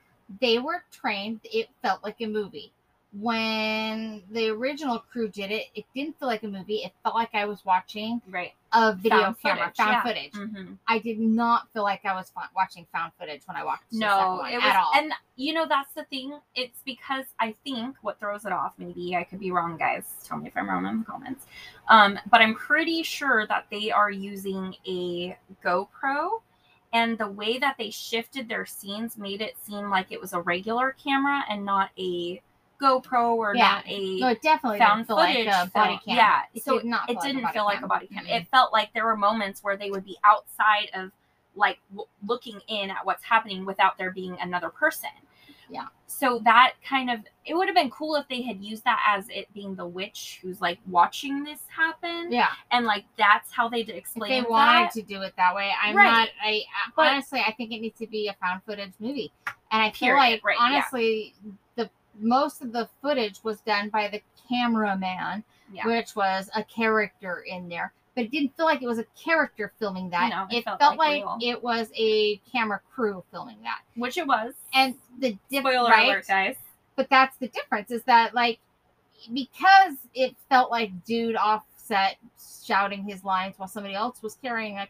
they 0.41 0.59
were 0.59 0.83
trained. 0.91 1.41
It 1.43 1.69
felt 1.81 2.03
like 2.03 2.21
a 2.21 2.27
movie. 2.27 2.71
When 3.15 4.23
the 4.31 4.49
original 4.49 4.99
crew 4.99 5.29
did 5.29 5.51
it, 5.51 5.67
it 5.75 5.85
didn't 5.95 6.17
feel 6.19 6.27
like 6.27 6.41
a 6.43 6.47
movie. 6.47 6.77
It 6.77 6.93
felt 7.03 7.13
like 7.13 7.29
I 7.33 7.45
was 7.45 7.63
watching 7.63 8.21
Right. 8.27 8.53
a 8.73 8.93
video 8.95 9.19
Found 9.19 9.39
camera, 9.39 9.63
footage, 9.65 9.77
found 9.77 9.91
yeah. 9.91 10.03
footage. 10.03 10.31
Mm-hmm. 10.33 10.73
I 10.87 10.97
did 10.99 11.19
not 11.19 11.71
feel 11.73 11.83
like 11.83 12.03
I 12.05 12.13
was 12.15 12.31
watching 12.55 12.87
found 12.91 13.11
footage 13.19 13.43
when 13.45 13.55
I 13.55 13.63
watched 13.63 13.83
No, 13.91 14.43
it 14.45 14.55
was, 14.55 14.63
at 14.63 14.75
all. 14.77 14.91
and 14.95 15.13
you 15.35 15.53
know 15.53 15.67
that's 15.67 15.93
the 15.93 16.05
thing. 16.05 16.39
It's 16.55 16.79
because 16.85 17.25
I 17.39 17.53
think 17.63 17.95
what 18.01 18.19
throws 18.19 18.45
it 18.45 18.51
off. 18.51 18.73
Maybe 18.79 19.15
I 19.15 19.23
could 19.23 19.39
be 19.39 19.51
wrong, 19.51 19.77
guys. 19.77 20.05
Tell 20.23 20.37
me 20.37 20.47
if 20.47 20.57
I'm 20.57 20.67
wrong 20.67 20.85
in 20.87 20.99
the 20.99 21.05
comments. 21.05 21.45
Um, 21.89 22.17
but 22.31 22.41
I'm 22.41 22.55
pretty 22.55 23.03
sure 23.03 23.45
that 23.47 23.65
they 23.69 23.91
are 23.91 24.09
using 24.09 24.75
a 24.87 25.37
GoPro, 25.63 26.41
and 26.93 27.15
the 27.17 27.27
way 27.29 27.59
that 27.59 27.75
they 27.77 27.91
shifted 27.91 28.49
their 28.49 28.65
scenes 28.65 29.17
made 29.19 29.41
it 29.41 29.55
seem 29.61 29.89
like 29.91 30.11
it 30.11 30.19
was 30.19 30.33
a 30.33 30.41
regular 30.41 30.95
camera 31.03 31.43
and 31.47 31.63
not 31.63 31.91
a 31.99 32.41
GoPro 32.83 33.35
or 33.35 33.55
Yeah. 33.55 33.75
not 33.75 33.83
a 33.87 34.19
no, 34.19 34.27
it 34.29 34.41
definitely 34.41 34.79
found 34.79 35.07
like 35.09 35.35
footage 35.35 35.47
a 35.53 35.71
body 35.73 35.99
cam. 36.05 36.15
Yeah, 36.17 36.41
it 36.53 36.63
so 36.63 36.79
not. 36.83 37.09
it 37.09 37.19
didn't 37.21 37.47
feel 37.49 37.65
like 37.65 37.81
a 37.81 37.87
body 37.87 38.07
cam. 38.07 38.25
It 38.27 38.47
felt 38.49 38.73
like 38.73 38.93
there 38.93 39.05
were 39.05 39.15
moments 39.17 39.63
where 39.63 39.77
they 39.77 39.89
would 39.91 40.05
be 40.05 40.17
outside 40.23 40.89
of 40.93 41.11
like 41.55 41.79
w- 41.91 42.07
looking 42.25 42.59
in 42.67 42.89
at 42.89 43.05
what's 43.05 43.23
happening 43.23 43.63
without 43.65 43.97
there 43.97 44.11
being 44.11 44.35
another 44.41 44.69
person. 44.69 45.09
Yeah. 45.69 45.87
So 46.07 46.39
that 46.43 46.73
kind 46.87 47.09
of 47.09 47.19
it 47.45 47.55
would 47.55 47.67
have 47.67 47.75
been 47.75 47.89
cool 47.89 48.15
if 48.15 48.27
they 48.27 48.41
had 48.41 48.61
used 48.63 48.83
that 48.83 48.99
as 49.07 49.27
it 49.29 49.51
being 49.53 49.75
the 49.75 49.85
witch 49.85 50.39
who's 50.41 50.61
like 50.61 50.77
watching 50.87 51.43
this 51.43 51.59
happen, 51.67 52.31
yeah. 52.31 52.49
and 52.71 52.85
like 52.85 53.05
that's 53.17 53.51
how 53.51 53.67
they 53.69 53.79
would 53.79 53.89
If 53.89 53.95
explain 53.95 54.43
they 54.43 54.49
wanted 54.49 54.85
that. 54.85 54.91
to 54.93 55.01
do 55.01 55.21
it 55.21 55.33
that 55.37 55.55
way, 55.55 55.71
I'm 55.81 55.95
Right. 55.95 56.11
not. 56.11 56.29
I, 56.43 56.63
But- 56.95 57.07
honestly, 57.07 57.41
I 57.45 57.51
think 57.53 57.71
it 57.71 57.79
needs 57.81 57.97
to 57.99 58.07
be 58.07 58.27
a 58.27 58.33
found 58.33 58.61
footage 58.63 58.93
movie, 58.99 59.31
and 59.71 59.81
I 59.81 59.89
feel 59.91 60.09
Period, 60.09 60.19
like 60.19 60.43
right, 60.45 60.57
honestly, 60.59 61.33
the 61.43 61.51
most 62.19 62.61
of 62.61 62.71
the 62.71 62.87
footage 63.01 63.43
was 63.43 63.59
done 63.61 63.89
by 63.89 64.07
the 64.07 64.21
cameraman, 64.49 65.43
Yeah. 65.71 65.85
which 65.87 66.15
was 66.15 66.49
a 66.55 66.63
character 66.63 67.39
in 67.47 67.67
there. 67.69 67.93
But 68.15 68.25
it 68.25 68.31
didn't 68.31 68.55
feel 68.55 68.65
like 68.65 68.83
it 68.83 68.87
was 68.87 68.99
a 68.99 69.05
character 69.19 69.71
filming 69.79 70.09
that. 70.11 70.29
No, 70.29 70.45
it 70.55 70.59
it 70.59 70.63
felt 70.65 70.79
felt, 70.79 70.97
like 70.97 71.25
like, 71.25 71.41
it 71.43 71.63
was 71.63 71.89
a 71.95 72.37
camera 72.51 72.79
crew 72.93 73.23
filming 73.31 73.57
that. 73.63 73.79
Which 73.95 74.17
it 74.17 74.27
was. 74.27 74.53
And 74.73 74.93
the 75.19 75.35
difference, 75.49 75.75
Spoiler 75.75 75.89
right? 75.89 76.07
alert, 76.09 76.27
guys. 76.27 76.55
but 76.95 77.09
that's 77.09 77.35
the 77.37 77.47
difference 77.47 77.89
is 77.89 78.03
that 78.03 78.35
like 78.35 78.59
because 79.33 79.95
it 80.13 80.35
felt 80.49 80.69
like 80.69 80.91
dude 81.05 81.35
offset 81.35 82.17
shouting 82.65 83.03
his 83.03 83.23
lines 83.23 83.55
while 83.57 83.67
somebody 83.69 83.95
else 83.95 84.21
was 84.21 84.35
carrying 84.35 84.77
a 84.77 84.87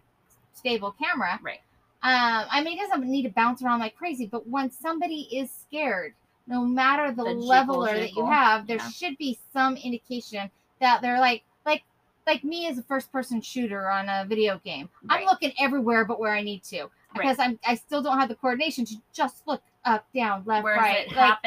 stable 0.54 0.96
camera 1.02 1.40
Right. 1.42 1.60
um 2.04 2.46
i 2.52 2.64
mean 2.64 2.78
it 2.80 2.82
doesn't 2.90 3.08
need 3.08 3.24
to 3.24 3.30
bounce 3.30 3.62
around 3.62 3.80
like 3.80 3.96
crazy 3.96 4.26
but 4.26 4.48
when 4.48 4.72
somebody 4.72 5.28
is 5.32 5.52
scared 5.52 6.14
no 6.48 6.66
matter 6.66 7.12
the, 7.12 7.24
The 7.24 7.30
jiggle, 7.32 7.48
leveler 7.48 7.94
that 8.00 8.14
you 8.14 8.26
have 8.26 8.68
there 8.68 8.78
Yeah. 8.78 8.90
should 8.90 9.18
be 9.18 9.40
some 9.52 9.78
indication 9.78 10.50
that 10.82 11.02
they're 11.02 11.20
like 11.20 11.44
like 11.66 11.84
like 12.28 12.44
me 12.44 12.68
as 12.68 12.78
a 12.78 12.84
first 12.84 13.12
person 13.12 13.42
shooter 13.42 13.90
on 13.90 14.10
a 14.10 14.26
video 14.28 14.60
game. 14.64 14.90
I'm 15.10 15.26
looking 15.26 15.54
everywhere 15.60 16.06
but 16.06 16.20
where 16.20 16.34
i 16.34 16.42
need 16.42 16.64
to 16.66 16.90
because 17.14 17.38
i'm 17.40 17.60
i 17.66 17.76
still 17.76 18.02
don't 18.02 18.20
have 18.20 18.30
the 18.30 18.36
coordination 18.36 18.86
to 18.86 18.96
just 19.14 19.46
look 19.48 19.62
up 19.86 20.06
down 20.16 20.44
left 20.46 20.64
Whereas 20.64 20.82
right. 20.82 21.08
it 21.08 21.16
like 21.16 21.38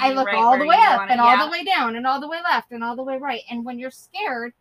I 0.00 0.12
look 0.12 0.26
right 0.26 0.36
all 0.36 0.58
the 0.58 0.64
way 0.64 0.76
up 0.78 1.10
and 1.10 1.20
all 1.20 1.44
the 1.44 1.50
way 1.50 1.64
down 1.64 1.96
and 1.96 2.06
all 2.06 2.20
the 2.20 2.28
way 2.28 2.38
left 2.42 2.70
and 2.72 2.82
all 2.84 2.94
the 2.96 3.02
way 3.02 3.18
right. 3.18 3.40
And 3.50 3.64
when 3.64 3.78
you're 3.78 3.90
scared, 3.90 4.52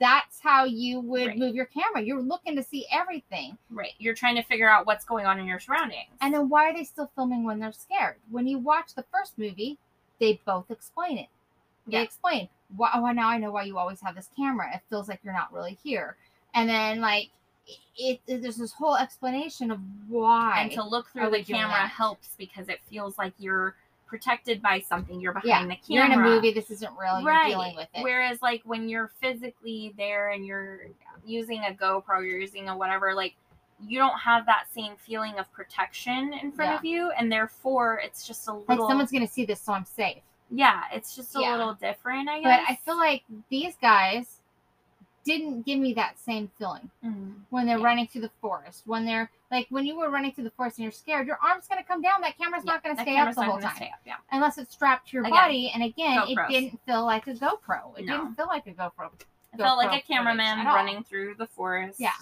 that's 0.00 0.40
how 0.40 0.64
you 0.64 1.00
would 1.00 1.26
Right. 1.28 1.38
move 1.38 1.54
your 1.54 1.66
camera. 1.66 2.00
You're 2.02 2.22
looking 2.22 2.54
to 2.56 2.62
see 2.62 2.86
everything. 2.90 3.58
Right. 3.70 3.94
You're 3.98 4.14
trying 4.14 4.36
to 4.36 4.42
figure 4.42 4.68
out 4.68 4.86
what's 4.86 5.04
going 5.04 5.26
on 5.26 5.38
in 5.38 5.46
your 5.46 5.58
surroundings. 5.58 6.10
And 6.20 6.32
then 6.32 6.48
why 6.48 6.68
are 6.68 6.72
they 6.74 6.84
still 6.84 7.10
filming 7.14 7.44
when 7.44 7.58
they're 7.58 7.72
scared? 7.72 8.16
When 8.30 8.46
you 8.46 8.58
watch 8.58 8.94
the 8.94 9.04
first 9.12 9.38
movie, 9.38 9.78
they 10.20 10.40
both 10.44 10.70
explain 10.70 11.18
it. 11.18 11.28
They 11.86 11.98
Yeah. 11.98 12.02
explain, 12.02 12.48
why, 12.76 12.90
oh, 12.94 13.10
now 13.12 13.28
I 13.28 13.38
know 13.38 13.50
why 13.50 13.62
you 13.64 13.78
always 13.78 14.00
have 14.02 14.14
this 14.14 14.28
camera. 14.36 14.74
It 14.74 14.82
feels 14.88 15.08
like 15.08 15.20
you're 15.24 15.32
not 15.32 15.52
really 15.52 15.78
here. 15.82 16.16
And 16.54 16.68
then, 16.68 17.00
like, 17.00 17.30
it, 17.96 18.20
it 18.26 18.40
there's 18.42 18.56
this 18.56 18.72
whole 18.72 18.96
explanation 18.96 19.70
of 19.70 19.80
why. 20.08 20.60
and 20.60 20.72
to 20.72 20.82
look 20.82 21.08
through 21.10 21.30
the 21.30 21.42
camera 21.42 21.86
helps 21.86 22.34
because 22.38 22.68
it 22.68 22.80
feels 22.88 23.18
like 23.18 23.34
you're 23.38 23.74
protected 24.08 24.60
by 24.62 24.80
something. 24.80 25.20
You're 25.20 25.34
yeah, 25.44 25.60
behind 25.60 25.70
the 25.70 25.76
camera. 25.76 25.86
you're 25.88 26.04
in 26.06 26.12
a 26.12 26.34
movie. 26.36 26.52
This 26.52 26.70
isn't 26.70 26.92
real. 27.00 27.20
You're 27.20 27.44
dealing 27.44 27.76
with 27.76 27.88
it. 27.94 28.02
Whereas, 28.02 28.42
like 28.42 28.62
when 28.64 28.88
you're 28.88 29.10
physically 29.20 29.94
there 29.96 30.30
and 30.30 30.44
you're 30.46 30.88
using 31.24 31.60
a 31.64 31.72
GoPro, 31.72 32.26
you're 32.26 32.38
using 32.40 32.68
a 32.68 32.76
whatever, 32.76 33.14
like 33.14 33.34
you 33.86 33.98
don't 33.98 34.18
have 34.18 34.44
that 34.46 34.64
same 34.74 34.94
feeling 34.96 35.38
of 35.38 35.50
protection 35.52 36.32
in 36.42 36.50
front 36.50 36.72
Yeah. 36.72 36.78
of 36.78 36.84
you, 36.84 37.10
and 37.16 37.30
therefore 37.30 38.00
it's 38.02 38.26
just 38.26 38.48
a 38.48 38.52
like 38.52 38.68
little. 38.70 38.88
someone's 38.88 39.12
gonna 39.12 39.28
see 39.28 39.44
this, 39.44 39.60
so 39.60 39.72
I'm 39.72 39.84
safe. 39.84 40.22
yeah, 40.50 40.84
it's 40.92 41.14
just 41.14 41.36
a 41.36 41.40
Yeah. 41.40 41.52
little 41.56 41.74
different, 41.74 42.28
I 42.28 42.40
guess. 42.40 42.64
But. 42.66 42.72
I 42.72 42.76
feel 42.76 42.96
like 42.96 43.22
these 43.50 43.76
guys 43.80 44.37
didn't 45.28 45.62
give 45.62 45.78
me 45.78 45.92
that 45.94 46.18
same 46.18 46.50
feeling 46.58 46.90
Mm. 47.04 47.42
when 47.50 47.66
they're 47.66 47.78
Yeah. 47.78 47.84
running 47.84 48.06
through 48.08 48.22
the 48.22 48.30
forest. 48.40 48.82
When 48.86 49.04
they're 49.06 49.30
like 49.50 49.66
when 49.70 49.86
you 49.86 49.96
were 49.96 50.10
running 50.10 50.32
through 50.32 50.44
the 50.44 50.50
forest 50.50 50.78
and 50.78 50.82
you're 50.84 50.92
scared, 50.92 51.26
your 51.26 51.38
arm's 51.42 51.66
gonna 51.68 51.82
come 51.84 52.02
down. 52.02 52.20
That 52.22 52.36
camera's 52.36 52.64
Yeah, 52.64 52.72
not 52.72 52.82
gonna 52.82 53.00
stay 53.00 53.16
up 53.16 53.34
the 53.34 53.42
whole 53.44 53.60
time 53.60 53.76
up, 53.92 54.00
Yeah. 54.04 54.16
unless 54.32 54.58
it's 54.58 54.72
strapped 54.72 55.08
to 55.08 55.12
your 55.18 55.22
Again, 55.24 55.32
body. 55.36 55.70
And 55.72 55.82
again, 55.82 56.18
GoPros. 56.18 56.30
it 56.50 56.52
didn't 56.52 56.80
feel 56.84 57.04
like 57.04 57.26
a 57.26 57.34
GoPro. 57.34 57.98
It 57.98 58.04
No. 58.06 58.18
didn't 58.18 58.34
feel 58.36 58.46
like 58.46 58.66
a 58.66 58.72
GoPro. 58.74 59.10
It 59.52 59.56
felt 59.56 59.78
like 59.78 59.92
a 59.98 60.04
cameraman 60.04 60.56
footage 60.56 60.66
at 60.66 60.70
all. 60.70 60.76
running 60.76 61.04
through 61.04 61.34
the 61.36 61.46
forest. 61.46 61.98
Yeah. 62.00 62.12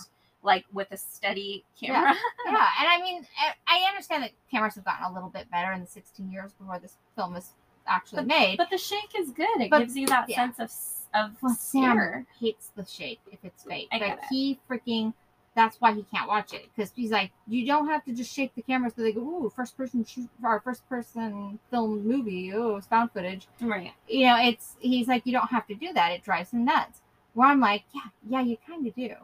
Like 0.42 0.64
with 0.72 0.92
a 0.92 0.96
steady 0.96 1.64
camera. 1.80 2.14
yeah, 2.46 2.68
and 2.78 2.88
I 2.88 3.00
mean, 3.02 3.26
I- 3.40 3.54
I 3.66 3.88
understand 3.88 4.22
that 4.22 4.30
cameras 4.50 4.76
have 4.76 4.84
gotten 4.84 5.04
a 5.04 5.12
little 5.12 5.30
bit 5.30 5.50
better 5.50 5.72
in 5.72 5.80
the 5.80 5.86
16 5.88 6.30
years 6.30 6.52
before 6.52 6.78
this 6.78 6.96
film 7.16 7.34
was 7.34 7.52
actually 7.88 8.24
made. 8.24 8.56
But 8.58 8.70
the 8.70 8.78
shake 8.78 9.14
is 9.16 9.30
good. 9.32 9.60
It 9.60 9.70
But- 9.70 9.78
gives 9.80 9.96
you 9.96 10.06
that 10.06 10.28
yeah. 10.28 10.36
sense 10.36 10.58
of 10.60 10.70
of 11.16 11.32
Well, 11.42 11.54
Sam 11.54 12.26
hates 12.38 12.70
the 12.76 12.84
shake 12.84 13.20
if 13.30 13.38
it's 13.44 13.64
fake. 13.64 13.88
I 13.92 13.98
like 13.98 14.24
he 14.30 14.58
freaking. 14.68 15.14
That's 15.54 15.80
why 15.80 15.94
he 15.94 16.04
can't 16.14 16.28
watch 16.28 16.52
it 16.52 16.68
because 16.74 16.92
he's 16.94 17.10
like, 17.10 17.30
you 17.48 17.66
don't 17.66 17.86
have 17.88 18.04
to 18.04 18.12
just 18.12 18.30
shake 18.30 18.54
the 18.54 18.60
camera 18.60 18.90
so 18.94 19.00
they 19.00 19.12
go, 19.12 19.22
ooh, 19.22 19.50
first 19.56 19.74
person 19.74 20.04
shoot 20.04 20.28
our 20.44 20.60
first 20.60 20.86
person 20.86 21.58
film 21.70 22.06
movie. 22.06 22.52
Oh, 22.52 22.76
it's 22.76 22.86
found 22.86 23.10
footage. 23.12 23.48
Right. 23.62 23.92
You 24.06 24.26
know, 24.26 24.36
it's 24.38 24.76
he's 24.80 25.08
like, 25.08 25.22
you 25.24 25.32
don't 25.32 25.50
have 25.50 25.66
to 25.68 25.74
do 25.74 25.94
that. 25.94 26.12
It 26.12 26.22
drives 26.22 26.50
him 26.50 26.66
nuts. 26.66 27.00
Where 27.32 27.48
I'm 27.48 27.60
like, 27.60 27.84
yeah, 27.94 28.02
yeah, 28.28 28.42
you 28.42 28.58
kind 28.66 28.86
of 28.86 28.94
do 28.94 29.14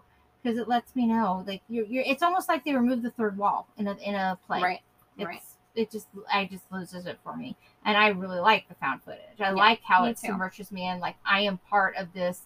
because 0.43 0.59
it 0.59 0.69
lets 0.69 0.95
me 0.97 1.07
know 1.07 1.45
like 1.47 1.63
you're, 1.69 1.85
you're. 1.85 2.05
It's 2.07 2.23
almost 2.23 2.49
like 2.49 2.65
they 2.65 2.75
remove 2.75 3.03
the 3.03 3.11
third 3.11 3.37
wall 3.37 3.69
in 3.77 3.87
a 3.87 3.95
in 3.97 4.15
a 4.15 4.39
play. 4.47 4.63
Right. 4.63 4.81
It's, 5.19 5.27
right. 5.27 5.43
It 5.75 5.91
just, 5.91 6.09
I 6.33 6.47
just 6.47 6.71
loses 6.71 7.07
it 7.07 7.19
for 7.25 7.37
me, 7.37 7.57
and 7.85 7.97
I 7.97 8.09
really 8.09 8.41
like 8.41 8.69
the 8.69 8.75
found 8.75 9.03
footage. 9.03 9.41
I 9.41 9.51
Yeah, 9.51 9.55
like 9.55 9.81
how 9.83 10.05
it 10.05 10.19
too. 10.19 10.27
submerges 10.29 10.71
me 10.71 10.87
in. 10.89 11.01
Like 11.01 11.17
I 11.25 11.41
am 11.41 11.59
part 11.71 11.97
of 11.97 12.13
this 12.13 12.43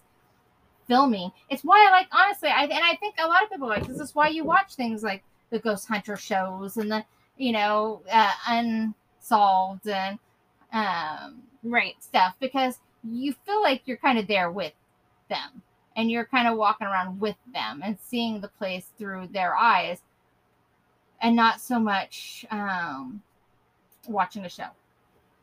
filming. 0.87 1.33
It's 1.49 1.65
why 1.65 1.87
I 1.89 1.91
like, 1.91 2.09
honestly, 2.13 2.49
I 2.49 2.65
and 2.65 2.73
I 2.85 2.95
think 2.97 3.17
a 3.19 3.27
lot 3.27 3.43
of 3.43 3.51
people 3.51 3.69
like 3.69 3.87
this. 3.87 3.99
Is 4.01 4.15
why 4.15 4.29
you 4.29 4.45
watch 4.45 4.75
things 4.75 5.03
like 5.03 5.25
the 5.51 5.59
Ghost 5.59 5.89
Hunter 5.89 6.17
shows 6.17 6.77
and 6.77 6.91
the, 6.91 7.05
you 7.37 7.53
know, 7.53 8.03
uh, 8.11 8.33
Unsolved 8.49 9.89
and 9.89 10.19
um 10.73 11.43
Right. 11.63 11.97
stuff 12.03 12.37
because 12.41 12.79
you 13.03 13.35
feel 13.45 13.63
like 13.63 13.83
you're 13.87 13.97
kind 13.97 14.19
of 14.19 14.27
there 14.27 14.51
with 14.51 14.73
them 15.29 15.63
and 15.97 16.11
you're 16.11 16.25
kind 16.25 16.47
of 16.49 16.57
walking 16.57 16.87
around 16.87 17.21
with 17.21 17.37
them 17.53 17.83
and 17.85 17.99
seeing 18.01 18.41
the 18.41 18.49
place 18.49 18.87
through 18.99 19.29
their 19.29 19.57
eyes 19.57 20.01
and 21.21 21.35
not 21.35 21.61
so 21.61 21.79
much 21.79 22.45
um 22.51 23.23
watching 24.09 24.45
a 24.45 24.49
show. 24.49 24.69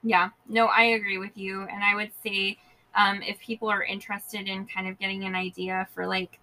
Yeah. 0.03 0.29
No, 0.47 0.67
I 0.67 0.83
agree 0.83 1.17
with 1.17 1.37
you. 1.37 1.61
And 1.63 1.83
I 1.83 1.95
would 1.95 2.11
say 2.23 2.57
um, 2.95 3.21
if 3.21 3.39
people 3.39 3.69
are 3.69 3.83
interested 3.83 4.47
in 4.47 4.65
kind 4.65 4.87
of 4.87 4.99
getting 4.99 5.23
an 5.23 5.35
idea 5.35 5.87
for 5.93 6.05
like 6.05 6.39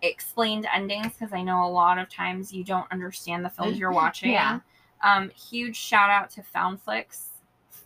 explained 0.00 0.66
endings, 0.74 1.14
because 1.18 1.32
I 1.32 1.42
know 1.42 1.66
a 1.66 1.68
lot 1.68 1.98
of 1.98 2.08
times 2.08 2.52
you 2.52 2.64
don't 2.64 2.90
understand 2.90 3.44
the 3.44 3.50
films 3.50 3.78
you're 3.78 3.92
watching. 3.92 4.32
Yeah. 4.32 4.60
Um, 5.02 5.30
huge 5.30 5.76
shout 5.76 6.10
out 6.10 6.30
to 6.30 6.42
Foundflix. 6.54 7.26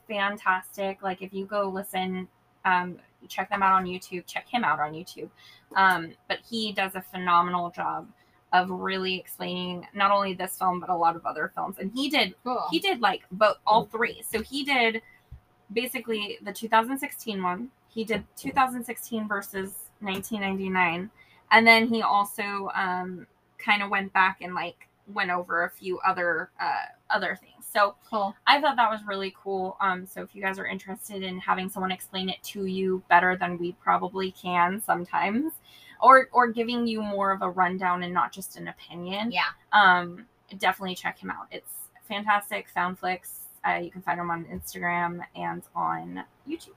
Fantastic. 0.07 1.03
Like 1.03 1.23
if 1.23 1.33
you 1.33 1.47
go 1.47 1.69
listen, 1.69 2.29
um, 2.65 2.99
check 3.29 3.49
them 3.49 3.63
out 3.63 3.73
on 3.73 3.87
YouTube, 3.87 4.27
check 4.27 4.47
him 4.49 4.63
out 4.63 4.79
on 4.79 4.93
YouTube. 4.93 5.31
Um, 5.75 6.13
but 6.29 6.39
he 6.49 6.73
does 6.73 6.95
a 6.95 7.03
phenomenal 7.03 7.71
job 7.71 8.09
of 8.53 8.71
really 8.71 9.17
explaining 9.17 9.87
not 9.95 10.11
only 10.11 10.33
this 10.35 10.57
film 10.57 10.81
but 10.81 10.89
a 10.89 10.95
lot 10.97 11.17
of 11.17 11.27
other 11.27 11.51
films. 11.55 11.77
And 11.79 11.91
he 11.95 12.09
did 12.09 12.35
Cool. 12.45 12.63
he 12.71 12.79
did 12.79 13.01
like 13.01 13.23
both 13.33 13.57
all 13.67 13.87
three. 13.87 14.23
So 14.31 14.43
he 14.43 14.65
did 14.65 15.03
basically 15.73 16.39
the 16.43 16.53
2016 16.53 17.43
one. 17.43 17.71
He 17.89 18.05
did 18.05 18.25
2016 18.37 19.27
versus 19.27 19.91
1999, 20.01 21.11
and 21.51 21.67
then 21.67 21.89
he 21.89 22.03
also 22.03 22.69
um, 22.75 23.27
kind 23.59 23.83
of 23.83 23.91
went 23.91 24.13
back 24.13 24.39
and 24.43 24.55
like 24.55 24.87
went 25.13 25.31
over 25.31 25.65
a 25.65 25.71
few 25.71 25.99
other 26.01 26.51
uh, 26.61 26.85
other 27.11 27.37
things. 27.41 27.65
So 27.73 27.95
cool. 28.11 28.35
I 28.47 28.61
thought 28.61 28.77
that 28.77 28.91
was 28.91 29.01
really 29.07 29.35
cool. 29.43 29.77
Um, 29.81 30.07
so 30.07 30.23
if 30.23 30.35
you 30.35 30.43
guys 30.43 30.59
are 30.59 30.67
interested 30.67 31.23
in 31.23 31.39
having 31.39 31.69
someone 31.69 31.91
explain 31.91 32.29
it 32.29 32.43
to 32.45 32.67
you 32.67 33.03
better 33.09 33.37
than 33.37 33.59
we 33.59 33.73
probably 33.73 34.31
can 34.33 34.81
sometimes, 34.85 35.53
or 36.01 36.29
or 36.33 36.49
giving 36.53 36.87
you 36.87 37.03
more 37.03 37.33
of 37.33 37.43
a 37.43 37.51
rundown 37.51 38.03
and 38.03 38.13
not 38.15 38.33
just 38.33 38.57
an 38.57 38.69
opinion, 38.69 39.31
Yeah. 39.33 39.43
um, 39.73 40.27
definitely 40.59 40.95
check 40.95 41.19
him 41.19 41.31
out. 41.31 41.47
It's 41.51 41.71
fantastic. 42.09 42.67
Foundflix. 42.77 43.31
Uh, 43.67 43.79
you 43.81 43.91
can 43.91 44.01
find 44.03 44.21
him 44.21 44.31
on 44.31 44.45
Instagram 44.45 45.21
and 45.35 45.63
on 45.75 46.23
YouTube. 46.49 46.75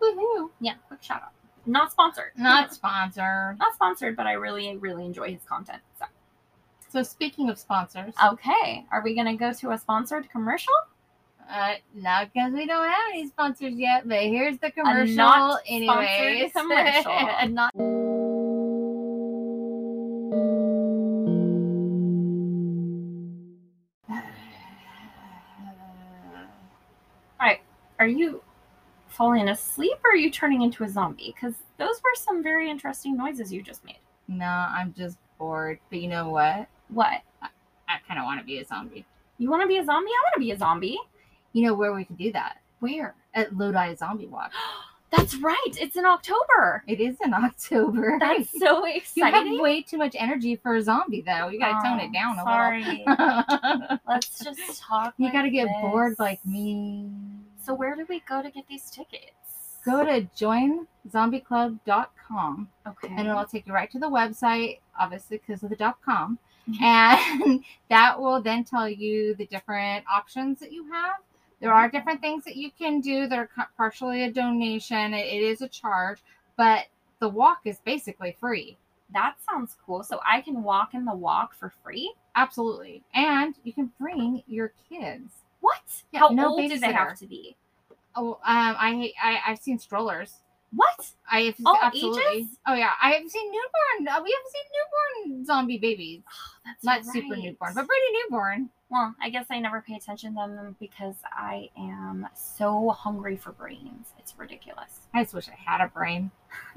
Woohoo. 0.00 0.50
Yeah, 0.60 0.74
quick 0.86 1.02
shout 1.02 1.22
out. 1.22 1.32
Not 1.66 1.90
sponsored. 1.90 2.30
Not 2.36 2.72
sponsored. 2.80 3.58
not 3.58 3.74
sponsored, 3.74 4.16
but 4.16 4.26
I 4.26 4.32
really, 4.34 4.76
really 4.76 5.04
enjoy 5.04 5.32
his 5.32 5.42
content. 5.44 5.82
So. 5.98 6.04
So 6.90 7.02
speaking 7.02 7.50
of 7.50 7.58
sponsors, 7.58 8.14
Okay, 8.24 8.86
are 8.90 9.02
we 9.02 9.14
gonna 9.14 9.36
go 9.36 9.52
to 9.52 9.72
a 9.72 9.78
sponsored 9.78 10.30
commercial? 10.30 10.72
uh, 11.50 11.74
not 11.94 12.30
because 12.32 12.52
we 12.52 12.66
don't 12.66 12.86
have 12.88 12.98
any 13.12 13.26
sponsors 13.26 13.74
yet, 13.74 14.06
but 14.08 14.20
here's 14.22 14.58
the 14.58 14.70
commercial. 14.70 15.14
not 15.16 15.60
anyways, 15.66 16.50
sponsored 16.50 16.52
commercial. 17.04 17.12
A 17.40 17.48
not- 17.48 17.74
you 28.08 28.42
falling 29.08 29.48
asleep 29.48 29.96
or 30.04 30.10
are 30.12 30.16
you 30.16 30.30
turning 30.30 30.62
into 30.62 30.84
a 30.84 30.88
zombie? 30.88 31.34
Because 31.34 31.54
those 31.78 31.96
were 32.02 32.14
some 32.16 32.42
very 32.42 32.70
interesting 32.70 33.16
noises 33.16 33.52
you 33.52 33.62
just 33.62 33.84
made. 33.84 33.98
no, 34.28 34.44
I'm 34.46 34.92
just 34.96 35.16
bored. 35.38 35.78
But 35.90 36.00
you 36.00 36.08
know 36.08 36.28
what? 36.28 36.66
What? 36.88 37.20
I 37.42 37.96
kind 38.06 38.18
of 38.20 38.24
want 38.26 38.40
to 38.40 38.44
be 38.46 38.58
a 38.58 38.64
zombie. 38.66 39.06
You 39.38 39.48
want 39.50 39.62
to 39.62 39.68
be 39.68 39.78
a 39.78 39.84
zombie? 39.84 40.10
I 40.10 40.20
want 40.26 40.34
to 40.34 40.40
be 40.40 40.50
a 40.50 40.58
zombie. 40.58 40.98
You 41.52 41.66
know 41.66 41.74
where 41.74 41.94
we 41.94 42.04
can 42.04 42.16
do 42.16 42.30
that? 42.32 42.58
Where? 42.80 43.14
At 43.34 43.56
Lodi 43.56 43.94
Zombie 43.96 44.26
Walk. 44.26 44.52
That's 45.10 45.36
right. 45.36 45.66
It's 45.80 45.96
in 45.96 46.04
October. 46.04 46.82
It 46.86 47.00
is 47.00 47.16
in 47.24 47.32
October. 47.44 48.18
That's 48.20 48.50
so 48.60 48.84
exciting. 48.84 49.46
you 49.46 49.52
have 49.56 49.62
way 49.62 49.80
too 49.80 49.96
much 49.96 50.14
energy 50.18 50.56
for 50.56 50.74
a 50.74 50.82
zombie, 50.82 51.22
though. 51.22 51.48
You 51.48 51.58
gotta 51.58 51.82
tone 51.88 51.98
Oh, 51.98 52.04
it 52.04 52.12
down 52.12 52.38
a 52.38 52.42
Sorry. 52.42 53.04
little. 53.06 53.98
Let's 54.08 54.44
just 54.44 54.82
talk. 54.82 55.14
you 55.16 55.24
like 55.26 55.32
gotta 55.32 55.48
get 55.50 55.68
bored 55.80 56.16
like 56.18 56.44
me. 56.44 57.08
So 57.68 57.74
where 57.74 57.94
do 57.94 58.06
we 58.08 58.20
go 58.20 58.40
to 58.40 58.50
get 58.50 58.66
these 58.66 58.90
tickets? 58.90 59.76
Go 59.84 60.02
to 60.02 60.22
joinzombieclub.com 60.34 62.68
Okay. 62.86 63.08
and 63.14 63.28
it'll 63.28 63.44
take 63.44 63.66
you 63.66 63.74
right 63.74 63.90
to 63.90 63.98
the 63.98 64.08
website, 64.08 64.78
obviously 64.98 65.36
because 65.36 65.62
of 65.62 65.68
the 65.68 65.76
dot 65.76 66.00
.com, 66.00 66.38
Mhm. 66.66 66.80
and 66.80 67.62
that 67.90 68.18
will 68.18 68.40
then 68.40 68.64
tell 68.64 68.88
you 68.88 69.34
the 69.34 69.44
different 69.44 70.06
options 70.10 70.60
that 70.60 70.72
you 70.72 70.90
have. 70.90 71.16
There 71.60 71.74
are 71.74 71.90
different 71.90 72.22
things 72.22 72.42
that 72.44 72.56
you 72.56 72.70
can 72.70 73.02
do 73.02 73.26
that 73.26 73.38
are 73.38 73.50
partially 73.76 74.22
a 74.22 74.32
donation. 74.32 75.12
It 75.12 75.42
is 75.42 75.60
a 75.60 75.68
charge, 75.68 76.22
but 76.56 76.86
the 77.18 77.28
walk 77.28 77.66
is 77.66 77.80
basically 77.80 78.32
free. 78.40 78.78
that 79.10 79.36
sounds 79.42 79.74
cool. 79.86 80.02
So 80.02 80.20
I 80.26 80.40
can 80.42 80.62
walk 80.62 80.92
in 80.94 81.04
the 81.06 81.14
walk 81.14 81.54
for 81.54 81.68
free. 81.82 82.12
Absolutely, 82.34 83.02
and 83.14 83.54
you 83.64 83.72
can 83.74 83.90
bring 83.98 84.42
your 84.46 84.68
kids. 84.88 85.44
What? 85.68 85.82
Yeah, 86.12 86.20
How 86.20 86.28
no 86.28 86.48
old 86.48 86.60
do 86.62 86.68
they 86.78 86.86
babysitter. 86.88 86.92
have 86.94 87.18
to 87.18 87.26
be? 87.26 87.56
Oh, 88.16 88.32
um, 88.34 88.40
I, 88.78 89.12
I 89.22 89.38
I've 89.48 89.58
seen 89.58 89.78
strollers. 89.78 90.32
What? 90.72 91.10
I 91.30 91.40
have 91.42 91.54
All 91.66 91.78
absolutely. 91.82 92.22
ages? 92.32 92.48
Oh 92.66 92.74
yeah, 92.74 92.92
I 93.02 93.10
have 93.12 93.30
seen 93.30 93.50
newborn. 93.50 94.08
Uh, 94.08 94.22
we 94.22 94.30
have 94.36 94.52
seen 94.52 95.26
newborn 95.28 95.44
zombie 95.44 95.78
babies. 95.78 96.22
That's 96.64 96.84
Not 96.84 97.04
super 97.04 97.34
right. 97.34 97.42
newborn, 97.42 97.72
but 97.74 97.86
pretty 97.86 98.18
newborn. 98.24 98.70
Well, 98.90 99.14
I 99.20 99.28
guess 99.28 99.46
I 99.50 99.60
never 99.60 99.82
pay 99.86 99.94
attention 99.96 100.30
to 100.34 100.36
them 100.36 100.74
because 100.80 101.16
I 101.32 101.68
am 101.78 102.26
so 102.34 102.88
hungry 102.90 103.36
for 103.36 103.52
brains. 103.52 104.14
It's 104.18 104.34
ridiculous. 104.38 105.00
I 105.14 105.22
just 105.24 105.34
wish 105.34 105.48
I 105.48 105.56
had 105.70 105.82
a 105.82 105.88
brain. 105.88 106.30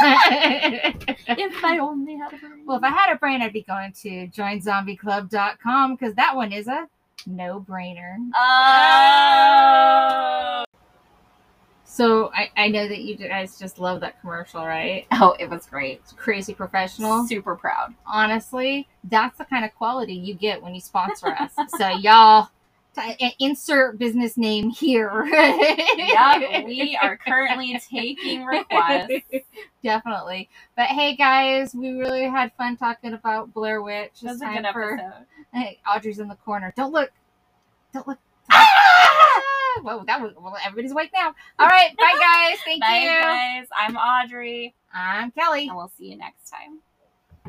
if 0.00 1.64
I 1.64 1.78
only 1.78 2.16
had 2.16 2.32
a 2.32 2.36
brain. 2.36 2.64
well, 2.66 2.78
if 2.78 2.84
I 2.84 2.90
had 2.90 3.12
a 3.12 3.16
brain, 3.18 3.42
I'd 3.42 3.52
be 3.52 3.62
going 3.62 3.92
to 4.02 4.28
joinzombieclub.com 4.28 5.94
because 5.96 6.14
that 6.14 6.36
one 6.36 6.52
is 6.52 6.68
a 6.68 6.88
no-brainer. 7.26 8.16
Oh. 8.34 9.60
So 11.84 12.30
I, 12.32 12.50
I 12.56 12.68
know 12.68 12.86
that 12.86 13.00
you 13.00 13.16
guys 13.16 13.58
just 13.58 13.80
love 13.80 14.00
that 14.00 14.20
commercial, 14.20 14.64
right? 14.64 15.06
oh, 15.12 15.34
it 15.40 15.50
was 15.50 15.66
great. 15.66 16.00
It's 16.04 16.12
crazy 16.12 16.54
professional. 16.54 17.26
Super 17.26 17.56
proud. 17.56 17.94
honestly, 18.06 18.88
that's 19.04 19.36
the 19.38 19.44
kind 19.44 19.64
of 19.64 19.74
quality 19.74 20.14
you 20.14 20.34
get 20.34 20.62
when 20.62 20.74
you 20.74 20.80
sponsor 20.80 21.28
us. 21.28 21.52
so 21.76 21.88
y'all, 21.88 22.48
insert 23.38 23.98
business 23.98 24.36
name 24.36 24.70
here. 24.70 25.28
Yep, 26.00 26.64
we 26.66 26.98
are 27.00 27.16
currently 27.16 27.80
taking 27.88 28.44
requests. 28.44 29.12
Definitely. 29.82 30.48
But 30.76 30.86
hey, 30.86 31.16
guys, 31.16 31.74
we 31.74 31.90
really 31.90 32.24
had 32.24 32.52
fun 32.56 32.76
talking 32.76 33.12
about 33.12 33.52
Blair 33.52 33.82
Witch. 33.82 34.12
It's 34.22 34.40
a 34.40 34.44
time 34.44 34.62
good 34.62 34.72
for 34.72 34.94
episode. 34.94 35.26
Hey, 35.52 35.78
Audree's 35.88 36.18
in 36.18 36.28
the 36.28 36.36
corner. 36.36 36.72
Don't 36.76 36.92
look. 36.92 37.10
Don't 37.92 38.06
look. 38.06 38.18
Ah! 38.50 39.80
Whoa, 39.82 40.04
that 40.06 40.20
was 40.20 40.32
well. 40.36 40.56
Everybody's 40.64 40.92
awake 40.92 41.10
now. 41.14 41.34
All 41.58 41.66
right, 41.66 41.96
bye 41.96 42.16
guys. 42.50 42.58
Thank 42.64 42.82
Bye, 42.82 43.00
you. 43.02 43.08
guys. 43.08 43.66
I'm 43.76 43.96
Audrey, 43.96 44.74
I'm 44.92 45.30
Kelly. 45.30 45.68
and 45.68 45.76
we'll 45.76 45.90
see 45.96 46.10
you 46.10 46.16
next 46.16 46.50
time. 46.50 46.78